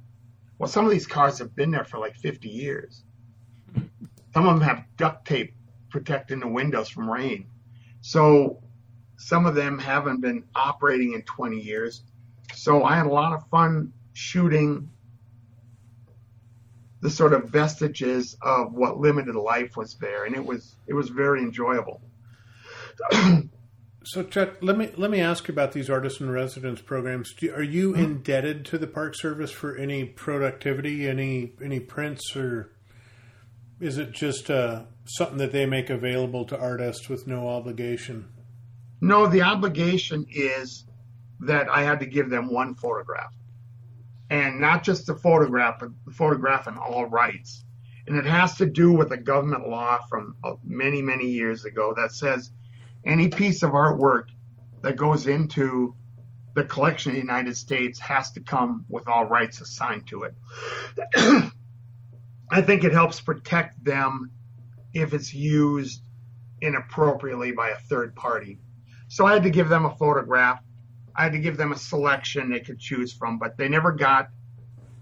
Well, 0.57 0.69
some 0.69 0.85
of 0.85 0.91
these 0.91 1.07
cars 1.07 1.39
have 1.39 1.55
been 1.55 1.71
there 1.71 1.83
for 1.83 1.99
like 1.99 2.15
50 2.15 2.47
years. 2.47 3.03
Some 4.33 4.47
of 4.47 4.59
them 4.59 4.61
have 4.61 4.85
duct 4.95 5.27
tape 5.27 5.53
protecting 5.89 6.39
the 6.39 6.47
windows 6.47 6.87
from 6.87 7.09
rain. 7.09 7.47
So 7.99 8.63
some 9.17 9.45
of 9.45 9.55
them 9.55 9.77
haven't 9.77 10.21
been 10.21 10.45
operating 10.55 11.13
in 11.13 11.23
20 11.23 11.59
years. 11.59 12.03
So 12.55 12.83
I 12.83 12.95
had 12.95 13.05
a 13.05 13.09
lot 13.09 13.33
of 13.33 13.47
fun 13.49 13.91
shooting 14.13 14.89
the 17.01 17.09
sort 17.09 17.33
of 17.33 17.49
vestiges 17.49 18.37
of 18.41 18.73
what 18.73 18.99
limited 18.99 19.35
life 19.35 19.75
was 19.75 19.95
there, 19.95 20.25
and 20.25 20.35
it 20.35 20.45
was 20.45 20.75
it 20.87 20.93
was 20.93 21.09
very 21.09 21.41
enjoyable. 21.41 22.01
so, 24.03 24.23
Chet, 24.23 24.63
let 24.63 24.77
me 24.77 24.91
let 24.97 25.09
me 25.09 25.19
ask 25.19 25.47
you 25.47 25.53
about 25.53 25.71
these 25.71 25.89
artist 25.89 26.21
in 26.21 26.29
residence 26.29 26.79
programs. 26.79 27.33
Do, 27.33 27.53
are 27.53 27.63
you 27.63 27.93
mm-hmm. 27.93 28.03
indebted 28.03 28.65
to 28.65 28.77
the 28.77 28.87
Park 28.87 29.15
Service 29.15 29.51
for 29.51 29.75
any 29.75 30.05
productivity, 30.05 31.07
any 31.07 31.53
any 31.63 31.79
prints, 31.79 32.35
or 32.35 32.71
is 33.79 33.97
it 33.97 34.11
just 34.11 34.51
uh, 34.51 34.83
something 35.05 35.39
that 35.39 35.51
they 35.51 35.65
make 35.65 35.89
available 35.89 36.45
to 36.45 36.57
artists 36.57 37.09
with 37.09 37.25
no 37.25 37.49
obligation? 37.49 38.29
No, 39.01 39.25
the 39.25 39.41
obligation 39.41 40.27
is 40.29 40.85
that 41.39 41.67
I 41.67 41.81
had 41.81 41.99
to 42.01 42.05
give 42.05 42.29
them 42.29 42.53
one 42.53 42.75
photograph 42.75 43.33
and 44.31 44.61
not 44.61 44.81
just 44.81 45.05
the 45.05 45.13
photograph, 45.13 45.75
but 45.81 45.89
the 46.05 46.13
photograph 46.13 46.65
in 46.65 46.77
all 46.77 47.05
rights. 47.05 47.65
And 48.07 48.15
it 48.15 48.25
has 48.25 48.55
to 48.55 48.65
do 48.65 48.93
with 48.93 49.11
a 49.11 49.17
government 49.17 49.67
law 49.67 49.99
from 50.09 50.37
uh, 50.41 50.53
many, 50.63 51.01
many 51.01 51.27
years 51.27 51.65
ago 51.65 51.93
that 51.97 52.13
says 52.13 52.49
any 53.05 53.27
piece 53.27 53.61
of 53.61 53.71
artwork 53.71 54.29
that 54.83 54.95
goes 54.95 55.27
into 55.27 55.95
the 56.55 56.63
collection 56.63 57.11
of 57.11 57.15
the 57.15 57.21
United 57.21 57.57
States 57.57 57.99
has 57.99 58.31
to 58.31 58.39
come 58.39 58.85
with 58.87 59.05
all 59.07 59.25
rights 59.25 59.59
assigned 59.59 60.07
to 60.07 60.23
it. 60.23 60.33
I 62.49 62.61
think 62.61 62.85
it 62.85 62.93
helps 62.93 63.19
protect 63.19 63.83
them 63.83 64.31
if 64.93 65.13
it's 65.13 65.33
used 65.33 66.01
inappropriately 66.61 67.51
by 67.51 67.69
a 67.69 67.77
third 67.77 68.15
party. 68.15 68.59
So 69.09 69.25
I 69.25 69.33
had 69.33 69.43
to 69.43 69.49
give 69.49 69.67
them 69.67 69.85
a 69.85 69.95
photograph. 69.95 70.61
I 71.15 71.23
had 71.23 71.33
to 71.33 71.39
give 71.39 71.57
them 71.57 71.71
a 71.71 71.77
selection 71.77 72.49
they 72.49 72.59
could 72.59 72.79
choose 72.79 73.13
from, 73.13 73.39
but 73.39 73.57
they 73.57 73.67
never 73.67 73.91
got 73.91 74.29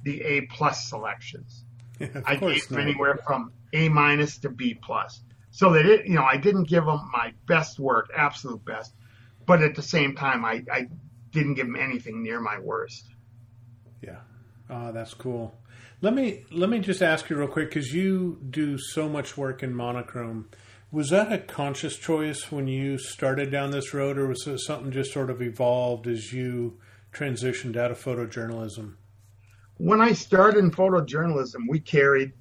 the 0.04 0.22
A 0.22 0.42
plus 0.42 0.90
selections. 0.90 1.64
Yeah, 2.00 2.22
I 2.26 2.36
gave 2.36 2.68
them 2.68 2.80
anywhere 2.80 3.20
from 3.26 3.52
A 3.74 3.90
minus 3.90 4.38
to 4.40 4.50
B 4.50 4.74
plus. 4.74 5.22
So 5.52 5.74
they 5.74 5.84
did, 5.84 6.08
you 6.08 6.16
know, 6.16 6.24
I 6.24 6.38
didn't 6.38 6.70
give 6.70 6.86
them 6.86 7.10
my 7.12 7.34
best 7.48 7.80
work, 7.80 8.10
absolute 8.16 8.64
best, 8.64 8.94
but 9.46 9.62
at 9.62 9.76
the 9.76 9.82
same 9.82 10.16
time, 10.16 10.46
I, 10.46 10.64
I 10.72 10.88
didn't 11.32 11.56
give 11.56 11.66
them 11.66 11.76
anything 11.76 12.24
near 12.24 12.40
my 12.40 12.60
worst. 12.60 13.06
Yeah, 14.02 14.20
uh, 14.70 14.92
that's 14.92 15.14
cool. 15.14 15.56
Let 16.02 16.14
me 16.14 16.46
let 16.52 16.70
me 16.70 16.80
just 16.80 17.02
ask 17.02 17.30
you 17.30 17.36
real 17.36 17.50
quick 17.50 17.70
because 17.70 17.94
you 17.94 18.40
do 18.50 18.78
so 18.78 19.10
much 19.10 19.36
work 19.36 19.64
in 19.64 19.74
monochrome. 19.74 20.48
Was 20.92 21.12
that 21.12 21.32
a 21.32 21.38
conscious 21.38 21.98
choice 21.98 22.52
when 22.52 22.68
you 22.68 22.98
started 22.98 23.52
down 23.52 23.70
this 23.70 23.94
road, 23.94 24.18
or 24.18 24.28
was 24.28 24.48
it 24.48 24.58
something 24.58 24.92
just 24.92 25.14
sort 25.14 25.30
of 25.30 25.40
evolved 25.40 26.08
as 26.08 26.34
you 26.34 26.80
transitioned 27.14 27.78
out 27.78 27.92
of 27.92 28.04
photojournalism? 28.04 28.96
When 29.78 30.02
I 30.02 30.14
started 30.14 30.58
in 30.58 30.72
photojournalism, 30.72 31.68
we 31.70 31.80
carried, 31.80 32.32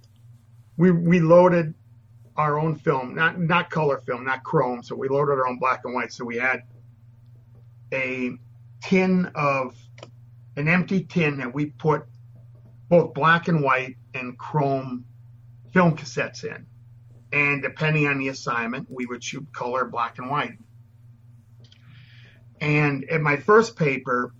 we 0.78 0.90
we 0.90 1.20
loaded 1.20 1.74
our 2.36 2.58
own 2.58 2.76
film, 2.76 3.14
not 3.14 3.38
not 3.38 3.68
color 3.68 3.98
film, 3.98 4.24
not 4.24 4.44
chrome. 4.44 4.82
So 4.82 4.96
we 4.96 5.08
loaded 5.08 5.32
our 5.32 5.46
own 5.46 5.58
black 5.58 5.82
and 5.84 5.94
white. 5.94 6.12
So 6.12 6.24
we 6.24 6.38
had 6.38 6.62
a 7.92 8.30
tin 8.82 9.30
of 9.34 9.76
an 10.56 10.68
empty 10.68 11.04
tin 11.04 11.36
that 11.36 11.52
we 11.52 11.66
put 11.66 12.04
both 12.88 13.12
black 13.12 13.48
and 13.48 13.62
white 13.62 13.96
and 14.14 14.38
chrome 14.38 15.04
film 15.74 15.96
cassettes 15.96 16.44
in. 16.44 16.64
And 17.32 17.62
depending 17.62 18.06
on 18.06 18.18
the 18.18 18.28
assignment, 18.28 18.88
we 18.90 19.06
would 19.06 19.22
shoot 19.22 19.46
color, 19.52 19.84
black 19.84 20.18
and 20.18 20.30
white. 20.30 20.58
And 22.60 23.04
in 23.04 23.22
my 23.22 23.36
first 23.36 23.76
paper, 23.76 24.32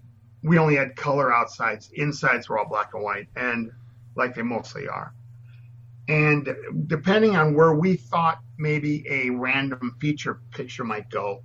we 0.42 0.58
only 0.58 0.76
had 0.76 0.96
color 0.96 1.32
outsides. 1.32 1.90
Insides 1.92 2.48
were 2.48 2.58
all 2.58 2.68
black 2.68 2.94
and 2.94 3.02
white, 3.02 3.28
and 3.36 3.70
like 4.14 4.34
they 4.34 4.42
mostly 4.42 4.88
are. 4.88 5.14
And 6.08 6.48
depending 6.86 7.36
on 7.36 7.54
where 7.54 7.74
we 7.74 7.96
thought 7.96 8.40
maybe 8.56 9.04
a 9.08 9.30
random 9.30 9.96
feature 10.00 10.40
picture 10.50 10.84
might 10.84 11.10
go, 11.10 11.42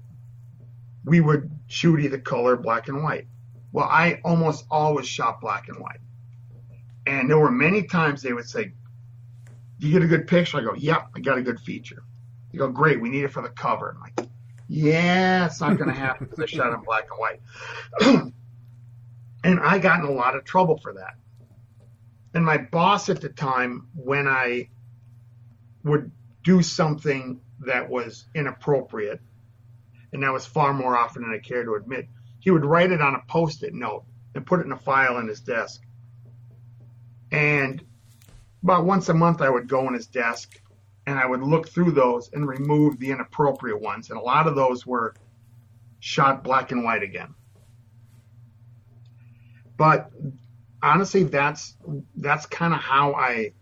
we 1.05 1.19
would 1.19 1.51
shoot 1.67 1.99
either 1.99 2.17
color, 2.17 2.55
black 2.55 2.87
and 2.87 3.03
white. 3.03 3.27
Well, 3.73 3.87
I 3.89 4.21
almost 4.23 4.65
always 4.71 5.07
shot 5.07 5.41
black 5.41 5.67
and 5.67 5.77
white. 5.79 5.99
And 7.05 7.29
there 7.29 7.37
were 7.37 7.51
many 7.51 7.83
times 7.83 8.21
they 8.21 8.31
would 8.31 8.47
say, 8.47 8.73
You 9.83 9.91
get 9.91 10.01
a 10.01 10.07
good 10.07 10.27
picture? 10.27 10.57
I 10.57 10.61
go, 10.61 10.73
Yep, 10.75 11.09
I 11.15 11.19
got 11.19 11.37
a 11.37 11.41
good 11.41 11.59
feature. 11.59 12.03
They 12.51 12.57
go, 12.57 12.69
Great, 12.69 13.01
we 13.01 13.09
need 13.09 13.25
it 13.25 13.33
for 13.33 13.41
the 13.41 13.49
cover. 13.49 13.93
I'm 13.95 14.01
like, 14.01 14.29
Yeah, 14.69 15.45
it's 15.45 15.59
not 15.59 15.77
going 15.77 15.89
to 15.89 15.95
happen 15.95 16.27
because 16.27 16.39
I 16.39 16.45
shot 16.45 16.73
in 16.73 16.81
black 16.83 17.07
and 17.11 17.19
white. 17.19 17.41
and 19.43 19.59
I 19.59 19.79
got 19.79 19.99
in 19.99 20.05
a 20.05 20.11
lot 20.11 20.37
of 20.37 20.45
trouble 20.45 20.77
for 20.77 20.93
that. 20.93 21.15
And 22.33 22.45
my 22.45 22.57
boss 22.57 23.09
at 23.09 23.19
the 23.19 23.27
time, 23.27 23.89
when 23.93 24.25
I 24.25 24.69
would 25.83 26.11
do 26.43 26.63
something 26.63 27.41
that 27.65 27.89
was 27.89 28.25
inappropriate, 28.33 29.19
and 30.13 30.23
that 30.23 30.31
was 30.31 30.45
far 30.45 30.73
more 30.73 30.95
often 30.95 31.23
than 31.23 31.33
I 31.33 31.39
care 31.39 31.65
to 31.65 31.73
admit, 31.75 32.07
he 32.39 32.51
would 32.51 32.63
write 32.63 32.91
it 32.91 33.01
on 33.01 33.15
a 33.15 33.21
post 33.27 33.63
it 33.63 33.73
note 33.73 34.05
and 34.33 34.45
put 34.45 34.61
it 34.61 34.65
in 34.65 34.71
a 34.71 34.77
file 34.77 35.17
in 35.17 35.27
his 35.27 35.41
desk. 35.41 35.81
And 37.31 37.83
about 38.63 38.85
once 38.85 39.09
a 39.09 39.13
month, 39.13 39.41
I 39.41 39.49
would 39.49 39.67
go 39.67 39.87
in 39.87 39.93
his 39.93 40.07
desk 40.07 40.59
and 41.05 41.19
I 41.19 41.25
would 41.25 41.41
look 41.41 41.67
through 41.67 41.91
those 41.91 42.31
and 42.31 42.47
remove 42.47 42.97
the 42.97 43.11
inappropriate 43.11 43.81
ones. 43.81 44.09
And 44.09 44.17
a 44.17 44.21
lot 44.21 44.47
of 44.47 44.55
those 44.55 44.85
were 44.85 45.15
shot 45.99 46.43
black 46.43 46.71
and 46.71 46.83
white 46.83 47.03
again. 47.03 47.35
But 49.77 50.11
honestly, 50.81 51.23
that's 51.23 51.75
that's 52.15 52.45
kind 52.45 52.73
of 52.73 52.79
how 52.79 53.13
I 53.13 53.53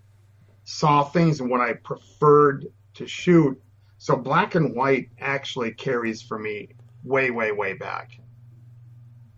saw 0.64 1.04
things 1.04 1.40
and 1.40 1.50
what 1.50 1.62
I 1.62 1.74
preferred 1.74 2.68
to 2.96 3.08
shoot. 3.08 3.62
So 3.98 4.16
black 4.16 4.56
and 4.56 4.76
white 4.76 5.10
actually 5.20 5.72
carries 5.72 6.22
for 6.22 6.38
me 6.38 6.70
way, 7.04 7.32
way, 7.32 7.52
way 7.52 7.74
back, 7.74 8.20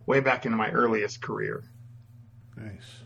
way 0.05 0.19
back 0.19 0.45
into 0.45 0.57
my 0.57 0.71
earliest 0.71 1.21
career. 1.21 1.63
Nice. 2.57 3.02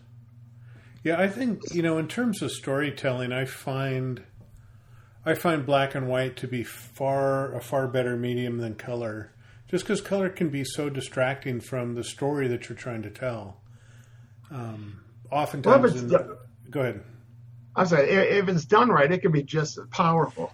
Yeah, 1.04 1.20
I 1.20 1.28
think 1.28 1.60
you 1.72 1.82
know, 1.82 1.98
in 1.98 2.08
terms 2.08 2.42
of 2.42 2.50
storytelling, 2.50 3.32
I 3.32 3.44
find 3.44 4.22
I 5.24 5.34
find 5.34 5.64
black 5.64 5.94
and 5.94 6.08
white 6.08 6.36
to 6.38 6.48
be 6.48 6.64
far 6.64 7.54
a 7.54 7.60
far 7.60 7.86
better 7.88 8.16
medium 8.16 8.58
than 8.58 8.74
color, 8.74 9.32
just 9.68 9.84
because 9.84 10.00
color 10.00 10.28
can 10.28 10.48
be 10.48 10.64
so 10.64 10.88
distracting 10.88 11.60
from 11.60 11.94
the 11.94 12.04
story 12.04 12.48
that 12.48 12.68
you're 12.68 12.78
trying 12.78 13.02
to 13.02 13.10
tell. 13.10 13.60
Um, 14.50 15.00
oftentimes, 15.30 15.94
Well, 15.94 16.02
in- 16.04 16.08
done- 16.10 16.36
go 16.70 16.80
ahead. 16.80 17.02
I 17.76 17.84
said, 17.84 18.08
if 18.08 18.48
it's 18.48 18.64
done 18.64 18.88
right, 18.88 19.10
it 19.10 19.22
can 19.22 19.30
be 19.30 19.42
just 19.44 19.78
powerful. 19.90 20.52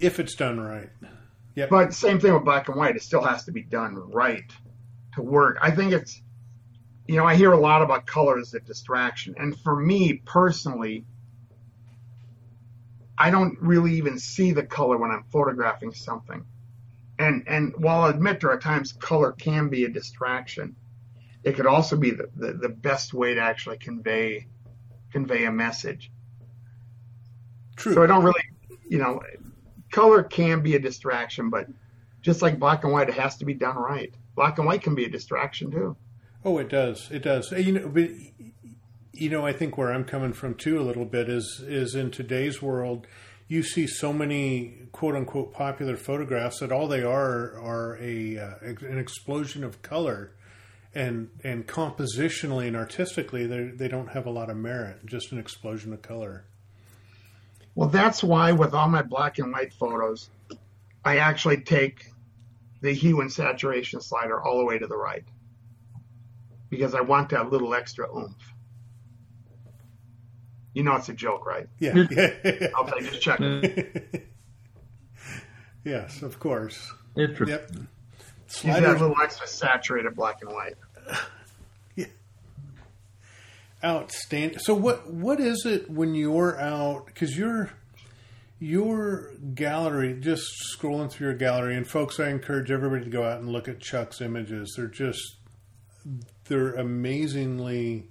If 0.00 0.20
it's 0.20 0.34
done 0.34 0.60
right, 0.60 0.90
yeah. 1.54 1.66
But 1.70 1.94
same 1.94 2.20
thing 2.20 2.34
with 2.34 2.44
black 2.44 2.68
and 2.68 2.76
white. 2.76 2.94
It 2.94 3.02
still 3.02 3.22
has 3.22 3.44
to 3.46 3.52
be 3.52 3.62
done 3.62 3.94
right 4.12 4.44
to 5.14 5.22
work. 5.22 5.56
I 5.62 5.70
think 5.70 5.92
it's, 5.92 6.20
you 7.08 7.16
know, 7.16 7.24
I 7.24 7.34
hear 7.36 7.52
a 7.52 7.58
lot 7.58 7.80
about 7.80 8.06
color 8.06 8.38
as 8.38 8.52
a 8.52 8.60
distraction. 8.60 9.34
And 9.38 9.58
for 9.58 9.74
me 9.74 10.20
personally, 10.26 11.06
I 13.16 13.30
don't 13.30 13.58
really 13.60 13.94
even 13.94 14.18
see 14.18 14.52
the 14.52 14.62
color 14.62 14.98
when 14.98 15.10
I'm 15.10 15.24
photographing 15.24 15.94
something. 15.94 16.44
And, 17.18 17.44
and 17.48 17.74
while 17.78 18.02
I 18.02 18.10
admit 18.10 18.40
there 18.40 18.50
are 18.50 18.60
times 18.60 18.92
color 18.92 19.32
can 19.32 19.70
be 19.70 19.84
a 19.84 19.88
distraction, 19.88 20.76
it 21.42 21.56
could 21.56 21.66
also 21.66 21.96
be 21.96 22.10
the, 22.10 22.28
the, 22.36 22.52
the 22.52 22.68
best 22.68 23.14
way 23.14 23.34
to 23.34 23.40
actually 23.40 23.78
convey, 23.78 24.46
convey 25.10 25.46
a 25.46 25.50
message. 25.50 26.12
True. 27.76 27.94
So 27.94 28.02
I 28.02 28.06
don't 28.06 28.22
really, 28.22 28.44
you 28.86 28.98
know, 28.98 29.22
color 29.90 30.22
can 30.22 30.60
be 30.60 30.76
a 30.76 30.78
distraction, 30.78 31.48
but 31.48 31.68
just 32.20 32.42
like 32.42 32.58
black 32.58 32.84
and 32.84 32.92
white, 32.92 33.08
it 33.08 33.14
has 33.14 33.38
to 33.38 33.46
be 33.46 33.54
done 33.54 33.76
right. 33.76 34.12
Black 34.34 34.58
and 34.58 34.66
white 34.66 34.82
can 34.82 34.94
be 34.94 35.06
a 35.06 35.08
distraction 35.08 35.70
too. 35.70 35.96
Oh, 36.48 36.56
it 36.56 36.70
does. 36.70 37.10
It 37.10 37.22
does. 37.22 37.52
You 37.52 37.72
know, 37.72 37.88
but 37.90 38.08
you 39.12 39.28
know, 39.28 39.44
I 39.44 39.52
think 39.52 39.76
where 39.76 39.92
I'm 39.92 40.04
coming 40.04 40.32
from 40.32 40.54
too 40.54 40.80
a 40.80 40.82
little 40.82 41.04
bit 41.04 41.28
is 41.28 41.62
is 41.68 41.94
in 41.94 42.10
today's 42.10 42.62
world, 42.62 43.06
you 43.48 43.62
see 43.62 43.86
so 43.86 44.14
many 44.14 44.88
quote 44.90 45.14
unquote 45.14 45.52
popular 45.52 45.94
photographs 45.94 46.60
that 46.60 46.72
all 46.72 46.88
they 46.88 47.02
are 47.02 47.54
are 47.60 47.98
a 48.00 48.38
uh, 48.38 48.54
an 48.62 48.98
explosion 48.98 49.62
of 49.62 49.82
color, 49.82 50.32
and 50.94 51.28
and 51.44 51.66
compositionally 51.66 52.66
and 52.66 52.76
artistically 52.76 53.46
they 53.46 53.64
they 53.64 53.88
don't 53.88 54.08
have 54.12 54.24
a 54.24 54.30
lot 54.30 54.48
of 54.48 54.56
merit. 54.56 55.04
Just 55.04 55.32
an 55.32 55.38
explosion 55.38 55.92
of 55.92 56.00
color. 56.00 56.46
Well, 57.74 57.90
that's 57.90 58.24
why 58.24 58.52
with 58.52 58.72
all 58.72 58.88
my 58.88 59.02
black 59.02 59.38
and 59.38 59.52
white 59.52 59.74
photos, 59.74 60.30
I 61.04 61.18
actually 61.18 61.58
take 61.58 62.06
the 62.80 62.94
hue 62.94 63.20
and 63.20 63.30
saturation 63.30 64.00
slider 64.00 64.42
all 64.42 64.56
the 64.56 64.64
way 64.64 64.78
to 64.78 64.86
the 64.86 64.96
right 64.96 65.26
because 66.70 66.94
I 66.94 67.00
want 67.00 67.30
that 67.30 67.50
little 67.50 67.74
extra 67.74 68.08
oomph. 68.14 68.52
You 70.74 70.82
know 70.82 70.94
it's 70.96 71.08
a 71.08 71.14
joke, 71.14 71.46
right? 71.46 71.68
Yeah. 71.78 71.94
Okay, 72.04 73.00
just 73.00 73.20
check. 73.20 73.40
yes, 75.84 76.22
of 76.22 76.38
course. 76.38 76.92
Interesting. 77.16 77.48
Yep. 77.48 77.70
Use 77.72 78.62
that 78.62 78.78
Sliders 78.80 79.00
little 79.00 79.16
extra 79.22 79.46
saturated 79.46 80.14
black 80.14 80.40
and 80.42 80.50
white. 80.52 80.76
Yeah. 81.96 82.06
Outstanding. 83.84 84.58
So 84.60 84.74
what 84.74 85.12
what 85.12 85.40
is 85.40 85.66
it 85.66 85.90
when 85.90 86.14
you're 86.14 86.58
out? 86.60 87.06
Because 87.06 87.36
your 87.36 87.72
your 88.60 89.32
gallery, 89.54 90.18
just 90.20 90.44
scrolling 90.76 91.10
through 91.10 91.28
your 91.28 91.36
gallery, 91.36 91.76
and 91.76 91.88
folks, 91.88 92.18
I 92.20 92.28
encourage 92.28 92.70
everybody 92.70 93.04
to 93.04 93.10
go 93.10 93.24
out 93.24 93.40
and 93.40 93.48
look 93.48 93.68
at 93.68 93.80
Chuck's 93.80 94.20
images. 94.20 94.74
They're 94.76 94.86
just 94.86 95.36
they're 96.48 96.74
amazingly 96.74 98.08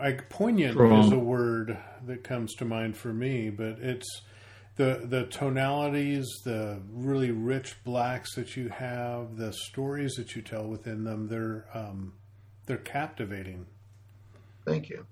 like 0.00 0.28
poignant 0.28 0.72
Strong. 0.72 1.04
is 1.06 1.12
a 1.12 1.18
word 1.18 1.78
that 2.06 2.24
comes 2.24 2.54
to 2.56 2.64
mind 2.64 2.96
for 2.96 3.12
me. 3.12 3.50
But 3.50 3.78
it's 3.80 4.22
the 4.76 5.02
the 5.04 5.24
tonalities, 5.26 6.26
the 6.44 6.80
really 6.92 7.30
rich 7.30 7.76
blacks 7.84 8.34
that 8.34 8.56
you 8.56 8.68
have, 8.68 9.36
the 9.36 9.52
stories 9.52 10.14
that 10.14 10.34
you 10.36 10.42
tell 10.42 10.66
within 10.66 11.04
them. 11.04 11.28
They're 11.28 11.66
um, 11.74 12.12
they're 12.66 12.76
captivating. 12.78 13.66
Thank 14.64 14.88
you. 14.88 15.06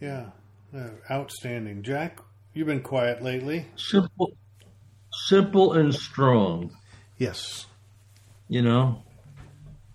Yeah, 0.00 0.30
Uh, 0.74 0.90
outstanding, 1.10 1.82
Jack. 1.82 2.20
You've 2.54 2.66
been 2.66 2.82
quiet 2.82 3.22
lately. 3.22 3.66
Simple, 3.76 4.32
simple 5.28 5.72
and 5.74 5.94
strong. 5.94 6.76
Yes. 7.18 7.66
You 8.48 8.62
know, 8.62 9.02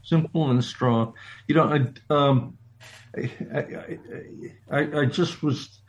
simple 0.03 0.49
and 0.51 0.63
strong. 0.63 1.13
You 1.47 1.55
know, 1.55 1.63
I 1.63 2.13
um, 2.13 2.57
I, 3.15 3.31
I, 3.55 3.97
I, 4.71 4.99
I 5.01 5.05
just 5.05 5.41
was 5.41 5.79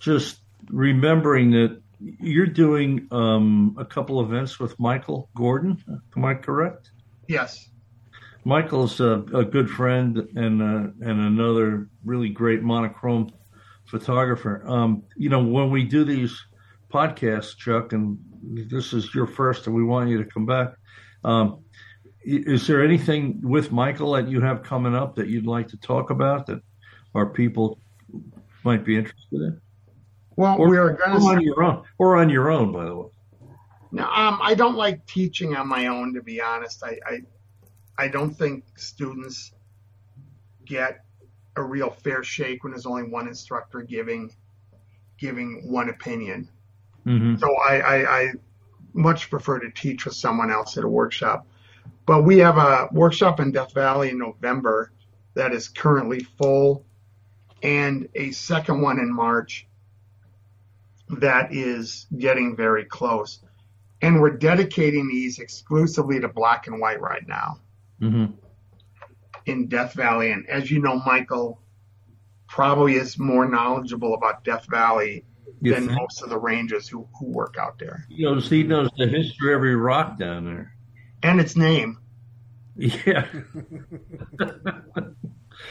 just 0.00 0.38
remembering 0.68 1.50
that 1.52 1.80
you're 2.20 2.46
doing 2.46 3.06
um, 3.10 3.76
a 3.78 3.84
couple 3.84 4.20
events 4.20 4.58
with 4.58 4.78
Michael 4.78 5.28
Gordon. 5.34 5.82
Am 6.16 6.24
I 6.24 6.34
correct? 6.34 6.90
Yes. 7.28 7.68
Michael's 8.44 9.00
a, 9.00 9.24
a 9.32 9.44
good 9.44 9.70
friend 9.70 10.18
and 10.36 10.62
uh, 10.62 10.90
and 11.00 11.20
another 11.20 11.88
really 12.04 12.28
great 12.28 12.62
monochrome 12.62 13.32
photographer. 13.86 14.62
Um, 14.66 15.04
you 15.16 15.30
know, 15.30 15.42
when 15.42 15.70
we 15.70 15.84
do 15.84 16.04
these 16.04 16.44
podcasts, 16.92 17.56
Chuck, 17.56 17.92
and 17.94 18.18
this 18.42 18.92
is 18.92 19.14
your 19.14 19.26
first, 19.26 19.66
and 19.66 19.74
we 19.74 19.82
want 19.82 20.10
you 20.10 20.22
to 20.22 20.28
come 20.28 20.44
back. 20.44 20.74
Um, 21.24 21.64
is 22.24 22.66
there 22.66 22.82
anything 22.82 23.40
with 23.42 23.70
Michael 23.70 24.12
that 24.12 24.28
you 24.28 24.40
have 24.40 24.62
coming 24.62 24.94
up 24.94 25.14
that 25.16 25.28
you'd 25.28 25.46
like 25.46 25.68
to 25.68 25.76
talk 25.76 26.10
about 26.10 26.46
that 26.46 26.62
our 27.14 27.26
people 27.26 27.78
might 28.64 28.84
be 28.84 28.96
interested 28.96 29.40
in? 29.40 29.60
Well, 30.36 30.58
or, 30.58 30.68
we 30.68 30.78
are 30.78 30.92
going 30.92 31.20
to 31.20 31.26
on 31.26 31.40
your 31.42 31.62
own, 31.62 31.84
or 31.98 32.16
on 32.16 32.28
your 32.28 32.50
own, 32.50 32.72
by 32.72 32.84
the 32.86 32.96
way. 32.96 33.08
No, 33.92 34.04
um, 34.04 34.40
I 34.42 34.54
don't 34.54 34.74
like 34.74 35.06
teaching 35.06 35.54
on 35.54 35.68
my 35.68 35.86
own. 35.86 36.14
To 36.14 36.22
be 36.22 36.40
honest, 36.40 36.82
I, 36.82 36.98
I, 37.06 37.18
I 37.96 38.08
don't 38.08 38.32
think 38.32 38.64
students 38.76 39.52
get 40.64 41.04
a 41.56 41.62
real 41.62 41.90
fair 41.90 42.24
shake 42.24 42.64
when 42.64 42.72
there's 42.72 42.86
only 42.86 43.04
one 43.04 43.28
instructor 43.28 43.82
giving, 43.82 44.34
giving 45.18 45.70
one 45.70 45.90
opinion. 45.90 46.48
Mm-hmm. 47.06 47.36
So 47.36 47.54
I, 47.54 47.78
I, 47.78 48.20
I 48.20 48.32
much 48.94 49.30
prefer 49.30 49.60
to 49.60 49.70
teach 49.70 50.06
with 50.06 50.14
someone 50.14 50.50
else 50.50 50.76
at 50.76 50.84
a 50.84 50.88
workshop. 50.88 51.46
But 52.06 52.24
we 52.24 52.38
have 52.38 52.58
a 52.58 52.88
workshop 52.92 53.40
in 53.40 53.52
Death 53.52 53.72
Valley 53.72 54.10
in 54.10 54.18
November 54.18 54.92
that 55.34 55.52
is 55.52 55.68
currently 55.68 56.20
full, 56.20 56.84
and 57.62 58.08
a 58.14 58.30
second 58.32 58.82
one 58.82 58.98
in 58.98 59.12
March 59.12 59.66
that 61.08 61.52
is 61.52 62.06
getting 62.16 62.56
very 62.56 62.84
close. 62.84 63.40
And 64.02 64.20
we're 64.20 64.36
dedicating 64.36 65.08
these 65.08 65.38
exclusively 65.38 66.20
to 66.20 66.28
black 66.28 66.66
and 66.66 66.80
white 66.80 67.00
right 67.00 67.26
now 67.26 67.60
mm-hmm. 68.00 68.32
in 69.46 69.68
Death 69.68 69.94
Valley. 69.94 70.30
And 70.30 70.48
as 70.48 70.70
you 70.70 70.80
know, 70.80 71.00
Michael 71.06 71.60
probably 72.48 72.96
is 72.96 73.18
more 73.18 73.48
knowledgeable 73.48 74.14
about 74.14 74.44
Death 74.44 74.66
Valley 74.68 75.24
you 75.60 75.72
than 75.72 75.86
think? 75.86 75.98
most 75.98 76.22
of 76.22 76.28
the 76.28 76.38
rangers 76.38 76.86
who, 76.86 77.08
who 77.18 77.26
work 77.26 77.56
out 77.58 77.78
there. 77.78 78.06
He 78.08 78.22
knows, 78.22 78.50
he 78.50 78.62
knows 78.62 78.90
the 78.98 79.06
history 79.06 79.52
of 79.52 79.58
every 79.58 79.74
rock 79.74 80.18
down 80.18 80.44
there. 80.44 80.73
And 81.24 81.40
its 81.40 81.56
name. 81.56 81.98
Yeah. 82.76 83.26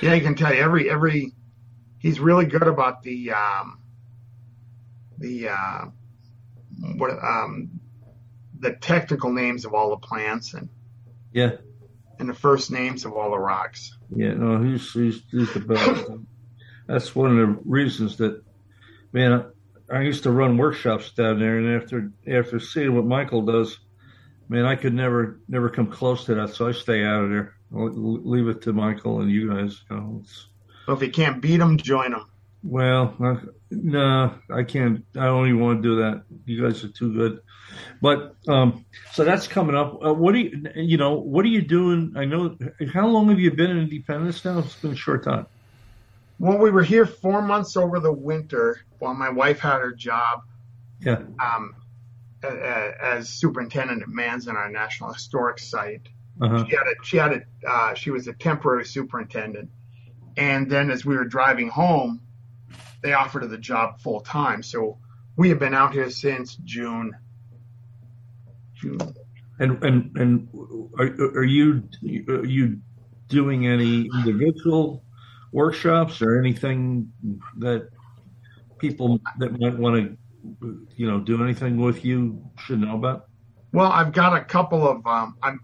yeah, 0.02 0.16
he 0.16 0.22
can 0.22 0.36
tell 0.36 0.54
you 0.54 0.62
every 0.62 0.90
every 0.90 1.34
he's 2.00 2.20
really 2.20 2.46
good 2.46 2.68
about 2.68 3.04
the 3.04 3.32
um 3.32 3.80
the 5.18 5.50
uh, 5.50 5.86
what 6.96 7.12
um, 7.12 7.80
the 8.60 8.74
technical 8.74 9.32
names 9.32 9.66
of 9.66 9.74
all 9.74 9.92
the 9.92 9.98
plants 9.98 10.54
and 10.54 10.70
yeah, 11.32 11.52
and 12.20 12.30
the 12.30 12.34
first 12.34 12.72
names 12.72 13.06
of 13.06 13.14
all 13.14 13.32
the 13.32 13.40
rocks. 13.40 13.98
Yeah, 14.16 14.34
no, 14.34 14.62
he's 14.62 14.92
he's, 14.92 15.22
he's 15.32 15.54
the 15.54 15.60
best. 15.62 16.10
That's 16.88 17.16
one 17.16 17.38
of 17.38 17.48
the 17.48 17.60
reasons 17.66 18.18
that 18.18 18.44
man, 19.12 19.46
I, 19.90 19.98
I 19.98 20.02
used 20.02 20.24
to 20.24 20.32
run 20.32 20.58
workshops 20.58 21.12
down 21.12 21.40
there, 21.40 21.58
and 21.58 21.82
after 21.82 22.12
after 22.28 22.60
seeing 22.60 22.96
what 22.96 23.06
Michael 23.06 23.44
does, 23.44 23.80
man, 24.54 24.66
I 24.66 24.76
could 24.76 24.94
never 24.94 25.40
never 25.48 25.70
come 25.70 25.88
close 25.88 26.26
to 26.26 26.36
that. 26.36 26.50
So 26.54 26.68
I 26.68 26.74
stay 26.74 27.04
out 27.04 27.24
of 27.24 27.30
there. 27.32 27.56
I'll 27.76 27.90
leave 27.92 28.48
it 28.48 28.62
to 28.62 28.74
Michael 28.74 29.22
and 29.22 29.32
you 29.32 29.50
guys. 29.50 29.82
You 29.90 29.96
know, 29.96 30.24
well, 30.88 30.96
if 30.96 31.02
you 31.02 31.10
can't 31.10 31.42
beat 31.42 31.58
them, 31.58 31.78
join 31.78 32.12
them. 32.12 32.30
Well, 32.62 33.16
no, 33.72 34.36
I 34.50 34.64
can't. 34.64 35.04
I 35.18 35.26
don't 35.26 35.48
even 35.48 35.60
want 35.60 35.82
to 35.82 35.90
do 35.90 35.96
that. 35.98 36.24
You 36.46 36.62
guys 36.62 36.84
are 36.84 36.90
too 36.90 37.14
good. 37.14 37.42
But 38.00 38.36
um, 38.48 38.86
so 39.12 39.26
that's 39.26 39.48
coming 39.48 39.76
up. 39.76 40.00
Uh, 40.06 40.14
what 40.14 40.34
do 40.34 40.40
you, 40.40 40.64
you 40.76 40.98
know, 40.98 41.16
what 41.16 41.44
are 41.46 41.50
you 41.50 41.64
doing? 41.64 42.14
I 42.16 42.26
know. 42.26 42.56
How 42.94 43.08
long 43.08 43.30
have 43.30 43.40
you 43.40 43.52
been 43.52 43.72
in 43.72 43.80
Independence 43.80 44.46
now? 44.46 44.60
It's 44.60 44.76
been 44.76 44.92
a 44.92 44.96
short 44.96 45.24
time. 45.24 45.48
Well, 46.38 46.60
we 46.60 46.70
were 46.70 46.84
here 46.84 47.08
four 47.08 47.42
months 47.42 47.76
over 47.76 48.00
the 48.00 48.14
winter 48.14 48.82
while 49.00 49.16
my 49.16 49.30
wife 49.30 49.60
had 49.60 49.80
her 49.80 49.94
job. 49.94 50.44
Yeah. 51.02 51.24
Um, 51.42 51.76
as 52.44 53.30
superintendent 53.30 54.02
at 54.02 54.10
Manzanar, 54.10 54.56
our 54.56 54.70
National 54.70 55.14
Historic 55.14 55.60
Site. 55.60 56.08
Uh-huh. 56.42 56.66
She 56.68 56.76
had 56.76 56.88
a, 56.88 57.04
she 57.04 57.18
had 57.18 57.32
a, 57.34 57.70
uh, 57.70 57.94
she 57.94 58.12
was 58.12 58.28
a 58.28 58.34
temporary 58.34 58.86
superintendent. 58.86 59.70
And 60.36 60.70
then 60.70 60.90
as 60.90 61.06
we 61.06 61.16
were 61.16 61.26
driving 61.26 61.70
home, 61.70 62.22
they 63.02 63.14
offered 63.14 63.44
her 63.44 63.48
the 63.48 63.58
job 63.58 64.00
full 64.00 64.22
time. 64.22 64.64
So 64.64 64.98
we 65.36 65.50
have 65.50 65.60
been 65.60 65.74
out 65.74 65.94
here 65.94 66.10
since 66.10 66.56
June. 66.64 67.14
June. 68.74 68.98
And 69.60 69.84
and 69.84 70.18
and 70.18 70.48
are, 70.98 71.06
are 71.38 71.44
you 71.44 71.84
are 72.28 72.46
you 72.46 72.80
doing 73.28 73.68
any 73.68 74.10
individual 74.16 75.04
workshops 75.52 76.22
or 76.22 76.40
anything 76.40 77.12
that 77.60 77.90
people 78.80 79.20
that 79.38 79.60
might 79.60 79.78
want 79.78 79.96
to 79.96 80.18
you 80.96 81.10
know 81.10 81.20
do 81.20 81.44
anything 81.44 81.78
with 81.78 82.04
you 82.04 82.44
should 82.58 82.80
know 82.80 82.96
about? 82.96 83.28
Well, 83.72 83.92
I've 83.92 84.12
got 84.12 84.36
a 84.36 84.44
couple 84.44 84.88
of 84.88 85.06
um, 85.08 85.38
I'm 85.42 85.62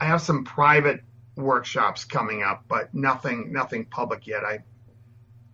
I 0.00 0.06
have 0.06 0.20
some 0.20 0.44
private 0.44 1.00
workshops 1.36 2.04
coming 2.04 2.42
up, 2.42 2.64
but 2.68 2.94
nothing 2.94 3.52
nothing 3.52 3.86
public 3.86 4.26
yet. 4.26 4.44
I 4.44 4.60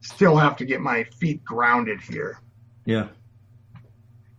still 0.00 0.36
have 0.36 0.56
to 0.56 0.64
get 0.64 0.80
my 0.80 1.04
feet 1.04 1.44
grounded 1.44 2.00
here. 2.00 2.40
Yeah. 2.84 3.08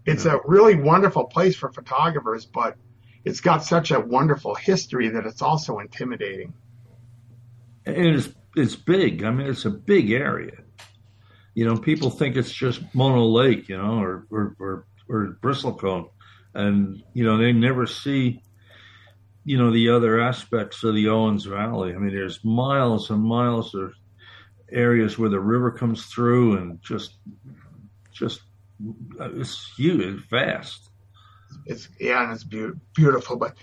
It's 0.05 0.26
yeah. 0.26 0.36
a 0.36 0.39
really 0.45 0.76
wonderful 0.76 1.26
place 1.26 1.55
for 1.55 1.72
photographers, 1.72 2.45
but 2.45 2.76
it's 3.24 3.41
got 3.41 3.64
such 3.64 3.91
a 3.91 3.99
wonderful 3.99 4.55
history 4.55 5.09
that 5.09 5.26
it's 5.26 5.41
also 5.41 5.80
intimidating. 5.80 6.53
And 7.86 8.07
it's 8.07 8.30
it's 8.55 8.76
big. 8.76 9.24
I 9.24 9.32
mean, 9.32 9.47
it's 9.47 9.66
a 9.66 9.70
big 9.70 10.12
area. 10.12 10.57
You 11.53 11.65
know, 11.65 11.77
people 11.77 12.09
think 12.09 12.35
it's 12.35 12.51
just 12.51 12.81
Mono 12.93 13.25
Lake, 13.25 13.67
you 13.69 13.77
know, 13.77 13.99
or 13.99 14.25
or 14.29 14.55
or, 14.59 14.85
or 15.09 15.37
Bristlecone, 15.41 16.09
and 16.53 17.03
you 17.13 17.23
know 17.25 17.37
they 17.37 17.51
never 17.51 17.85
see, 17.85 18.41
you 19.43 19.57
know, 19.57 19.71
the 19.71 19.89
other 19.89 20.21
aspects 20.21 20.83
of 20.83 20.95
the 20.95 21.09
Owens 21.09 21.45
Valley. 21.45 21.93
I 21.93 21.97
mean, 21.97 22.15
there's 22.15 22.43
miles 22.45 23.09
and 23.09 23.21
miles 23.21 23.75
of 23.75 23.93
areas 24.71 25.17
where 25.17 25.29
the 25.29 25.39
river 25.39 25.71
comes 25.71 26.05
through 26.05 26.57
and 26.57 26.81
just 26.81 27.17
just 28.11 28.41
uh, 29.19 29.29
it's 29.33 29.71
huge 29.75 30.27
vast. 30.29 30.89
It's 31.65 31.89
yeah 31.99 32.23
and 32.23 32.31
it's 32.31 32.45
be- 32.45 32.71
beautiful 32.95 33.35
but 33.35 33.57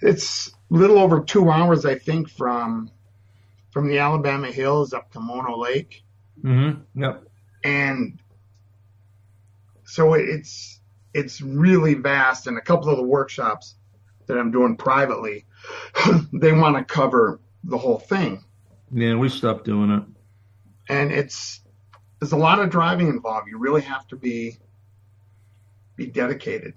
it's 0.00 0.48
a 0.48 0.74
little 0.74 0.98
over 0.98 1.20
two 1.20 1.50
hours 1.50 1.84
i 1.84 1.96
think 1.96 2.28
from 2.28 2.90
from 3.70 3.88
the 3.88 3.98
alabama 3.98 4.50
hills 4.50 4.92
up 4.92 5.10
to 5.12 5.20
mono 5.20 5.58
lake 5.58 6.04
mm-hmm 6.42 6.80
yep 7.00 7.22
and 7.64 8.20
so 9.84 10.14
it's 10.14 10.80
it's 11.14 11.40
really 11.40 11.94
vast 11.94 12.46
and 12.46 12.58
a 12.58 12.60
couple 12.60 12.90
of 12.90 12.96
the 12.96 13.02
workshops 13.02 13.74
that 14.26 14.36
i'm 14.38 14.50
doing 14.50 14.76
privately 14.76 15.46
they 16.32 16.52
want 16.52 16.76
to 16.76 16.84
cover 16.84 17.40
the 17.64 17.78
whole 17.78 17.98
thing 17.98 18.44
yeah 18.92 19.14
we 19.14 19.28
stopped 19.28 19.64
doing 19.64 19.90
it 19.90 20.02
and 20.88 21.12
it's 21.12 21.60
there's 22.20 22.32
a 22.32 22.36
lot 22.36 22.60
of 22.60 22.70
driving 22.70 23.08
involved. 23.08 23.48
You 23.48 23.58
really 23.58 23.82
have 23.82 24.06
to 24.08 24.16
be 24.16 24.56
be 25.96 26.06
dedicated. 26.06 26.74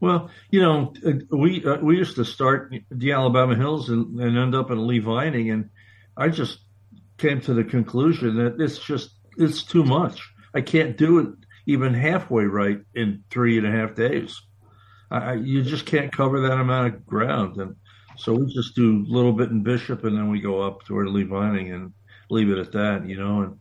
Well, 0.00 0.30
you 0.50 0.60
know, 0.60 0.94
we 1.30 1.64
uh, 1.64 1.78
we 1.78 1.96
used 1.96 2.16
to 2.16 2.24
start 2.24 2.74
the 2.90 3.12
Alabama 3.12 3.54
Hills 3.54 3.90
and, 3.90 4.18
and 4.18 4.38
end 4.38 4.54
up 4.54 4.70
in 4.70 4.86
Lee 4.86 4.98
Vining, 4.98 5.50
and 5.50 5.70
I 6.16 6.28
just 6.28 6.58
came 7.20 7.40
to 7.42 7.54
the 7.54 7.64
conclusion 7.64 8.36
that 8.36 8.60
it's 8.60 8.78
just 8.78 9.10
it's 9.36 9.62
too 9.62 9.84
much. 9.84 10.20
I 10.54 10.60
can't 10.60 10.96
do 10.96 11.18
it 11.20 11.28
even 11.66 11.94
halfway 11.94 12.44
right 12.44 12.80
in 12.94 13.22
three 13.30 13.58
and 13.58 13.66
a 13.66 13.70
half 13.70 13.94
days. 13.94 14.40
I, 15.10 15.34
you 15.34 15.62
just 15.62 15.86
can't 15.86 16.12
cover 16.12 16.40
that 16.40 16.58
amount 16.58 16.94
of 16.94 17.06
ground, 17.06 17.56
and 17.58 17.76
so 18.16 18.34
we 18.34 18.52
just 18.52 18.74
do 18.74 19.04
a 19.08 19.12
little 19.12 19.32
bit 19.32 19.50
in 19.50 19.62
Bishop, 19.62 20.04
and 20.04 20.16
then 20.16 20.30
we 20.30 20.40
go 20.40 20.60
up 20.62 20.84
toward 20.84 21.08
Lee 21.08 21.24
Vining, 21.24 21.72
and 21.72 21.92
leave 22.30 22.50
it 22.50 22.58
at 22.58 22.72
that, 22.72 23.06
you 23.06 23.16
know. 23.16 23.42
And 23.42 23.58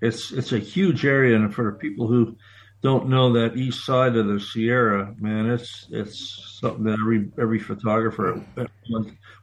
it's 0.00 0.32
it's 0.32 0.52
a 0.52 0.58
huge 0.58 1.04
area, 1.04 1.36
and 1.36 1.54
for 1.54 1.72
people 1.72 2.06
who 2.06 2.36
don't 2.82 3.08
know 3.08 3.32
that 3.32 3.56
east 3.56 3.84
side 3.84 4.16
of 4.16 4.28
the 4.28 4.40
Sierra, 4.40 5.14
man, 5.18 5.50
it's 5.50 5.86
it's 5.90 6.58
something 6.60 6.84
that 6.84 6.98
every 7.00 7.30
every 7.38 7.58
photographer 7.58 8.42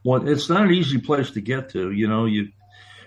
want. 0.04 0.28
It's 0.28 0.48
not 0.48 0.62
an 0.62 0.74
easy 0.74 0.98
place 0.98 1.30
to 1.32 1.40
get 1.40 1.70
to, 1.70 1.92
you 1.92 2.08
know. 2.08 2.26
You 2.26 2.48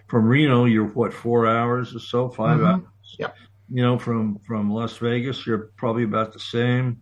from 0.10 0.26
Reno, 0.26 0.66
you're 0.66 0.88
what 0.88 1.14
four 1.14 1.48
hours 1.48 1.96
or 1.96 2.00
so, 2.00 2.30
5 2.30 2.58
mm-hmm. 2.58 2.66
hours. 2.66 3.16
Yeah. 3.18 3.32
you 3.70 3.84
know, 3.84 3.98
from 3.98 4.40
from 4.40 4.72
Las 4.72 4.98
Vegas, 4.98 5.46
you're 5.46 5.72
probably 5.78 6.04
about 6.04 6.34
the 6.34 6.40
same. 6.40 7.02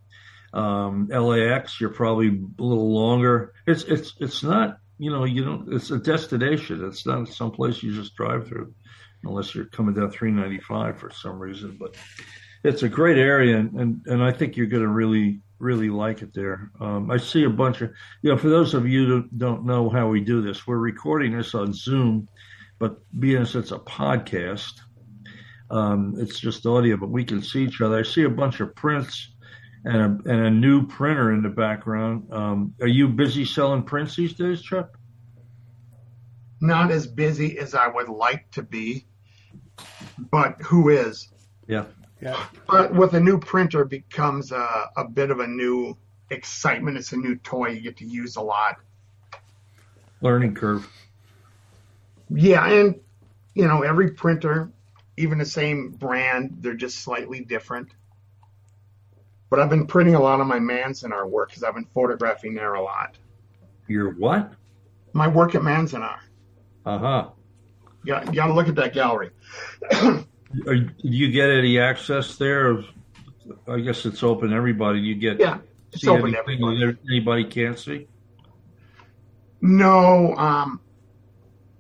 Um, 0.53 1.07
LAX, 1.07 1.79
you're 1.79 1.89
probably 1.89 2.27
a 2.27 2.61
little 2.61 2.93
longer. 2.93 3.53
It's 3.65 3.83
it's 3.83 4.13
it's 4.19 4.43
not 4.43 4.79
you 4.97 5.11
know 5.11 5.23
you 5.23 5.43
don't. 5.43 5.73
It's 5.73 5.91
a 5.91 5.97
destination. 5.97 6.85
It's 6.85 7.05
not 7.05 7.27
some 7.29 7.51
place 7.51 7.81
you 7.83 7.93
just 7.93 8.15
drive 8.15 8.47
through, 8.47 8.73
unless 9.23 9.53
you're 9.55 9.65
coming 9.65 9.95
down 9.95 10.11
395 10.11 10.99
for 10.99 11.11
some 11.11 11.39
reason. 11.39 11.77
But 11.79 11.95
it's 12.63 12.83
a 12.83 12.89
great 12.89 13.17
area, 13.17 13.57
and 13.57 13.79
and, 13.79 14.01
and 14.05 14.23
I 14.23 14.31
think 14.31 14.57
you're 14.57 14.67
going 14.67 14.83
to 14.83 14.89
really 14.89 15.39
really 15.59 15.89
like 15.89 16.21
it 16.21 16.33
there. 16.33 16.71
Um, 16.79 17.09
I 17.09 17.17
see 17.17 17.43
a 17.43 17.49
bunch 17.49 17.81
of 17.81 17.91
you 18.21 18.31
know. 18.31 18.37
For 18.37 18.49
those 18.49 18.73
of 18.73 18.87
you 18.87 19.05
who 19.05 19.23
don't 19.35 19.65
know 19.65 19.89
how 19.89 20.07
we 20.07 20.21
do 20.21 20.41
this, 20.41 20.65
we're 20.65 20.77
recording 20.77 21.37
this 21.37 21.53
on 21.53 21.73
Zoom, 21.73 22.27
but 22.79 22.99
being 23.19 23.41
as 23.41 23.55
it's 23.55 23.71
a 23.71 23.79
podcast, 23.79 24.81
um, 25.69 26.15
it's 26.17 26.39
just 26.39 26.65
audio, 26.65 26.97
but 26.97 27.09
we 27.09 27.25
can 27.25 27.41
see 27.41 27.63
each 27.63 27.81
other. 27.81 27.99
I 27.99 28.03
see 28.03 28.23
a 28.23 28.29
bunch 28.29 28.59
of 28.59 28.75
prints 28.75 29.29
and 29.83 29.97
a, 29.97 30.31
and 30.31 30.45
a 30.45 30.49
new 30.49 30.85
printer 30.87 31.33
in 31.33 31.41
the 31.41 31.49
background. 31.49 32.31
Um, 32.31 32.73
are 32.81 32.87
you 32.87 33.07
busy 33.07 33.45
selling 33.45 33.83
prints 33.83 34.15
these 34.15 34.33
days, 34.33 34.61
Chuck? 34.61 34.97
Not 36.59 36.91
as 36.91 37.05
busy 37.07 37.57
as 37.59 37.75
I 37.75 37.87
would 37.87 38.09
like 38.09 38.49
to 38.51 38.63
be, 38.63 39.05
but 40.31 40.61
who 40.61 40.89
is? 40.89 41.29
Yeah. 41.67 41.85
Yeah. 42.21 42.43
But 42.67 42.93
with 42.95 43.13
a 43.13 43.19
new 43.19 43.39
printer 43.39 43.85
becomes 43.85 44.51
a, 44.51 44.89
a 44.97 45.07
bit 45.07 45.29
of 45.29 45.39
a 45.39 45.47
new 45.47 45.97
excitement. 46.31 46.97
It's 46.97 47.11
a 47.11 47.17
new 47.17 47.35
toy 47.35 47.69
you 47.69 47.81
get 47.81 47.97
to 47.97 48.05
use 48.05 48.37
a 48.37 48.41
lot. 48.41 48.77
Learning 50.21 50.55
curve. 50.55 50.89
Yeah, 52.29 52.67
and 52.67 52.99
you 53.53 53.67
know 53.67 53.83
every 53.83 54.11
printer, 54.11 54.71
even 55.17 55.37
the 55.37 55.45
same 55.45 55.91
brand, 55.91 56.57
they're 56.61 56.73
just 56.73 56.99
slightly 56.99 57.41
different. 57.41 57.89
But 59.49 59.59
I've 59.59 59.69
been 59.69 59.87
printing 59.87 60.15
a 60.15 60.21
lot 60.21 60.41
of 60.41 60.47
my 60.47 60.59
Manzanar 60.59 61.27
work 61.27 61.49
because 61.49 61.63
I've 61.63 61.75
been 61.75 61.87
photographing 61.93 62.53
there 62.53 62.73
a 62.73 62.83
lot. 62.83 63.15
Your 63.87 64.11
what? 64.11 64.53
My 65.13 65.27
work 65.27 65.55
at 65.55 65.61
Manzanar. 65.61 66.19
Uh 66.85 66.97
huh. 66.97 67.29
Yeah, 68.05 68.23
you 68.25 68.33
got 68.33 68.47
to 68.47 68.53
look 68.53 68.67
at 68.67 68.75
that 68.75 68.93
gallery. 68.93 69.31
Do 69.91 70.89
you 71.01 71.31
get 71.31 71.49
any 71.49 71.79
access 71.79 72.35
there? 72.37 72.83
I 73.67 73.79
guess 73.79 74.05
it's 74.05 74.23
open 74.23 74.49
to 74.49 74.55
everybody. 74.55 74.99
You 74.99 75.15
get 75.15 75.39
yeah, 75.39 75.59
it's 75.91 76.01
see 76.01 76.09
open 76.09 76.31
to 76.33 76.37
everybody. 76.37 76.97
anybody 77.09 77.45
can't 77.45 77.77
see. 77.77 78.07
No, 79.61 80.35
um, 80.35 80.79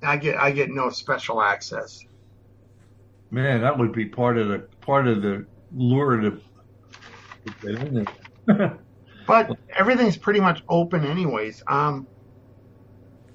I 0.01 0.17
get 0.17 0.37
I 0.37 0.51
get 0.51 0.69
no 0.69 0.89
special 0.89 1.41
access. 1.41 2.03
Man, 3.31 3.61
that 3.61 3.77
would 3.77 3.91
be 3.91 4.05
part 4.05 4.37
of 4.37 4.47
the 4.47 4.59
part 4.81 5.07
of 5.07 5.21
the 5.21 5.45
lure 5.75 6.21
to 6.21 6.41
get 7.61 7.81
in 7.81 8.07
there. 8.47 8.79
But 9.27 9.57
everything's 9.77 10.17
pretty 10.17 10.39
much 10.39 10.63
open 10.69 11.05
anyways. 11.05 11.61
Um, 11.67 12.07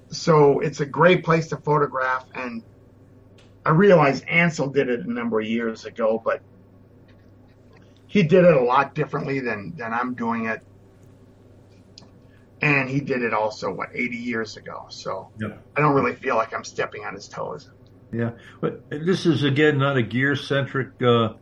so 0.09 0.59
it's 0.59 0.79
a 0.79 0.87
great 0.87 1.23
place 1.23 1.49
to 1.49 1.57
photograph. 1.57 2.25
And 2.33 2.63
I 3.63 3.69
realize 3.69 4.21
Ansel 4.21 4.69
did 4.69 4.89
it 4.89 5.05
a 5.05 5.11
number 5.11 5.39
of 5.39 5.45
years 5.45 5.85
ago, 5.85 6.19
but 6.25 6.41
he 8.07 8.23
did 8.23 8.43
it 8.43 8.55
a 8.55 8.61
lot 8.61 8.95
differently 8.95 9.39
than, 9.39 9.75
than 9.77 9.93
I'm 9.93 10.15
doing 10.15 10.47
it. 10.47 10.61
And 12.63 12.89
he 12.89 13.01
did 13.01 13.23
it 13.23 13.33
also, 13.33 13.73
what, 13.73 13.89
80 13.93 14.15
years 14.15 14.55
ago. 14.55 14.85
So 14.89 15.29
Yeah. 15.37 15.57
I 15.75 15.81
don't 15.81 15.93
really 15.93 16.15
feel 16.15 16.35
like 16.35 16.53
I'm 16.53 16.63
stepping 16.63 17.03
on 17.03 17.13
his 17.13 17.27
toes. 17.27 17.69
Yeah, 18.13 18.31
but 18.61 18.89
this 18.89 19.25
is 19.25 19.43
again 19.43 19.79
not 19.79 19.97
a 19.97 20.03
gear 20.03 20.35
centric 20.35 20.89
uh, 21.01 21.33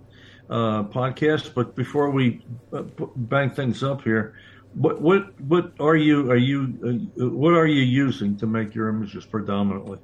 uh, 0.50 0.84
podcast. 0.84 1.54
But 1.54 1.76
before 1.76 2.12
we 2.12 2.46
uh, 2.74 2.84
bang 3.16 3.50
things 3.50 3.84
up 3.84 4.04
here, 4.04 4.36
what 4.74 5.02
what 5.02 5.40
what 5.42 5.74
are 5.80 5.98
you 5.98 6.32
are 6.32 6.38
you 6.38 7.10
uh, 7.20 7.28
what 7.28 7.54
are 7.54 7.68
you 7.68 7.82
using 7.82 8.38
to 8.38 8.48
make 8.48 8.74
your 8.74 8.88
images 8.88 9.26
predominantly? 9.26 10.00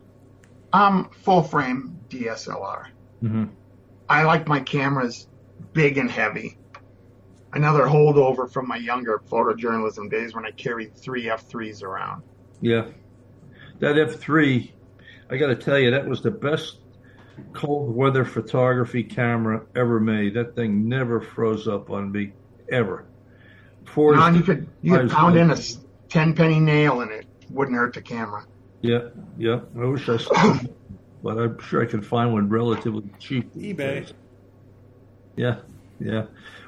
Um, 0.74 1.10
full 1.24 1.42
frame 1.42 1.98
DSLR. 2.10 2.88
Mm-hmm. 3.24 3.46
I 4.10 4.24
like 4.24 4.48
my 4.48 4.60
cameras 4.60 5.28
big 5.72 5.98
and 5.98 6.12
heavy. 6.12 6.58
Another 7.58 7.86
holdover 7.86 8.48
from 8.48 8.68
my 8.68 8.76
younger 8.78 9.20
photojournalism 9.32 10.12
days 10.12 10.36
when 10.36 10.46
I 10.46 10.52
carried 10.52 10.96
three 10.96 11.24
F3s 11.24 11.82
around. 11.82 12.22
Yeah, 12.62 12.86
that 13.80 13.98
F 13.98 14.18
three, 14.18 14.76
I 15.28 15.38
got 15.38 15.48
to 15.48 15.56
tell 15.56 15.80
you, 15.80 15.90
that 15.90 16.06
was 16.08 16.22
the 16.22 16.30
best 16.30 16.78
cold 17.54 17.96
weather 17.96 18.26
photography 18.26 19.04
camera 19.04 19.66
ever 19.76 20.00
made. 20.00 20.36
That 20.36 20.56
thing 20.56 20.88
never 20.88 21.20
froze 21.20 21.68
up 21.68 21.90
on 21.90 22.12
me 22.12 22.34
ever. 22.72 23.06
Forged- 23.86 24.20
Ron, 24.20 24.36
you 24.36 24.44
could 24.44 24.68
you 24.84 24.96
could 24.96 25.10
pound 25.10 25.36
in 25.36 25.50
a 25.50 25.58
ten 26.10 26.36
penny 26.36 26.60
nail 26.60 27.02
and 27.02 27.10
it 27.10 27.26
wouldn't 27.50 27.76
hurt 27.76 27.96
the 27.96 28.04
camera. 28.04 28.46
Yeah, 28.82 29.10
yeah. 29.36 29.62
I 29.76 29.86
wish 29.86 30.08
I, 30.08 30.18
still, 30.18 30.60
but 31.24 31.40
I'm 31.40 31.60
sure 31.60 31.82
I 31.82 31.88
could 31.88 32.06
find 32.06 32.34
one 32.34 32.50
relatively 32.50 33.10
cheap. 33.18 33.52
eBay. 33.56 34.14
Yeah, 35.36 35.62
yeah. 36.00 36.28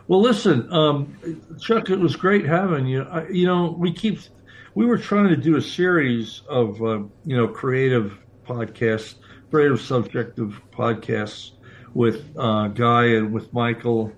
Well, 0.09 0.21
listen, 0.21 0.73
um, 0.73 1.15
Chuck, 1.61 1.91
it 1.91 1.99
was 1.99 2.15
great 2.15 2.43
having 2.43 2.87
you. 2.87 3.03
I, 3.03 3.27
you 3.27 3.45
know, 3.45 3.75
we 3.77 3.93
keep 3.93 4.19
we 4.73 4.87
were 4.87 4.97
trying 4.97 5.27
to 5.27 5.37
do 5.37 5.55
a 5.55 5.61
series 5.61 6.41
of 6.49 6.81
uh, 6.81 7.03
you 7.25 7.37
know 7.37 7.47
creative 7.47 8.17
podcasts, 8.43 9.13
creative 9.51 9.79
subjective 9.79 10.59
podcasts 10.71 11.51
with 11.93 12.25
uh, 12.39 12.69
Guy 12.69 13.05
and 13.17 13.31
with 13.31 13.53
Michael, 13.53 14.11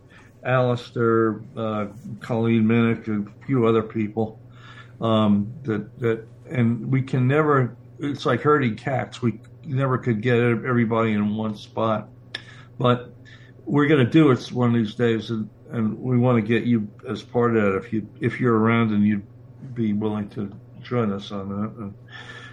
Alistair, 0.45 1.41
uh, 1.57 1.87
Colleen 2.21 2.63
Miniuk, 2.63 3.07
and 3.07 3.27
a 3.27 3.45
few 3.45 3.67
other 3.67 3.83
people. 3.83 4.39
Um, 5.01 5.51
that 5.63 5.99
that 5.99 6.25
and 6.49 6.89
we 6.89 7.01
can 7.01 7.27
never. 7.27 7.75
It's 7.99 8.25
like 8.25 8.39
herding 8.39 8.77
cats. 8.77 9.21
We 9.21 9.41
never 9.65 9.97
could 9.97 10.21
get 10.21 10.39
everybody 10.39 11.11
in 11.11 11.35
one 11.35 11.57
spot, 11.57 12.07
but 12.79 13.13
we're 13.65 13.87
going 13.87 14.05
to 14.05 14.11
do 14.11 14.31
it 14.31 14.51
one 14.53 14.69
of 14.69 14.75
these 14.75 14.95
days, 14.95 15.31
and, 15.31 15.49
and 15.71 15.97
we 15.99 16.17
want 16.17 16.37
to 16.37 16.41
get 16.41 16.65
you 16.65 16.87
as 17.07 17.21
part 17.21 17.55
of 17.55 17.63
that. 17.63 17.77
If 17.77 17.93
you 17.93 18.07
if 18.19 18.39
you're 18.39 18.57
around 18.57 18.91
and 18.91 19.05
you'd 19.05 19.25
be 19.73 19.93
willing 19.93 20.29
to 20.29 20.51
join 20.81 21.11
us 21.11 21.31
on 21.31 21.49
that, 21.49 21.71
and 21.81 21.93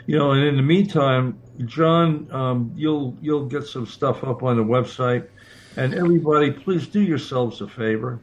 you 0.07 0.17
know, 0.17 0.33
and 0.33 0.43
in 0.43 0.57
the 0.57 0.63
meantime, 0.63 1.39
John, 1.67 2.29
um, 2.33 2.73
you'll 2.77 3.17
you'll 3.21 3.47
get 3.47 3.67
some 3.67 3.87
stuff 3.87 4.25
up 4.25 4.43
on 4.43 4.57
the 4.57 4.65
website, 4.65 5.29
and 5.77 5.95
everybody, 5.95 6.51
please 6.51 6.87
do 6.87 7.01
yourselves 7.01 7.61
a 7.61 7.69
favor, 7.69 8.21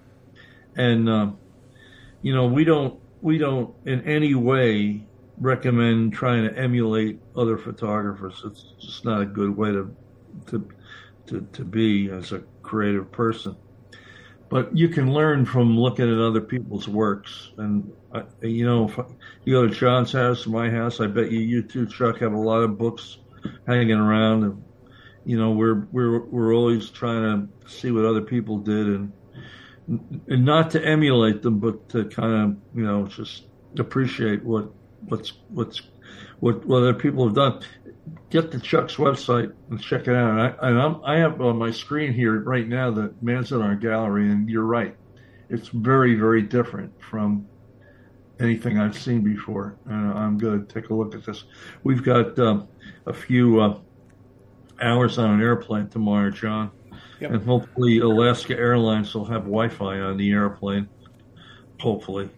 and 0.75 1.09
um, 1.09 1.37
you 2.21 2.33
know, 2.33 2.47
we 2.47 2.63
don't 2.63 2.99
we 3.21 3.37
don't 3.37 3.73
in 3.85 4.01
any 4.01 4.33
way 4.33 5.05
recommend 5.37 6.13
trying 6.13 6.47
to 6.47 6.57
emulate 6.57 7.19
other 7.35 7.57
photographers. 7.57 8.41
It's 8.45 8.73
just 8.79 9.05
not 9.05 9.21
a 9.21 9.25
good 9.25 9.55
way 9.55 9.71
to 9.71 9.95
to 10.47 10.67
to, 11.27 11.41
to 11.53 11.65
be 11.65 12.09
as 12.09 12.31
a 12.31 12.39
creative 12.61 13.11
person. 13.11 13.55
But 14.49 14.77
you 14.77 14.89
can 14.89 15.11
learn 15.13 15.45
from 15.45 15.77
looking 15.77 16.11
at 16.11 16.19
other 16.19 16.41
people's 16.41 16.87
works, 16.87 17.51
and 17.57 17.91
uh, 18.13 18.23
you 18.41 18.65
know, 18.65 18.87
if 18.87 18.97
you 19.43 19.53
go 19.53 19.67
to 19.67 19.73
John's 19.73 20.11
house, 20.11 20.45
my 20.45 20.69
house, 20.69 20.99
I 20.99 21.07
bet 21.07 21.31
you, 21.31 21.39
you 21.39 21.63
too, 21.63 21.87
Chuck, 21.87 22.19
have 22.19 22.33
a 22.33 22.39
lot 22.39 22.61
of 22.61 22.77
books 22.77 23.17
hanging 23.65 23.97
around, 23.97 24.43
and 24.43 24.63
you 25.25 25.37
know, 25.37 25.51
we're 25.51 25.87
we're 25.91 26.25
we're 26.25 26.53
always 26.53 26.89
trying 26.91 27.49
to 27.63 27.69
see 27.69 27.91
what 27.91 28.05
other 28.05 28.21
people 28.21 28.59
did, 28.59 28.87
and 28.87 29.13
and 29.87 30.45
not 30.45 30.71
to 30.71 30.83
emulate 30.83 31.41
them, 31.41 31.59
but 31.59 31.89
to 31.89 32.05
kind 32.05 32.33
of 32.33 32.77
you 32.77 32.85
know 32.85 33.07
just 33.07 33.45
appreciate 33.79 34.43
what 34.43 34.69
what's 35.01 35.33
what's 35.49 35.81
what 36.39 36.65
what 36.65 36.83
other 36.83 36.93
people 36.93 37.25
have 37.25 37.35
done. 37.35 37.61
Get 38.29 38.51
to 38.51 38.59
Chuck's 38.59 38.95
website 38.95 39.53
and 39.69 39.81
check 39.81 40.07
it 40.07 40.15
out. 40.15 40.31
And 40.31 40.41
I, 40.41 40.67
and 40.67 40.81
I'm, 40.81 41.03
I 41.03 41.17
have 41.17 41.41
on 41.41 41.57
my 41.57 41.71
screen 41.71 42.13
here 42.13 42.39
right 42.41 42.67
now 42.67 42.91
the 42.91 43.13
Manzanar 43.23 43.79
Gallery, 43.79 44.29
and 44.29 44.49
you're 44.49 44.65
right, 44.65 44.95
it's 45.49 45.69
very 45.69 46.15
very 46.15 46.41
different 46.41 46.91
from 47.01 47.47
anything 48.39 48.79
I've 48.79 48.97
seen 48.97 49.21
before. 49.21 49.77
And 49.85 50.11
I'm 50.11 50.37
going 50.37 50.65
to 50.65 50.73
take 50.73 50.89
a 50.89 50.93
look 50.93 51.15
at 51.15 51.25
this. 51.25 51.45
We've 51.83 52.03
got 52.03 52.37
um, 52.39 52.67
a 53.05 53.13
few 53.13 53.61
uh, 53.61 53.79
hours 54.81 55.17
on 55.17 55.31
an 55.31 55.41
airplane 55.41 55.87
tomorrow, 55.87 56.29
John. 56.31 56.71
Yep. 57.21 57.31
And 57.31 57.43
hopefully 57.45 57.99
Alaska 57.99 58.57
Airlines 58.57 59.15
will 59.15 59.25
have 59.25 59.43
Wi-Fi 59.43 59.99
on 59.99 60.17
the 60.17 60.31
airplane. 60.31 60.89
Hopefully, 61.79 62.29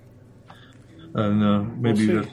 and 1.13 1.43
uh, 1.43 1.61
maybe 1.77 2.07
We'll. 2.07 2.25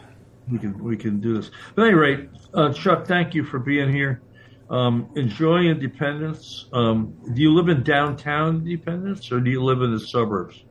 We 0.50 0.58
can 0.58 0.82
we 0.82 0.96
can 0.96 1.20
do 1.20 1.34
this. 1.34 1.50
But 1.74 1.82
at 1.82 1.88
any 1.88 1.96
rate, 1.96 2.28
uh, 2.52 2.72
Chuck, 2.72 3.06
thank 3.06 3.34
you 3.34 3.44
for 3.44 3.58
being 3.58 3.92
here. 3.92 4.22
Um, 4.70 5.10
enjoy 5.16 5.64
Independence. 5.66 6.66
Um, 6.72 7.14
do 7.34 7.40
you 7.42 7.54
live 7.54 7.68
in 7.68 7.82
downtown 7.82 8.56
Independence 8.66 9.30
or 9.30 9.40
do 9.40 9.50
you 9.50 9.62
live 9.62 9.82
in 9.82 9.92
the 9.92 10.00
suburbs? 10.00 10.62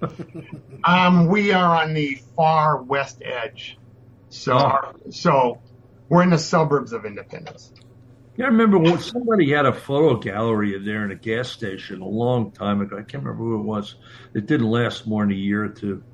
Um, 0.84 1.26
we 1.26 1.52
are 1.52 1.82
on 1.82 1.92
the 1.92 2.22
far 2.36 2.80
west 2.82 3.20
edge, 3.24 3.76
so 4.28 4.56
Oh. 4.56 4.92
so 5.10 5.58
we're 6.08 6.22
in 6.22 6.30
the 6.30 6.38
suburbs 6.38 6.92
of 6.92 7.04
Independence. 7.04 7.72
Yeah, 8.36 8.44
I 8.44 8.48
remember 8.48 8.78
when 8.78 9.00
somebody 9.00 9.50
had 9.50 9.66
a 9.66 9.72
photo 9.72 10.16
gallery 10.16 10.76
in 10.76 10.84
there 10.84 11.04
in 11.04 11.10
a 11.10 11.16
gas 11.16 11.48
station 11.48 12.00
a 12.00 12.06
long 12.06 12.52
time 12.52 12.80
ago. 12.80 12.96
I 12.96 13.02
can't 13.02 13.24
remember 13.24 13.42
who 13.42 13.58
it 13.58 13.64
was. 13.64 13.96
It 14.34 14.46
didn't 14.46 14.70
last 14.70 15.08
more 15.08 15.24
than 15.24 15.32
a 15.32 15.34
year 15.34 15.64
or 15.64 15.68
two. 15.70 16.04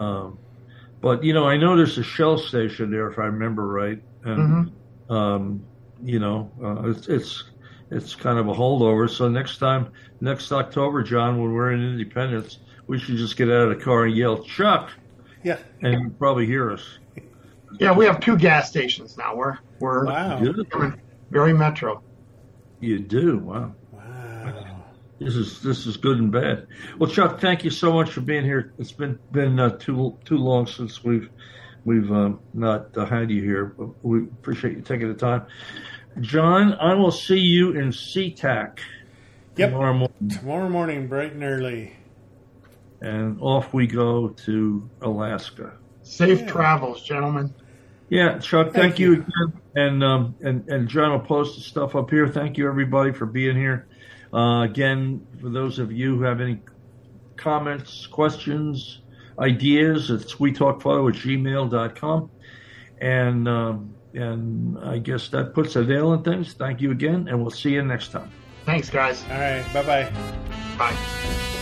Um, 0.00 0.38
but 1.00 1.22
you 1.24 1.32
know, 1.32 1.46
I 1.46 1.56
know 1.56 1.76
there's 1.76 1.98
a 1.98 2.02
Shell 2.02 2.38
station 2.38 2.90
there, 2.90 3.08
if 3.10 3.18
I 3.18 3.26
remember 3.26 3.66
right, 3.68 4.02
and 4.24 4.38
Mm-hmm. 5.08 5.12
um, 5.12 5.62
you 6.02 6.18
know, 6.18 6.50
uh, 6.62 6.88
it's 6.90 7.08
it's 7.08 7.44
it's 7.90 8.14
kind 8.14 8.38
of 8.38 8.48
a 8.48 8.52
holdover. 8.54 9.08
So 9.08 9.28
next 9.28 9.58
time, 9.58 9.90
next 10.20 10.52
October, 10.52 11.02
John, 11.02 11.40
when 11.40 11.52
we're 11.52 11.72
in 11.72 11.80
Independence, 11.82 12.58
we 12.86 12.98
should 12.98 13.16
just 13.16 13.36
get 13.36 13.48
out 13.48 13.68
of 13.70 13.78
the 13.78 13.82
car 13.84 14.04
and 14.04 14.14
yell 14.16 14.42
"Chuck," 14.42 14.90
Yeah. 15.44 15.58
and 15.82 15.92
you'll 16.02 16.10
probably 16.12 16.46
hear 16.46 16.70
us. 16.72 16.98
Yeah, 17.80 17.92
we 17.92 18.04
have 18.06 18.20
two 18.20 18.36
gas 18.36 18.68
stations 18.68 19.16
now. 19.16 19.34
We're 19.34 19.58
we're 19.80 20.06
Wow. 20.06 20.40
You 20.40 20.52
do. 20.52 20.64
becoming 20.64 21.00
very 21.30 21.52
metro. 21.52 22.02
You 22.80 22.98
do. 22.98 23.38
Wow. 23.38 23.74
Wow. 25.20 25.26
This 25.26 25.36
is 25.36 25.60
this 25.62 25.86
is 25.86 25.96
good 25.96 26.18
and 26.18 26.32
bad. 26.32 26.66
Well, 26.98 27.10
Chuck, 27.10 27.40
thank 27.40 27.64
you 27.64 27.70
so 27.70 27.92
much 27.92 28.10
for 28.10 28.20
being 28.20 28.44
here. 28.44 28.74
It's 28.78 28.92
been 28.92 29.18
been 29.30 29.58
uh, 29.58 29.76
too 29.78 30.18
too 30.24 30.38
long 30.38 30.66
since 30.66 31.02
we've 31.04 31.30
we've 31.84 32.10
um, 32.10 32.40
not 32.52 32.88
uh, 32.96 33.06
had 33.06 33.30
you 33.30 33.42
here. 33.42 33.74
But 33.78 33.88
we 34.02 34.24
appreciate 34.24 34.76
you 34.76 34.82
taking 34.82 35.08
the 35.08 35.14
time. 35.14 35.46
John, 36.20 36.74
I 36.74 36.94
will 36.94 37.10
see 37.10 37.38
you 37.38 37.72
in 37.72 37.88
SeaTac 37.90 38.78
Yep. 39.56 39.70
tomorrow 39.70 39.92
morning, 39.94 40.28
Tomorrow 40.30 40.68
morning, 40.68 41.08
bright 41.08 41.32
and 41.32 41.42
early. 41.42 41.92
and 43.00 43.38
off 43.40 43.72
we 43.72 43.86
go 43.86 44.30
to 44.44 44.90
Alaska. 45.00 45.74
Safe 46.02 46.40
Yeah. 46.40 46.46
travels, 46.46 47.02
gentlemen. 47.02 47.54
Yeah, 48.08 48.38
Chuck, 48.38 48.72
thank, 48.72 48.96
Thank 48.96 48.98
you. 49.00 49.12
you. 49.14 49.20
again, 49.22 49.62
and 49.74 50.04
um, 50.04 50.36
and 50.40 50.68
and 50.68 50.88
John 50.88 51.10
will 51.12 51.20
post 51.20 51.56
the 51.56 51.62
stuff 51.62 51.96
up 51.96 52.10
here. 52.10 52.28
Thank 52.28 52.56
you 52.58 52.68
everybody 52.68 53.12
for 53.12 53.26
being 53.26 53.56
here. 53.56 53.88
Uh, 54.36 54.64
again, 54.64 55.26
for 55.40 55.48
those 55.48 55.78
of 55.78 55.90
you 55.90 56.16
who 56.16 56.24
have 56.24 56.42
any 56.42 56.60
comments, 57.36 58.06
questions, 58.06 59.00
ideas, 59.38 60.10
it's 60.10 60.38
we 60.38 60.52
talk 60.52 60.82
photo 60.82 61.08
at 61.08 61.14
gmail.com. 61.14 62.30
And 63.00 63.48
um, 63.48 63.94
and 64.12 64.78
I 64.78 64.98
guess 64.98 65.28
that 65.28 65.54
puts 65.54 65.76
a 65.76 65.84
nail 65.84 66.12
in 66.14 66.22
things. 66.22 66.54
Thank 66.54 66.80
you 66.80 66.90
again, 66.90 67.28
and 67.28 67.40
we'll 67.40 67.50
see 67.50 67.72
you 67.72 67.82
next 67.82 68.12
time. 68.12 68.30
Thanks, 68.64 68.90
guys. 68.90 69.22
All 69.30 69.38
right. 69.38 69.64
Bye 69.72 69.82
bye. 69.82 70.12
Bye. 70.78 71.55